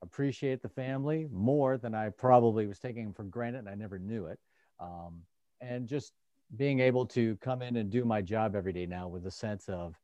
appreciate 0.02 0.62
the 0.62 0.68
family 0.68 1.28
more 1.32 1.78
than 1.78 1.94
I 1.94 2.08
probably 2.10 2.66
was 2.66 2.78
taking 2.78 3.12
for 3.12 3.24
granted 3.24 3.60
and 3.60 3.68
I 3.68 3.74
never 3.74 3.98
knew 3.98 4.26
it. 4.26 4.38
Um, 4.78 5.20
and 5.60 5.86
just 5.86 6.12
being 6.56 6.80
able 6.80 7.06
to 7.06 7.36
come 7.36 7.62
in 7.62 7.76
and 7.76 7.90
do 7.90 8.04
my 8.04 8.22
job 8.22 8.56
every 8.56 8.72
day 8.72 8.86
now 8.86 9.08
with 9.08 9.26
a 9.26 9.30
sense 9.30 9.68
of, 9.68 9.94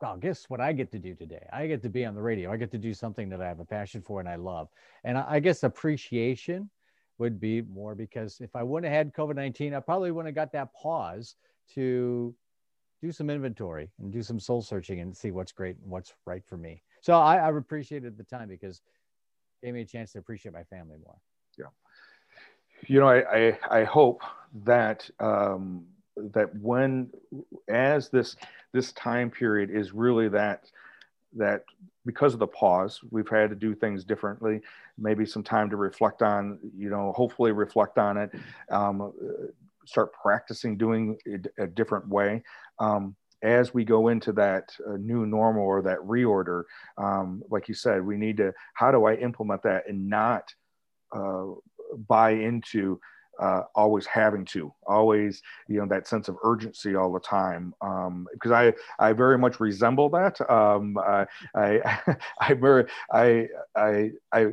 well, 0.00 0.16
guess 0.16 0.48
what 0.48 0.60
I 0.60 0.72
get 0.72 0.90
to 0.92 0.98
do 0.98 1.14
today? 1.14 1.46
I 1.52 1.66
get 1.66 1.82
to 1.82 1.88
be 1.88 2.04
on 2.04 2.14
the 2.14 2.22
radio. 2.22 2.52
I 2.52 2.56
get 2.56 2.70
to 2.72 2.78
do 2.78 2.94
something 2.94 3.28
that 3.28 3.40
I 3.40 3.46
have 3.46 3.60
a 3.60 3.64
passion 3.64 4.02
for 4.02 4.20
and 4.20 4.28
I 4.28 4.36
love. 4.36 4.68
And 5.04 5.18
I, 5.18 5.24
I 5.28 5.40
guess 5.40 5.62
appreciation 5.62 6.70
would 7.18 7.40
be 7.40 7.62
more 7.62 7.94
because 7.94 8.40
if 8.40 8.54
I 8.56 8.62
wouldn't 8.62 8.92
have 8.92 9.06
had 9.06 9.14
COVID 9.14 9.36
19, 9.36 9.74
I 9.74 9.80
probably 9.80 10.10
wouldn't 10.10 10.28
have 10.28 10.34
got 10.34 10.52
that 10.52 10.74
pause 10.74 11.36
to 11.74 12.34
do 13.02 13.12
some 13.12 13.30
inventory 13.30 13.90
and 14.00 14.12
do 14.12 14.22
some 14.22 14.38
soul 14.38 14.62
searching 14.62 15.00
and 15.00 15.16
see 15.16 15.30
what's 15.30 15.52
great 15.52 15.76
and 15.82 15.90
what's 15.90 16.14
right 16.24 16.42
for 16.46 16.56
me. 16.56 16.82
So 17.00 17.14
I, 17.14 17.36
I 17.36 17.50
appreciated 17.50 18.16
the 18.16 18.24
time 18.24 18.48
because 18.48 18.80
it 19.60 19.66
gave 19.66 19.74
me 19.74 19.80
a 19.80 19.84
chance 19.84 20.12
to 20.12 20.18
appreciate 20.20 20.54
my 20.54 20.62
family 20.64 20.98
more. 21.04 21.16
Yeah. 21.58 21.66
You 22.86 23.00
know, 23.00 23.08
I, 23.08 23.48
I, 23.48 23.58
I 23.80 23.84
hope 23.84 24.22
that, 24.64 25.08
um, 25.18 25.84
that 26.16 26.54
when, 26.56 27.10
as 27.68 28.08
this, 28.08 28.36
this 28.72 28.92
time 28.92 29.30
period 29.30 29.70
is 29.70 29.92
really 29.92 30.28
that, 30.28 30.70
that 31.36 31.64
because 32.04 32.34
of 32.34 32.40
the 32.40 32.46
pause, 32.46 33.00
we've 33.10 33.28
had 33.28 33.50
to 33.50 33.56
do 33.56 33.74
things 33.74 34.04
differently. 34.04 34.60
Maybe 34.98 35.24
some 35.24 35.42
time 35.42 35.70
to 35.70 35.76
reflect 35.76 36.22
on, 36.22 36.58
you 36.76 36.90
know, 36.90 37.12
hopefully 37.12 37.52
reflect 37.52 37.98
on 37.98 38.16
it, 38.16 38.30
um, 38.70 39.12
start 39.86 40.12
practicing 40.12 40.76
doing 40.76 41.16
it 41.24 41.46
a 41.58 41.66
different 41.66 42.08
way. 42.08 42.42
Um, 42.78 43.16
as 43.42 43.74
we 43.74 43.84
go 43.84 44.08
into 44.08 44.32
that 44.32 44.70
uh, 44.88 44.96
new 44.96 45.26
normal 45.26 45.64
or 45.64 45.82
that 45.82 45.98
reorder, 45.98 46.64
um, 46.96 47.42
like 47.50 47.68
you 47.68 47.74
said, 47.74 48.04
we 48.04 48.16
need 48.16 48.36
to, 48.36 48.52
how 48.74 48.92
do 48.92 49.04
I 49.04 49.14
implement 49.14 49.62
that 49.62 49.88
and 49.88 50.08
not 50.08 50.54
uh, 51.14 51.46
buy 52.08 52.30
into 52.30 53.00
uh, 53.40 53.62
always 53.74 54.06
having 54.06 54.44
to, 54.44 54.72
always, 54.86 55.42
you 55.68 55.78
know, 55.78 55.86
that 55.86 56.06
sense 56.06 56.28
of 56.28 56.36
urgency 56.42 56.94
all 56.94 57.12
the 57.12 57.20
time. 57.20 57.74
Um, 57.80 58.26
because 58.32 58.52
I, 58.52 58.72
I 58.98 59.12
very 59.12 59.38
much 59.38 59.60
resemble 59.60 60.08
that. 60.10 60.40
Um, 60.50 60.98
I, 60.98 61.26
I, 61.54 62.00
I, 62.40 62.54
I, 63.12 63.48
I, 63.76 64.10
I, 64.32 64.46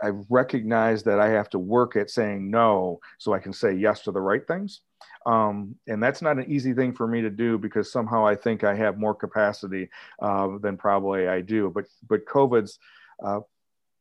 I 0.00 0.10
recognize 0.28 1.02
that 1.04 1.18
I 1.18 1.28
have 1.30 1.50
to 1.50 1.58
work 1.58 1.96
at 1.96 2.10
saying 2.10 2.50
no 2.50 3.00
so 3.18 3.32
I 3.32 3.40
can 3.40 3.52
say 3.52 3.72
yes 3.72 4.02
to 4.02 4.12
the 4.12 4.20
right 4.20 4.46
things. 4.46 4.82
Um, 5.26 5.74
and 5.86 6.02
that's 6.02 6.22
not 6.22 6.38
an 6.38 6.50
easy 6.50 6.72
thing 6.72 6.94
for 6.94 7.06
me 7.06 7.20
to 7.22 7.30
do 7.30 7.58
because 7.58 7.92
somehow 7.92 8.26
I 8.26 8.34
think 8.34 8.64
I 8.64 8.74
have 8.74 8.98
more 8.98 9.14
capacity 9.14 9.90
uh, 10.22 10.58
than 10.58 10.76
probably 10.76 11.28
I 11.28 11.40
do. 11.40 11.70
But 11.74 11.86
but 12.08 12.24
COVID's, 12.24 12.78
uh, 13.22 13.40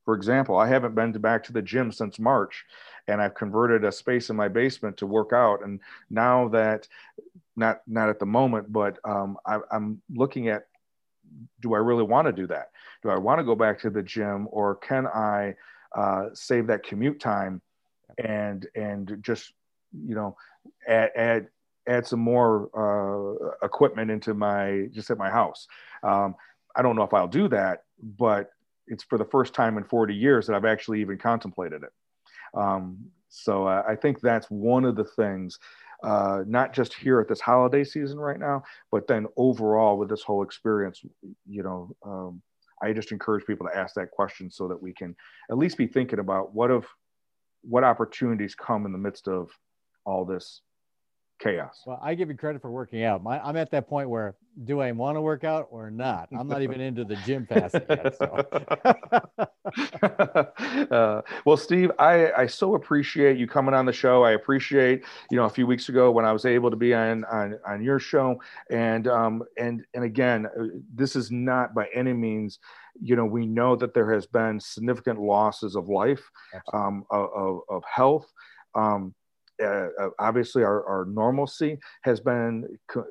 for 0.06 0.14
example, 0.16 0.58
I 0.58 0.68
haven't 0.68 0.96
been 0.96 1.12
to 1.14 1.20
back 1.20 1.44
to 1.46 1.54
the 1.54 1.62
gym 1.62 1.92
since 1.92 2.20
March, 2.20 2.64
and 3.08 3.22
I've 3.22 3.36
converted 3.36 3.84
a 3.84 3.92
space 3.92 4.30
in 4.30 4.36
my 4.36 4.48
basement 4.48 4.98
to 4.98 5.08
work 5.08 5.32
out. 5.34 5.64
And 5.64 5.80
now 6.10 6.48
that, 6.50 6.88
not 7.56 7.82
not 7.88 8.10
at 8.10 8.20
the 8.20 8.26
moment, 8.26 8.72
but 8.72 9.00
um, 9.04 9.38
I, 9.46 9.60
I'm 9.72 10.02
looking 10.14 10.50
at, 10.50 10.68
do 11.62 11.74
I 11.74 11.80
really 11.80 12.04
want 12.04 12.28
to 12.28 12.32
do 12.32 12.48
that? 12.48 12.72
Do 13.02 13.10
I 13.10 13.18
want 13.18 13.40
to 13.40 13.44
go 13.44 13.56
back 13.56 13.80
to 13.82 13.90
the 13.90 14.04
gym, 14.04 14.48
or 14.52 14.76
can 14.76 15.08
I 15.08 15.56
uh, 15.96 16.26
save 16.34 16.68
that 16.68 16.84
commute 16.84 17.20
time 17.20 17.62
and 18.24 18.68
and 18.76 19.18
just 19.22 19.54
you 19.92 20.16
know 20.16 20.36
add 20.88 21.12
add, 21.16 21.48
add 21.88 22.06
some 22.06 22.20
more 22.20 22.70
uh, 22.76 23.66
equipment 23.66 24.12
into 24.12 24.34
my 24.34 24.88
just 24.92 25.10
at 25.10 25.18
my 25.18 25.30
house. 25.30 25.68
Um, 26.04 26.36
I 26.76 26.82
don't 26.82 26.96
know 26.96 27.04
if 27.04 27.14
I'll 27.14 27.28
do 27.28 27.48
that, 27.50 27.84
but 28.02 28.52
it's 28.88 29.04
for 29.04 29.18
the 29.18 29.26
first 29.26 29.54
time 29.54 29.78
in 29.78 29.84
40 29.84 30.14
years 30.14 30.48
that 30.48 30.56
I've 30.56 30.66
actually 30.66 31.02
even 31.02 31.18
contemplated 31.18 31.84
it. 31.84 31.90
Um, 32.54 32.98
so 33.30 33.68
uh, 33.68 33.84
I 33.88 33.96
think 33.96 34.22
that's 34.22 34.48
one 34.48 34.86
of 34.86 34.96
the 34.96 35.04
things, 35.04 35.60
uh, 36.04 36.44
not 36.48 36.74
just 36.74 36.94
here 36.94 37.20
at 37.20 37.28
this 37.28 37.42
holiday 37.42 37.84
season 37.84 38.18
right 38.18 38.40
now, 38.40 38.64
but 38.92 39.08
then 39.08 39.28
overall 39.36 39.98
with 39.98 40.10
this 40.10 40.24
whole 40.24 40.44
experience, 40.44 41.02
you 41.48 41.64
know, 41.64 41.96
um, 42.06 42.42
I 42.82 42.94
just 42.94 43.12
encourage 43.12 43.46
people 43.46 43.68
to 43.68 43.78
ask 43.78 43.96
that 43.96 44.12
question 44.12 44.52
so 44.52 44.68
that 44.68 44.82
we 44.82 44.94
can 44.94 45.16
at 45.50 45.58
least 45.58 45.78
be 45.78 45.88
thinking 45.88 46.20
about 46.20 46.54
what 46.54 46.72
of 46.72 46.86
what 47.62 47.84
opportunities 47.84 48.56
come 48.56 48.86
in 48.86 48.92
the 48.92 48.98
midst 48.98 49.28
of 49.28 49.50
all 50.06 50.26
this 50.26 50.62
chaos. 51.40 51.84
Well, 51.86 52.00
I 52.02 52.16
give 52.16 52.30
you 52.30 52.36
credit 52.36 52.62
for 52.62 52.72
working 52.72 53.04
out. 53.04 53.24
My, 53.24 53.40
I'm 53.40 53.56
at 53.58 53.72
that 53.72 53.88
point 53.88 54.10
where 54.10 54.36
do 54.64 54.82
I 54.82 54.92
want 54.92 55.18
to 55.18 55.22
work 55.22 55.44
out 55.44 55.68
or 55.70 55.92
not? 55.92 56.30
I'm 56.38 56.48
not 56.48 56.62
even 56.62 56.82
into 56.82 57.04
the 57.04 57.16
gym 57.18 57.46
fast 57.46 57.76
yet. 57.76 58.18
So. 58.18 58.26
uh, 60.92 61.22
well, 61.46 61.58
Steve, 61.58 61.92
I, 62.00 62.32
I 62.32 62.48
so 62.48 62.76
appreciate 62.76 63.38
you 63.38 63.48
coming 63.48 63.76
on 63.76 63.86
the 63.86 63.94
show. 63.94 64.24
I 64.24 64.32
appreciate, 64.32 65.04
you 65.30 65.38
know, 65.38 65.46
a 65.46 65.50
few 65.50 65.68
weeks 65.68 65.90
ago 65.90 66.10
when 66.10 66.26
I 66.26 66.34
was 66.34 66.46
able 66.46 66.72
to 66.72 66.78
be 66.78 66.94
on, 66.94 67.24
on, 67.26 67.60
on 67.68 67.84
your 67.84 68.00
show. 68.00 68.42
And, 68.72 69.08
um, 69.08 69.44
and, 69.58 69.86
and 69.94 70.04
again, 70.04 70.48
uh, 70.48 70.64
this 70.94 71.16
is 71.16 71.30
not 71.30 71.76
by 71.76 71.88
any 71.94 72.14
means, 72.14 72.60
you 73.00 73.16
know, 73.16 73.26
we 73.26 73.46
know 73.46 73.76
that 73.76 73.94
there 73.94 74.12
has 74.12 74.26
been 74.26 74.60
significant 74.60 75.20
losses 75.20 75.76
of 75.76 75.88
life, 75.88 76.32
um, 76.74 77.06
of, 77.12 77.60
of 77.70 77.84
health. 77.84 78.32
Um, 78.74 79.14
uh, 79.62 79.88
uh, 80.00 80.10
obviously 80.20 80.64
our, 80.64 80.86
our 80.86 81.06
normalcy 81.06 81.78
has 82.04 82.20
been 82.20 82.68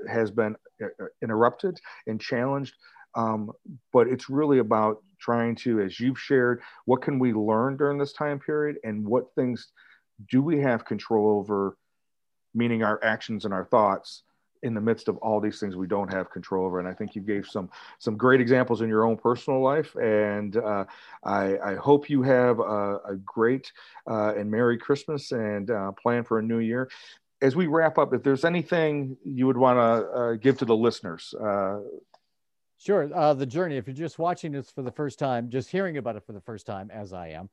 has 0.09 0.31
been 0.31 0.57
uh, 0.83 0.87
uh, 1.03 1.07
interrupted 1.23 1.79
and 2.07 2.21
challenged 2.21 2.75
um, 3.15 3.51
but 3.93 4.07
it's 4.09 4.29
really 4.29 4.59
about 4.59 5.03
trying 5.19 5.55
to 5.55 5.81
as 5.81 5.99
you've 5.99 6.19
shared 6.19 6.61
what 6.85 7.03
can 7.03 7.19
we 7.19 7.33
learn 7.33 7.77
during 7.77 7.99
this 7.99 8.13
time 8.13 8.39
period 8.39 8.77
and 8.85 9.05
what 9.05 9.35
things 9.35 9.73
do 10.31 10.43
we 10.43 10.61
have 10.61 10.85
control 10.85 11.39
over 11.39 11.77
meaning 12.55 12.83
our 12.83 13.03
actions 13.03 13.45
and 13.45 13.53
our 13.53 13.65
thoughts 13.65 14.23
in 14.67 14.75
the 14.75 14.81
midst 14.81 15.09
of 15.09 15.17
all 15.19 15.41
these 15.41 15.59
things 15.59 15.77
we 15.77 15.87
don't 15.87 16.13
have 16.13 16.31
control 16.31 16.67
over. 16.67 16.79
And 16.79 16.89
I 16.89 16.93
think 16.93 17.15
you 17.15 17.23
gave 17.23 17.47
some 17.47 17.71
some 17.99 18.17
great 18.17 18.41
examples 18.41 18.83
in 18.83 18.89
your 18.89 19.07
own 19.07 19.17
personal 19.17 19.63
life. 19.63 19.95
And 19.97 20.57
uh, 20.57 20.85
I, 21.25 21.59
I, 21.59 21.75
hope 21.77 22.11
you 22.11 22.23
have 22.23 22.59
a, 22.59 22.99
a 23.09 23.17
great 23.25 23.73
uh, 24.11 24.35
and 24.37 24.51
Merry 24.51 24.77
Christmas 24.77 25.33
and 25.33 25.71
uh, 25.71 25.93
plan 25.93 26.25
for 26.25 26.39
a 26.39 26.43
new 26.43 26.59
year. 26.59 26.91
As 27.43 27.55
we 27.55 27.67
wrap 27.67 27.99
up, 27.99 28.13
if 28.15 28.23
there's 28.23 28.45
anything 28.45 29.17
you 29.25 29.47
would 29.47 29.57
want 29.57 29.79
to 29.79 30.11
uh, 30.11 30.33
give 30.35 30.59
to 30.59 30.65
the 30.65 30.77
listeners. 30.77 31.35
Uh, 31.35 31.81
sure. 32.79 33.11
Uh, 33.15 33.35
the 33.35 33.45
journey, 33.45 33.77
if 33.77 33.87
you're 33.87 33.95
just 33.95 34.19
watching 34.19 34.53
this 34.53 34.71
for 34.71 34.83
the 34.83 34.91
first 34.91 35.19
time, 35.19 35.51
just 35.51 35.71
hearing 35.71 35.99
about 35.99 36.17
it 36.17 36.25
for 36.25 36.33
the 36.33 36.41
first 36.41 36.67
time, 36.67 36.91
as 36.91 37.13
I 37.13 37.29
am, 37.29 37.51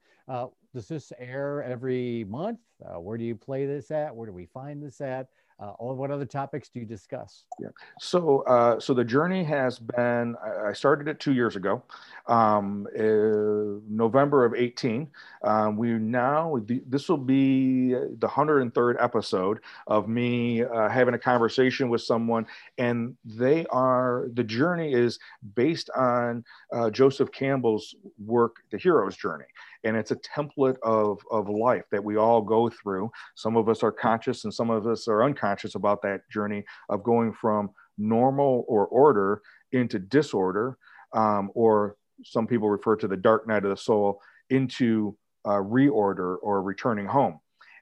does 0.74 0.88
this 0.88 1.12
air 1.20 1.64
every 1.64 2.26
month? 2.26 2.60
where 2.98 3.18
do 3.18 3.24
you 3.24 3.36
play 3.36 3.66
this 3.66 3.92
at? 3.92 4.14
Where 4.14 4.28
do 4.28 4.34
we 4.34 4.46
find 4.46 4.84
this 4.84 5.00
at? 5.00 5.28
Uh, 5.60 5.72
or 5.80 5.96
what 5.96 6.12
other 6.12 6.26
topics 6.26 6.70
do 6.70 6.80
you 6.80 6.86
discuss? 6.86 7.44
Yeah. 7.60 7.70
So, 8.00 8.42
uh, 8.42 8.80
so 8.80 8.94
the 8.94 9.04
journey 9.04 9.44
has 9.44 9.80
been. 9.80 10.36
I 10.66 10.74
started 10.74 11.08
it 11.08 11.20
two 11.20 11.34
years 11.34 11.56
ago, 11.56 11.84
um, 12.28 12.88
uh, 12.98 13.80
November 13.90 14.46
of 14.46 14.54
eighteen. 14.56 15.10
Um, 15.44 15.78
we 15.78 15.92
now 15.92 16.60
this 16.88 17.10
will 17.10 17.18
be 17.18 17.94
the 17.94 18.28
hundred 18.28 18.62
and 18.62 18.74
third 18.74 18.98
episode 19.00 19.60
of 19.88 20.08
me 20.08 20.64
uh, 20.64 20.90
having 20.90 21.14
a 21.14 21.20
conversation 21.20 21.90
with 21.90 22.02
someone, 22.02 22.46
and 22.78 23.16
they 23.24 23.66
are 23.68 24.28
the 24.34 24.44
journey 24.44 24.94
is 24.94 25.20
based 25.56 25.90
on 25.96 26.44
uh, 26.72 26.90
Joseph 26.90 27.32
Campbell's 27.32 27.96
work, 28.24 28.58
The 28.72 28.78
Hero's 28.78 29.16
Journey 29.16 29.46
and 29.84 29.98
it's 29.98 30.12
a 30.12 30.16
template 30.18 30.78
of, 30.84 31.20
of 31.30 31.50
life 31.50 31.84
that 31.92 32.04
we 32.04 32.18
all 32.18 32.42
go 32.42 32.70
through. 32.70 33.12
Some 33.36 33.58
of 33.58 33.70
us 33.70 33.84
are 33.84 33.92
conscious 33.92 34.44
and 34.44 34.54
some 34.54 34.70
of 34.70 34.88
us 34.88 35.08
are 35.08 35.24
unconscious 35.24 35.76
about 35.76 36.02
that 36.04 36.22
journey 36.30 36.64
of 36.90 37.04
going 37.04 37.34
from 37.34 37.70
normal 37.98 38.66
or 38.68 38.88
order 38.88 39.42
into 39.72 40.00
disorder, 40.00 40.78
um, 41.14 41.52
or 41.54 41.96
some 42.24 42.48
people 42.48 42.70
refer 42.70 42.96
to 42.96 43.08
the 43.08 43.18
dark 43.18 43.48
night 43.48 43.64
of 43.64 43.70
the 43.70 43.78
soul 43.78 44.22
into 44.50 45.16
uh, 45.46 45.58
reorder 45.58 46.38
or 46.42 46.62
returning 46.62 47.06
home. 47.06 47.40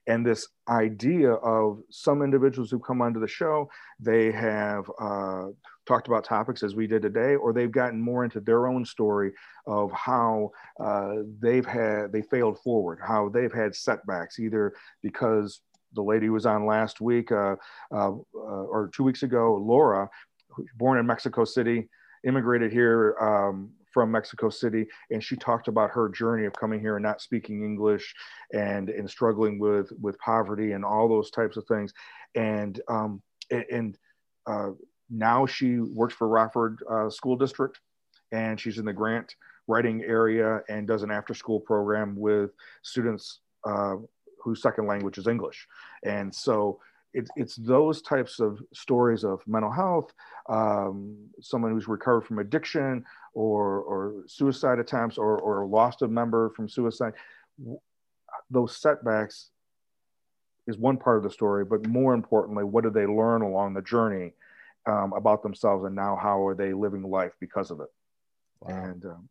And 0.07 0.25
this 0.25 0.47
idea 0.67 1.33
of 1.33 1.81
some 1.89 2.21
individuals 2.21 2.71
who 2.71 2.79
come 2.79 3.01
onto 3.01 3.19
the 3.19 3.27
show, 3.27 3.69
they 3.99 4.31
have 4.31 4.89
uh, 4.99 5.47
talked 5.85 6.07
about 6.07 6.23
topics 6.23 6.63
as 6.63 6.75
we 6.75 6.87
did 6.87 7.01
today, 7.01 7.35
or 7.35 7.53
they've 7.53 7.71
gotten 7.71 8.01
more 8.01 8.23
into 8.23 8.39
their 8.39 8.67
own 8.67 8.85
story 8.85 9.31
of 9.67 9.91
how 9.91 10.51
uh, 10.79 11.17
they've 11.39 11.65
had 11.65 12.11
they 12.11 12.21
failed 12.21 12.59
forward, 12.59 12.99
how 13.05 13.29
they've 13.29 13.53
had 13.53 13.75
setbacks, 13.75 14.39
either 14.39 14.73
because 15.03 15.61
the 15.93 16.01
lady 16.01 16.29
was 16.29 16.45
on 16.45 16.65
last 16.65 17.01
week 17.01 17.31
uh, 17.31 17.55
uh, 17.93 18.11
or 18.33 18.89
two 18.93 19.03
weeks 19.03 19.23
ago, 19.23 19.55
Laura, 19.55 20.09
born 20.77 20.97
in 20.99 21.05
Mexico 21.05 21.45
City, 21.45 21.89
immigrated 22.25 22.71
here 22.71 23.15
um, 23.19 23.71
from 23.91 24.11
Mexico 24.11 24.49
City, 24.49 24.87
and 25.09 25.23
she 25.23 25.35
talked 25.35 25.67
about 25.67 25.91
her 25.91 26.09
journey 26.09 26.45
of 26.45 26.53
coming 26.53 26.79
here 26.79 26.95
and 26.95 27.03
not 27.03 27.21
speaking 27.21 27.63
English, 27.63 28.13
and 28.53 28.89
and 28.89 29.09
struggling 29.09 29.59
with 29.59 29.91
with 30.01 30.17
poverty 30.19 30.71
and 30.71 30.83
all 30.85 31.07
those 31.07 31.31
types 31.31 31.57
of 31.57 31.65
things, 31.65 31.93
and 32.35 32.81
um, 32.87 33.21
and 33.71 33.97
uh, 34.47 34.69
now 35.09 35.45
she 35.45 35.79
works 35.79 36.13
for 36.13 36.27
Rockford 36.27 36.79
uh, 36.89 37.09
School 37.09 37.35
District, 37.35 37.79
and 38.31 38.59
she's 38.59 38.77
in 38.77 38.85
the 38.85 38.93
grant 38.93 39.35
writing 39.67 40.03
area 40.03 40.61
and 40.69 40.87
does 40.87 41.03
an 41.03 41.11
after 41.11 41.33
school 41.33 41.59
program 41.59 42.15
with 42.15 42.51
students 42.81 43.39
uh, 43.65 43.95
whose 44.43 44.61
second 44.61 44.87
language 44.87 45.17
is 45.17 45.27
English. 45.27 45.67
And 46.03 46.33
so 46.33 46.79
it, 47.14 47.30
it's 47.36 47.55
those 47.55 48.01
types 48.01 48.39
of 48.39 48.62
stories 48.74 49.24
of 49.24 49.41
mental 49.47 49.72
health, 49.72 50.14
um, 50.49 51.18
someone 51.41 51.72
who's 51.72 51.88
recovered 51.88 52.22
from 52.22 52.39
addiction 52.39 53.03
or, 53.34 53.80
or 53.82 54.24
suicide 54.28 54.80
attempts 54.80 55.18
or, 55.18 55.38
or 55.39 55.66
lost 55.66 56.01
a 56.01 56.07
member 56.07 56.49
from 56.51 56.70
suicide. 56.70 57.14
Those 58.49 58.78
setbacks 58.78 59.49
is 60.68 60.78
one 60.78 60.97
part 60.97 61.18
of 61.18 61.24
the 61.24 61.32
story, 61.32 61.66
but 61.66 61.88
more 61.88 62.14
importantly, 62.14 62.64
what 62.64 62.84
did 62.84 62.93
they 62.93 63.05
learn 63.05 63.41
along 63.41 63.74
the 63.74 63.82
journey 63.82 64.34
um, 64.86 65.14
about 65.14 65.43
themselves, 65.43 65.86
and 65.86 65.95
now 65.95 66.18
how 66.22 66.45
are 66.45 66.55
they 66.55 66.74
living 66.74 67.03
life 67.03 67.34
because 67.39 67.72
of 67.72 67.80
it? 67.82 67.89
Wow. 68.62 68.84
And 68.84 69.05
um, 69.05 69.30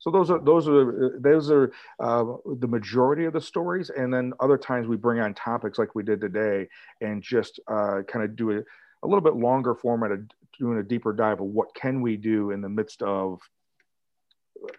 so 0.00 0.10
those 0.10 0.30
are 0.30 0.38
those 0.40 0.66
are 0.66 1.18
those 1.20 1.50
are 1.50 1.72
uh, 2.00 2.24
the 2.58 2.66
majority 2.66 3.26
of 3.26 3.34
the 3.34 3.40
stories, 3.40 3.90
and 3.90 4.12
then 4.12 4.32
other 4.40 4.56
times 4.56 4.88
we 4.88 4.96
bring 4.96 5.20
on 5.20 5.34
topics 5.34 5.78
like 5.78 5.94
we 5.94 6.02
did 6.02 6.20
today, 6.22 6.66
and 7.02 7.22
just 7.22 7.60
uh, 7.68 8.00
kind 8.08 8.24
of 8.24 8.34
do 8.34 8.50
a, 8.50 8.56
a 8.56 9.06
little 9.06 9.20
bit 9.20 9.36
longer 9.36 9.74
format 9.74 10.10
of 10.10 10.20
doing 10.58 10.78
a 10.78 10.82
deeper 10.82 11.12
dive 11.12 11.40
of 11.40 11.46
what 11.46 11.74
can 11.74 12.00
we 12.00 12.16
do 12.16 12.50
in 12.50 12.62
the 12.62 12.68
midst 12.68 13.02
of 13.02 13.40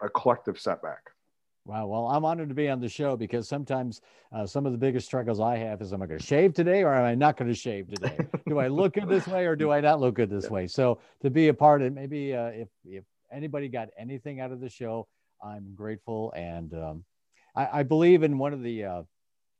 a 0.02 0.10
collective 0.10 0.60
setback. 0.60 1.12
Wow. 1.66 1.86
Well, 1.86 2.08
I'm 2.08 2.26
honored 2.26 2.50
to 2.50 2.56
be 2.56 2.70
on 2.70 2.80
the 2.80 2.90
show 2.90 3.16
because 3.16 3.48
sometimes 3.48 4.02
uh, 4.32 4.48
some 4.48 4.66
of 4.66 4.72
the 4.72 4.78
biggest 4.80 5.06
struggles 5.06 5.40
I 5.40 5.58
have 5.58 5.82
is 5.82 5.94
am 5.94 6.02
I 6.02 6.08
going 6.08 6.20
to 6.20 6.26
shave 6.26 6.56
today 6.56 6.82
or 6.82 6.92
am 6.92 7.06
I 7.06 7.14
not 7.14 7.38
going 7.38 7.50
to 7.50 7.56
shave 7.56 7.88
today? 7.88 8.18
do 8.48 8.58
I 8.58 8.68
look 8.68 8.96
good 8.96 9.08
this 9.08 9.28
way 9.28 9.46
or 9.46 9.56
do 9.56 9.72
I 9.72 9.80
not 9.80 10.00
look 10.00 10.16
good 10.16 10.32
this 10.32 10.50
way? 10.50 10.66
So 10.66 11.00
to 11.22 11.30
be 11.30 11.50
a 11.50 11.54
part 11.54 11.84
of 11.84 11.94
maybe 11.94 12.36
uh, 12.36 12.48
if, 12.48 12.68
if 12.84 13.04
anybody 13.32 13.68
got 13.68 13.90
anything 13.98 14.40
out 14.40 14.52
of 14.52 14.60
the 14.60 14.70
show, 14.70 15.08
I'm 15.44 15.74
grateful. 15.76 16.34
And 16.36 16.74
um, 16.74 17.04
I, 17.56 17.80
I, 17.80 17.84
believe 17.84 18.24
in 18.24 18.38
one 18.38 18.54
of 18.54 18.62
the 18.62 18.84
uh, 18.84 19.04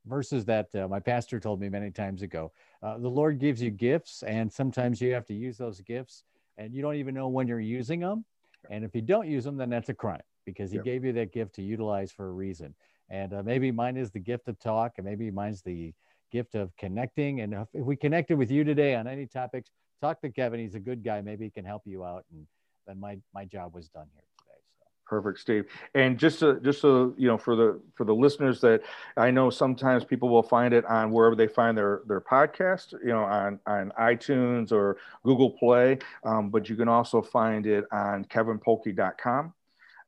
verses 0.06 0.44
that 0.46 0.74
uh, 0.74 0.88
my 0.88 1.00
pastor 1.00 1.40
told 1.40 1.60
me 1.60 1.68
many 1.68 1.90
times 1.90 2.22
ago. 2.22 2.52
Uh, 2.82 2.98
the 2.98 3.08
Lord 3.08 3.38
gives 3.38 3.60
you 3.60 3.70
gifts, 3.70 4.22
and 4.22 4.52
sometimes 4.52 5.00
you 5.00 5.12
have 5.12 5.26
to 5.26 5.34
use 5.34 5.58
those 5.58 5.80
gifts, 5.80 6.24
and 6.58 6.74
you 6.74 6.82
don't 6.82 6.96
even 6.96 7.14
know 7.14 7.28
when 7.28 7.46
you're 7.46 7.60
using 7.60 8.00
them. 8.00 8.24
And 8.70 8.84
if 8.84 8.94
you 8.94 9.02
don't 9.02 9.28
use 9.28 9.44
them, 9.44 9.56
then 9.56 9.70
that's 9.70 9.88
a 9.88 9.94
crime 9.94 10.22
because 10.44 10.70
he 10.70 10.78
gave 10.78 11.04
you 11.04 11.12
that 11.12 11.32
gift 11.32 11.54
to 11.56 11.62
utilize 11.62 12.12
for 12.12 12.28
a 12.28 12.32
reason. 12.32 12.74
And 13.10 13.34
uh, 13.34 13.42
maybe 13.42 13.70
mine 13.70 13.96
is 13.96 14.10
the 14.10 14.20
gift 14.20 14.48
of 14.48 14.58
talk, 14.58 14.94
and 14.96 15.04
maybe 15.04 15.30
mine's 15.30 15.62
the 15.62 15.92
gift 16.30 16.54
of 16.54 16.74
connecting. 16.76 17.40
And 17.40 17.52
if, 17.52 17.68
if 17.74 17.84
we 17.84 17.96
connected 17.96 18.38
with 18.38 18.50
you 18.50 18.64
today 18.64 18.94
on 18.94 19.06
any 19.06 19.26
topics, 19.26 19.70
talk 20.00 20.20
to 20.22 20.30
Kevin. 20.30 20.60
He's 20.60 20.74
a 20.74 20.80
good 20.80 21.04
guy. 21.04 21.20
Maybe 21.20 21.44
he 21.44 21.50
can 21.50 21.64
help 21.64 21.82
you 21.84 22.04
out. 22.04 22.24
And 22.32 22.46
then 22.86 23.00
my 23.00 23.18
my 23.34 23.44
job 23.44 23.74
was 23.74 23.88
done 23.88 24.06
here. 24.12 24.24
Today. 24.38 24.60
So 24.78 24.84
perfect, 25.06 25.38
Steve. 25.38 25.66
And 25.94 26.18
just 26.18 26.40
to, 26.40 26.60
just 26.60 26.80
so 26.80 27.14
you 27.16 27.28
know, 27.28 27.38
for 27.38 27.56
the 27.56 27.80
for 27.94 28.04
the 28.04 28.14
listeners 28.14 28.60
that 28.60 28.82
I 29.16 29.30
know, 29.30 29.50
sometimes 29.50 30.04
people 30.04 30.28
will 30.28 30.42
find 30.42 30.74
it 30.74 30.84
on 30.86 31.10
wherever 31.10 31.36
they 31.36 31.48
find 31.48 31.76
their 31.76 32.02
their 32.06 32.20
podcast, 32.20 32.92
you 32.92 33.12
know, 33.12 33.24
on 33.24 33.60
on 33.66 33.92
iTunes 34.00 34.72
or 34.72 34.98
Google 35.24 35.50
Play. 35.50 35.98
Um, 36.24 36.50
but 36.50 36.68
you 36.68 36.76
can 36.76 36.88
also 36.88 37.22
find 37.22 37.66
it 37.66 37.84
on 37.92 38.24
kevinpolkey.com, 38.26 39.54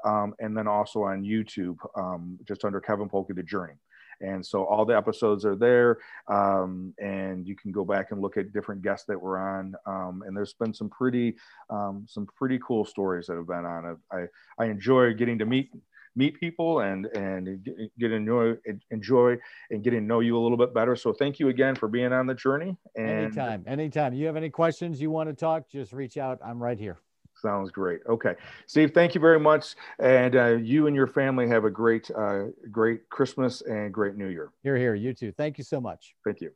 um, 0.04 0.34
and 0.38 0.56
then 0.56 0.66
also 0.66 1.02
on 1.02 1.22
YouTube, 1.22 1.76
um, 1.96 2.38
just 2.46 2.64
under 2.64 2.80
Kevin 2.80 3.08
Polkey: 3.08 3.34
The 3.34 3.42
Journey. 3.42 3.74
And 4.20 4.44
so 4.44 4.64
all 4.64 4.84
the 4.84 4.96
episodes 4.96 5.44
are 5.44 5.56
there, 5.56 5.98
um, 6.28 6.94
and 6.98 7.46
you 7.46 7.56
can 7.56 7.72
go 7.72 7.84
back 7.84 8.10
and 8.10 8.20
look 8.20 8.36
at 8.36 8.52
different 8.52 8.82
guests 8.82 9.06
that 9.06 9.20
were 9.20 9.38
on. 9.38 9.74
Um, 9.86 10.22
and 10.26 10.36
there's 10.36 10.54
been 10.54 10.74
some 10.74 10.88
pretty, 10.88 11.36
um, 11.70 12.04
some 12.08 12.26
pretty 12.36 12.58
cool 12.66 12.84
stories 12.84 13.26
that 13.26 13.36
have 13.36 13.46
been 13.46 13.64
on. 13.64 13.96
I, 14.12 14.26
I 14.58 14.66
enjoy 14.66 15.14
getting 15.14 15.38
to 15.38 15.46
meet 15.46 15.70
meet 16.16 16.38
people 16.38 16.80
and 16.80 17.06
and 17.06 17.68
get 17.98 18.12
enjoy 18.12 18.54
enjoy 18.90 19.36
and 19.70 19.82
getting 19.82 20.00
to 20.00 20.06
know 20.06 20.20
you 20.20 20.38
a 20.38 20.40
little 20.40 20.56
bit 20.56 20.72
better. 20.72 20.96
So 20.96 21.12
thank 21.12 21.38
you 21.38 21.48
again 21.48 21.74
for 21.74 21.88
being 21.88 22.12
on 22.12 22.26
the 22.26 22.34
journey. 22.34 22.76
And 22.96 23.08
anytime, 23.08 23.64
anytime. 23.66 24.14
You 24.14 24.26
have 24.26 24.36
any 24.36 24.50
questions 24.50 25.00
you 25.00 25.10
want 25.10 25.28
to 25.28 25.34
talk, 25.34 25.68
just 25.68 25.92
reach 25.92 26.16
out. 26.16 26.38
I'm 26.44 26.62
right 26.62 26.78
here. 26.78 26.98
Sounds 27.44 27.70
great. 27.70 28.00
Okay, 28.08 28.36
Steve, 28.66 28.92
thank 28.94 29.14
you 29.14 29.20
very 29.20 29.38
much, 29.38 29.74
and 29.98 30.34
uh, 30.34 30.56
you 30.56 30.86
and 30.86 30.96
your 30.96 31.06
family 31.06 31.46
have 31.46 31.66
a 31.66 31.70
great, 31.70 32.10
uh, 32.16 32.44
great 32.70 33.06
Christmas 33.10 33.60
and 33.60 33.92
great 33.92 34.16
New 34.16 34.28
Year. 34.28 34.48
You're 34.62 34.78
here. 34.78 34.94
You 34.94 35.12
too. 35.12 35.30
Thank 35.30 35.58
you 35.58 35.64
so 35.64 35.78
much. 35.78 36.14
Thank 36.24 36.40
you. 36.40 36.52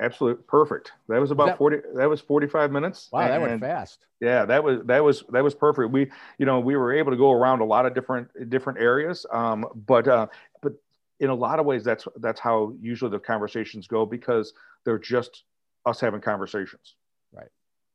Absolute 0.00 0.44
perfect. 0.48 0.90
That 1.08 1.20
was 1.20 1.30
about 1.30 1.46
that, 1.46 1.58
40 1.58 1.76
that 1.94 2.08
was 2.08 2.20
45 2.20 2.72
minutes. 2.72 3.08
Wow, 3.12 3.28
that 3.28 3.40
went 3.40 3.60
fast. 3.60 4.06
Yeah, 4.20 4.44
that 4.46 4.64
was 4.64 4.80
that 4.86 5.04
was 5.04 5.22
that 5.28 5.44
was 5.44 5.54
perfect. 5.54 5.92
We 5.92 6.10
you 6.38 6.46
know, 6.46 6.58
we 6.58 6.74
were 6.74 6.92
able 6.92 7.12
to 7.12 7.16
go 7.16 7.30
around 7.30 7.60
a 7.60 7.64
lot 7.64 7.86
of 7.86 7.94
different 7.94 8.50
different 8.50 8.80
areas. 8.80 9.26
Um, 9.30 9.64
but 9.86 10.08
uh, 10.08 10.26
but 10.60 10.72
in 11.20 11.30
a 11.30 11.34
lot 11.34 11.60
of 11.60 11.66
ways 11.66 11.84
that's 11.84 12.08
that's 12.16 12.40
how 12.40 12.74
usually 12.80 13.10
the 13.10 13.18
conversations 13.18 13.86
go 13.86 14.04
because 14.04 14.52
they're 14.84 14.98
just 14.98 15.44
us 15.86 16.00
having 16.00 16.20
conversations. 16.20 16.96
Right. 17.32 17.46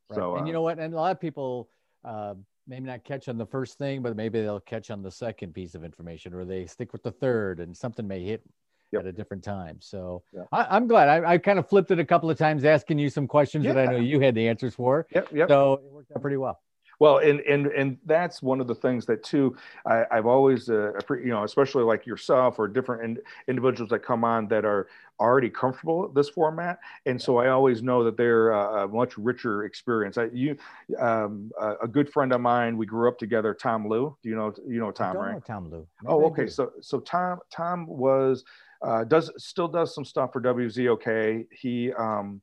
right. 0.10 0.16
So, 0.16 0.36
and 0.36 0.44
uh, 0.44 0.46
you 0.46 0.54
know 0.54 0.62
what? 0.62 0.80
And 0.80 0.94
a 0.94 0.98
lot 0.98 1.12
of 1.12 1.20
people 1.20 1.70
uh, 2.04 2.36
maybe 2.68 2.86
not 2.86 3.04
catch 3.04 3.28
on 3.28 3.38
the 3.38 3.46
first 3.46 3.78
thing, 3.78 4.02
but 4.02 4.16
maybe 4.16 4.42
they'll 4.42 4.60
catch 4.60 4.92
on 4.92 5.02
the 5.02 5.12
second 5.12 5.54
piece 5.54 5.76
of 5.76 5.84
information, 5.84 6.34
or 6.34 6.46
they 6.46 6.66
stick 6.66 6.94
with 6.94 7.04
the 7.04 7.12
third, 7.12 7.60
and 7.60 7.76
something 7.76 8.08
may 8.08 8.24
hit 8.24 8.44
yep. 8.92 9.02
at 9.02 9.08
a 9.08 9.12
different 9.12 9.44
time. 9.44 9.78
So 9.82 10.24
yeah. 10.34 10.44
I, 10.52 10.78
am 10.78 10.88
glad. 10.88 11.10
I, 11.10 11.34
I, 11.34 11.38
kind 11.38 11.60
of 11.60 11.68
flipped 11.68 11.92
it 11.92 12.00
a 12.00 12.06
couple 12.06 12.30
of 12.30 12.38
times, 12.38 12.66
asking 12.66 13.00
you 13.00 13.10
some 13.10 13.28
questions 13.28 13.66
yeah. 13.66 13.74
that 13.74 13.90
I 13.90 13.92
know 13.92 13.98
you 13.98 14.20
had 14.20 14.36
the 14.36 14.48
answers 14.48 14.76
for. 14.76 15.08
Yep. 15.14 15.30
Yep. 15.34 15.50
So 15.50 15.74
it 15.74 15.92
worked 15.92 16.12
out 16.12 16.22
pretty 16.22 16.38
well. 16.38 16.60
Well, 17.00 17.18
and 17.18 17.40
and 17.42 17.68
and 17.68 17.98
that's 18.06 18.42
one 18.42 18.62
of 18.62 18.68
the 18.68 18.76
things 18.76 19.06
that 19.08 19.24
too 19.24 19.56
I, 19.86 20.06
have 20.12 20.26
always 20.26 20.70
uh, 20.70 20.92
you 21.10 21.30
know 21.30 21.44
especially 21.44 21.84
like 21.84 22.06
yourself 22.06 22.60
or 22.60 22.68
different 22.68 23.04
in, 23.04 23.18
individuals 23.48 23.90
that 23.90 24.00
come 24.00 24.24
on 24.24 24.48
that 24.50 24.66
are 24.66 24.88
already 25.20 25.50
comfortable 25.50 26.04
with 26.04 26.14
this 26.14 26.30
format, 26.30 26.80
and 27.06 27.22
so 27.22 27.38
I 27.38 27.50
always 27.50 27.82
know 27.82 28.04
that 28.04 28.18
they're 28.18 28.52
a, 28.52 28.84
a 28.84 28.88
much 28.88 29.18
richer 29.18 29.66
experience. 29.66 30.18
I, 30.18 30.26
you, 30.34 30.58
um, 31.00 31.52
a, 31.60 31.88
good 31.88 32.12
friend 32.12 32.34
of 32.34 32.42
mine, 32.42 32.78
we 32.78 32.86
grew 32.86 33.08
up 33.08 33.18
together, 33.18 33.54
Tom 33.54 33.88
Liu. 33.88 34.16
Do 34.22 34.30
you 34.30 34.36
know 34.36 34.54
you 34.68 34.80
know 34.80 34.92
Tom? 34.92 35.18
right? 35.18 35.34
Know 35.34 35.40
Tom 35.40 35.70
Liu. 35.70 35.88
Maybe 36.04 36.14
oh, 36.14 36.26
okay. 36.26 36.48
So 36.48 36.72
so 36.82 37.00
Tom 37.00 37.40
Tom 37.52 37.88
was 37.88 38.44
uh, 38.82 39.04
does 39.04 39.32
still 39.38 39.68
does 39.68 39.94
some 39.94 40.06
stuff 40.06 40.34
for 40.34 40.42
WZOK. 40.42 41.48
He 41.52 41.92
um 41.94 42.42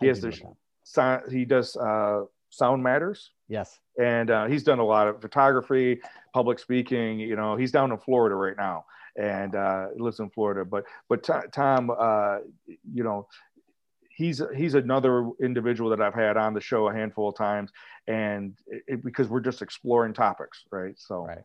he 0.00 0.06
I 0.06 0.08
has 0.08 0.20
this. 0.20 0.40
He 1.30 1.44
does 1.44 1.76
uh, 1.76 2.24
Sound 2.50 2.82
Matters. 2.82 3.30
Yes. 3.48 3.78
And 4.00 4.30
uh, 4.30 4.46
he's 4.46 4.64
done 4.64 4.78
a 4.78 4.84
lot 4.84 5.08
of 5.08 5.20
photography, 5.20 6.00
public 6.34 6.58
speaking. 6.58 7.20
You 7.20 7.36
know, 7.36 7.56
he's 7.56 7.72
down 7.72 7.92
in 7.92 7.98
Florida 7.98 8.34
right 8.34 8.56
now 8.56 8.84
and 9.16 9.54
uh, 9.54 9.88
lives 9.96 10.20
in 10.20 10.30
Florida. 10.30 10.64
But 10.64 10.84
but 11.08 11.22
Tom, 11.52 11.90
uh, 11.96 12.38
you 12.66 13.04
know, 13.04 13.28
he's 14.10 14.42
he's 14.54 14.74
another 14.74 15.30
individual 15.40 15.90
that 15.90 16.00
I've 16.00 16.14
had 16.14 16.36
on 16.36 16.54
the 16.54 16.60
show 16.60 16.88
a 16.88 16.92
handful 16.92 17.28
of 17.28 17.36
times, 17.36 17.70
and 18.06 18.54
it, 18.66 19.04
because 19.04 19.28
we're 19.28 19.40
just 19.40 19.62
exploring 19.62 20.12
topics, 20.12 20.64
right? 20.70 20.94
So 20.98 21.26
right, 21.26 21.38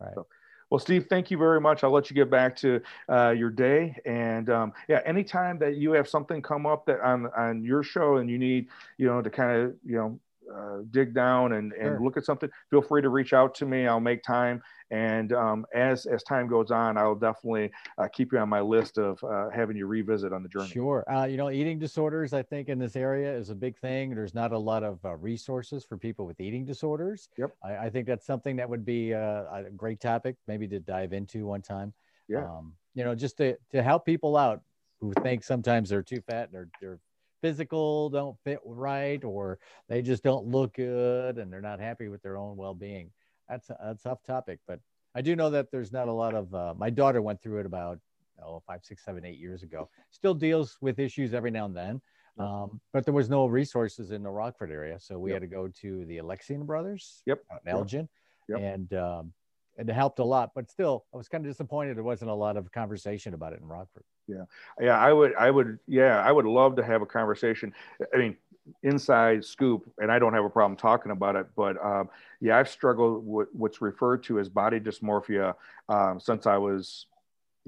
right. 0.00 0.14
So, 0.14 0.26
well, 0.70 0.78
Steve, 0.78 1.06
thank 1.08 1.30
you 1.30 1.38
very 1.38 1.60
much. 1.60 1.82
I'll 1.82 1.90
let 1.90 2.10
you 2.10 2.14
get 2.14 2.30
back 2.30 2.54
to 2.56 2.82
uh, 3.08 3.30
your 3.30 3.50
day. 3.50 3.96
And 4.04 4.50
um, 4.50 4.72
yeah, 4.86 5.00
anytime 5.06 5.58
that 5.60 5.76
you 5.76 5.92
have 5.92 6.06
something 6.06 6.42
come 6.42 6.66
up 6.66 6.84
that 6.86 7.00
on 7.00 7.26
on 7.36 7.64
your 7.64 7.82
show 7.82 8.16
and 8.16 8.28
you 8.28 8.38
need, 8.38 8.68
you 8.98 9.06
know, 9.06 9.22
to 9.22 9.30
kind 9.30 9.62
of, 9.62 9.74
you 9.84 9.96
know, 9.96 10.20
uh, 10.54 10.78
dig 10.90 11.14
down 11.14 11.52
and, 11.52 11.72
and 11.72 11.82
sure. 11.82 12.00
look 12.00 12.16
at 12.16 12.24
something, 12.24 12.48
feel 12.70 12.82
free 12.82 13.02
to 13.02 13.08
reach 13.08 13.32
out 13.32 13.54
to 13.56 13.66
me. 13.66 13.86
I'll 13.86 14.00
make 14.00 14.22
time. 14.22 14.62
And 14.90 15.34
um, 15.34 15.66
as 15.74 16.06
as 16.06 16.22
time 16.22 16.48
goes 16.48 16.70
on, 16.70 16.96
I'll 16.96 17.14
definitely 17.14 17.70
uh, 17.98 18.08
keep 18.10 18.32
you 18.32 18.38
on 18.38 18.48
my 18.48 18.62
list 18.62 18.96
of 18.96 19.22
uh, 19.22 19.50
having 19.50 19.76
you 19.76 19.86
revisit 19.86 20.32
on 20.32 20.42
the 20.42 20.48
journey. 20.48 20.70
Sure. 20.70 21.04
Uh, 21.12 21.26
you 21.26 21.36
know, 21.36 21.50
eating 21.50 21.78
disorders, 21.78 22.32
I 22.32 22.42
think 22.42 22.70
in 22.70 22.78
this 22.78 22.96
area 22.96 23.36
is 23.36 23.50
a 23.50 23.54
big 23.54 23.76
thing. 23.78 24.14
There's 24.14 24.34
not 24.34 24.52
a 24.52 24.58
lot 24.58 24.82
of 24.82 25.04
uh, 25.04 25.16
resources 25.16 25.84
for 25.84 25.98
people 25.98 26.24
with 26.24 26.40
eating 26.40 26.64
disorders. 26.64 27.28
Yep. 27.36 27.50
I, 27.62 27.76
I 27.76 27.90
think 27.90 28.06
that's 28.06 28.24
something 28.24 28.56
that 28.56 28.68
would 28.68 28.86
be 28.86 29.12
uh, 29.12 29.44
a 29.52 29.64
great 29.76 30.00
topic, 30.00 30.36
maybe 30.46 30.66
to 30.68 30.80
dive 30.80 31.12
into 31.12 31.44
one 31.44 31.60
time. 31.60 31.92
Yeah. 32.26 32.44
Um, 32.44 32.72
you 32.94 33.04
know, 33.04 33.14
just 33.14 33.36
to, 33.38 33.56
to 33.72 33.82
help 33.82 34.06
people 34.06 34.38
out 34.38 34.62
who 35.00 35.12
think 35.22 35.44
sometimes 35.44 35.90
they're 35.90 36.02
too 36.02 36.22
fat 36.22 36.44
and 36.44 36.54
they're, 36.54 36.68
they're 36.80 36.98
physical 37.40 38.10
don't 38.10 38.36
fit 38.44 38.60
right 38.64 39.22
or 39.24 39.58
they 39.88 40.02
just 40.02 40.22
don't 40.22 40.46
look 40.46 40.74
good 40.74 41.38
and 41.38 41.52
they're 41.52 41.60
not 41.60 41.80
happy 41.80 42.08
with 42.08 42.22
their 42.22 42.36
own 42.36 42.56
well-being. 42.56 43.10
That's 43.48 43.70
a, 43.70 43.76
a 43.80 43.94
tough 44.02 44.22
topic 44.24 44.60
but 44.66 44.80
i 45.14 45.22
do 45.22 45.34
know 45.34 45.50
that 45.50 45.70
there's 45.70 45.92
not 45.92 46.08
a 46.08 46.12
lot 46.12 46.34
of 46.34 46.54
uh, 46.54 46.74
my 46.76 46.90
daughter 46.90 47.22
went 47.22 47.42
through 47.42 47.60
it 47.60 47.66
about 47.66 47.98
oh 48.44 48.62
five 48.66 48.80
six 48.84 49.04
seven 49.04 49.24
eight 49.24 49.38
years 49.38 49.62
ago. 49.62 49.88
Still 50.10 50.34
deals 50.34 50.76
with 50.80 50.98
issues 50.98 51.34
every 51.34 51.50
now 51.50 51.64
and 51.64 51.76
then 51.76 52.00
um, 52.38 52.80
but 52.92 53.04
there 53.04 53.14
was 53.14 53.28
no 53.28 53.46
resources 53.46 54.12
in 54.12 54.22
the 54.22 54.30
rockford 54.30 54.70
area. 54.70 54.98
So 55.00 55.18
we 55.18 55.30
yep. 55.30 55.42
had 55.42 55.50
to 55.50 55.54
go 55.54 55.68
to 55.80 56.04
the 56.06 56.18
alexian 56.18 56.64
brothers 56.64 57.22
yep. 57.26 57.42
out 57.52 57.60
in 57.64 57.72
elgin 57.72 58.08
yep. 58.48 58.60
and 58.60 58.92
um, 58.94 59.32
it 59.78 59.88
helped 59.88 60.18
a 60.18 60.24
lot 60.24 60.50
but 60.54 60.70
still 60.70 61.04
i 61.14 61.16
was 61.16 61.28
kind 61.28 61.44
of 61.44 61.50
disappointed 61.50 61.96
there 61.96 62.04
wasn't 62.04 62.30
a 62.30 62.34
lot 62.34 62.56
of 62.56 62.70
conversation 62.72 63.34
about 63.34 63.52
it 63.52 63.60
in 63.60 63.68
rockford. 63.68 64.04
Yeah. 64.26 64.44
Yeah 64.80 64.98
i 64.98 65.12
would 65.12 65.34
i 65.36 65.50
would 65.50 65.78
yeah 65.86 66.20
i 66.20 66.32
would 66.32 66.46
love 66.46 66.76
to 66.76 66.84
have 66.84 67.02
a 67.02 67.06
conversation. 67.06 67.72
I 68.14 68.18
mean 68.18 68.36
inside 68.82 69.42
scoop 69.44 69.90
and 69.96 70.12
i 70.12 70.18
don't 70.18 70.34
have 70.34 70.44
a 70.44 70.50
problem 70.50 70.76
talking 70.76 71.10
about 71.10 71.36
it 71.36 71.46
but 71.56 71.82
um, 71.82 72.10
yeah 72.40 72.58
i've 72.58 72.68
struggled 72.68 73.26
with 73.26 73.48
what's 73.54 73.80
referred 73.80 74.22
to 74.24 74.38
as 74.38 74.50
body 74.50 74.78
dysmorphia 74.78 75.54
um, 75.88 76.20
since 76.20 76.46
i 76.46 76.58
was 76.58 77.06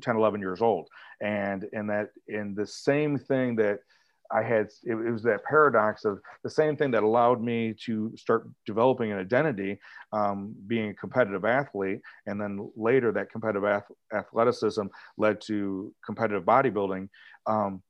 10 0.00 0.16
11 0.16 0.40
years 0.40 0.60
old. 0.60 0.88
And 1.20 1.68
and 1.72 1.88
that 1.90 2.10
in 2.28 2.54
the 2.54 2.66
same 2.66 3.18
thing 3.18 3.56
that 3.56 3.80
I 4.32 4.42
had 4.42 4.68
it, 4.84 4.92
it, 4.92 5.10
was 5.10 5.22
that 5.24 5.44
paradox 5.44 6.04
of 6.04 6.20
the 6.42 6.50
same 6.50 6.76
thing 6.76 6.90
that 6.92 7.02
allowed 7.02 7.42
me 7.42 7.74
to 7.86 8.12
start 8.16 8.48
developing 8.66 9.12
an 9.12 9.18
identity, 9.18 9.78
um, 10.12 10.54
being 10.66 10.90
a 10.90 10.94
competitive 10.94 11.44
athlete, 11.44 12.00
and 12.26 12.40
then 12.40 12.70
later 12.76 13.12
that 13.12 13.30
competitive 13.30 13.64
ath- 13.64 13.90
athleticism 14.14 14.86
led 15.16 15.40
to 15.42 15.92
competitive 16.04 16.44
bodybuilding. 16.44 17.08
Um, 17.46 17.82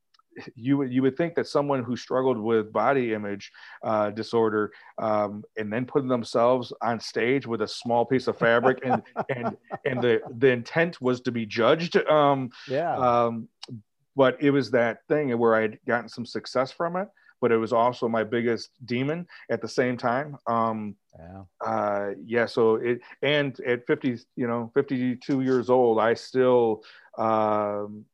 you 0.55 0.79
would 0.79 0.93
you 0.93 1.03
would 1.03 1.17
think 1.17 1.35
that 1.35 1.47
someone 1.47 1.83
who 1.83 1.97
struggled 1.97 2.39
with 2.39 2.73
body 2.73 3.13
image 3.15 3.51
uh, 3.85 4.11
disorder 4.11 4.73
um, 4.99 5.43
and 5.57 5.73
then 5.73 5.85
putting 5.85 6.09
themselves 6.09 6.73
on 6.83 7.01
stage 7.01 7.47
with 7.47 7.63
a 7.63 7.69
small 7.69 8.05
piece 8.05 8.27
of 8.29 8.39
fabric 8.39 8.79
and 8.85 9.03
and 9.35 9.57
and 9.85 10.01
the 10.03 10.21
the 10.39 10.49
intent 10.49 11.01
was 11.01 11.21
to 11.21 11.33
be 11.33 11.47
judged 11.47 11.97
um, 12.09 12.51
yeah 12.69 12.97
um, 12.97 13.49
but 14.17 14.37
it 14.41 14.51
was 14.51 14.71
that 14.71 14.99
thing 15.09 15.37
where 15.39 15.55
I 15.55 15.63
had 15.63 15.79
gotten 15.87 16.09
some 16.09 16.27
success 16.27 16.73
from 16.73 16.97
it, 16.97 17.09
but 17.41 17.53
it 17.53 17.57
was 17.57 17.73
also 17.73 18.09
my 18.09 18.25
biggest 18.25 18.71
demon 18.85 19.27
at 19.51 19.63
the 19.63 19.69
same 19.69 19.97
time. 19.97 20.37
Um, 20.47 20.97
yeah. 21.19 21.43
Uh, 21.65 22.11
yeah. 22.25 22.47
So 22.47 22.77
it, 22.77 23.01
and 23.23 23.59
at 23.61 23.87
50, 23.87 24.19
you 24.37 24.47
know, 24.47 24.71
52 24.75 25.41
years 25.41 25.71
old, 25.71 25.99
I 25.99 26.15
still, 26.15 26.83
um, 27.19 28.05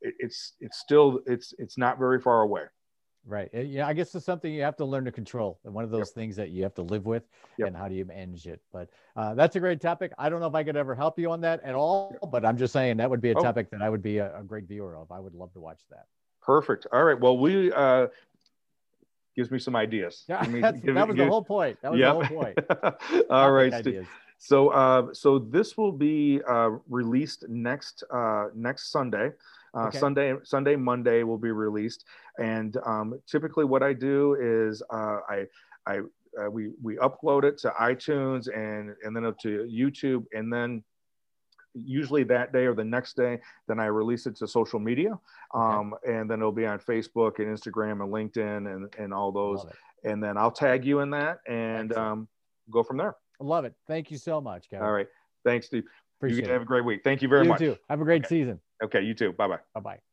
it, 0.00 0.14
it's, 0.18 0.52
it's 0.60 0.78
still, 0.78 1.20
it's, 1.26 1.54
it's 1.58 1.76
not 1.76 1.98
very 1.98 2.20
far 2.20 2.42
away. 2.42 2.62
Right. 3.28 3.50
Yeah, 3.52 3.88
I 3.88 3.92
guess 3.92 4.14
it's 4.14 4.24
something 4.24 4.52
you 4.52 4.62
have 4.62 4.76
to 4.76 4.84
learn 4.84 5.04
to 5.04 5.10
control, 5.10 5.58
and 5.64 5.74
one 5.74 5.82
of 5.82 5.90
those 5.90 6.08
yep. 6.08 6.14
things 6.14 6.36
that 6.36 6.50
you 6.50 6.62
have 6.62 6.74
to 6.74 6.82
live 6.82 7.06
with. 7.06 7.24
Yep. 7.58 7.68
And 7.68 7.76
how 7.76 7.88
do 7.88 7.96
you 7.96 8.04
manage 8.04 8.46
it? 8.46 8.60
But 8.72 8.88
uh, 9.16 9.34
that's 9.34 9.56
a 9.56 9.60
great 9.60 9.80
topic. 9.80 10.12
I 10.16 10.28
don't 10.28 10.38
know 10.38 10.46
if 10.46 10.54
I 10.54 10.62
could 10.62 10.76
ever 10.76 10.94
help 10.94 11.18
you 11.18 11.32
on 11.32 11.40
that 11.40 11.60
at 11.64 11.74
all, 11.74 12.16
but 12.30 12.44
I'm 12.44 12.56
just 12.56 12.72
saying 12.72 12.98
that 12.98 13.10
would 13.10 13.20
be 13.20 13.32
a 13.32 13.36
oh. 13.36 13.42
topic 13.42 13.68
that 13.70 13.82
I 13.82 13.90
would 13.90 14.02
be 14.02 14.18
a, 14.18 14.38
a, 14.38 14.44
great 14.44 14.68
viewer 14.68 14.96
of. 14.96 15.10
I 15.10 15.18
would 15.18 15.34
love 15.34 15.52
to 15.54 15.60
watch 15.60 15.80
that. 15.90 16.06
Perfect. 16.40 16.86
All 16.92 17.02
right. 17.02 17.18
Well, 17.18 17.36
we 17.36 17.72
uh, 17.72 18.06
gives 19.34 19.50
me 19.50 19.58
some 19.58 19.74
ideas. 19.74 20.24
Yeah, 20.28 20.44
that 20.44 21.08
was 21.08 21.16
the 21.16 21.26
whole 21.26 21.44
point. 21.44 21.78
That 21.82 21.90
was 21.90 22.00
yep. 22.00 22.14
the 22.14 22.26
whole 22.26 22.42
point. 22.42 23.26
all 23.30 23.50
right, 23.50 23.74
Steve. 23.74 24.08
So, 24.38 24.68
uh, 24.68 25.12
so 25.12 25.38
this 25.40 25.76
will 25.76 25.92
be 25.92 26.40
uh, 26.48 26.70
released 26.88 27.48
next 27.48 28.04
uh, 28.10 28.48
next 28.54 28.92
Sunday. 28.92 29.32
Uh, 29.74 29.86
Okay. 29.86 29.98
Sunday, 29.98 30.34
Sunday, 30.42 30.76
Monday 30.76 31.22
will 31.22 31.38
be 31.38 31.50
released. 31.50 32.04
And 32.38 32.76
um, 32.84 33.20
typically, 33.26 33.64
what 33.64 33.82
I 33.82 33.92
do 33.92 34.36
is 34.40 34.82
uh, 34.90 35.18
I, 35.28 35.46
I, 35.86 35.98
uh, 35.98 36.50
we 36.50 36.70
we 36.82 36.96
upload 36.96 37.44
it 37.44 37.56
to 37.58 37.70
iTunes 37.80 38.48
and 38.54 38.94
and 39.04 39.16
then 39.16 39.24
up 39.24 39.38
to 39.40 39.66
YouTube, 39.70 40.24
and 40.34 40.52
then 40.52 40.84
usually 41.74 42.24
that 42.24 42.52
day 42.52 42.64
or 42.66 42.74
the 42.74 42.84
next 42.84 43.16
day, 43.16 43.38
then 43.68 43.78
I 43.78 43.86
release 43.86 44.26
it 44.26 44.36
to 44.36 44.48
social 44.48 44.78
media, 44.78 45.18
um, 45.54 45.94
and 46.06 46.30
then 46.30 46.40
it'll 46.40 46.52
be 46.52 46.66
on 46.66 46.78
Facebook 46.78 47.38
and 47.38 47.46
Instagram 47.48 48.02
and 48.02 48.12
LinkedIn 48.12 48.74
and 48.74 48.94
and 48.98 49.14
all 49.14 49.32
those. 49.32 49.64
And 50.04 50.22
then 50.22 50.36
I'll 50.36 50.50
tag 50.50 50.84
you 50.84 51.00
in 51.00 51.10
that 51.10 51.40
and 51.48 51.92
um, 51.94 52.28
go 52.70 52.82
from 52.82 52.96
there. 52.98 53.16
Love 53.40 53.64
it. 53.64 53.74
Thank 53.86 54.10
you 54.10 54.18
so 54.18 54.40
much, 54.40 54.68
Kevin. 54.70 54.86
All 54.86 54.92
right. 54.92 55.08
Thanks, 55.44 55.66
Steve. 55.66 55.84
Appreciate 56.18 56.44
you 56.44 56.50
it. 56.50 56.52
have 56.52 56.62
a 56.62 56.66
great 56.66 56.84
week. 56.84 57.02
Thank 57.04 57.22
you 57.22 57.28
very 57.28 57.46
much. 57.46 57.60
you 57.60 57.70
much. 57.70 57.76
too. 57.78 57.82
Have 57.90 58.00
a 58.00 58.04
great 58.04 58.24
Okay. 58.24 58.28
season. 58.40 58.60
Okay, 58.82 59.02
you 59.02 59.14
too. 59.14 59.32
Bye 59.32 59.48
bye. 59.48 59.60
Bye 59.74 59.80
bye. 59.80 60.05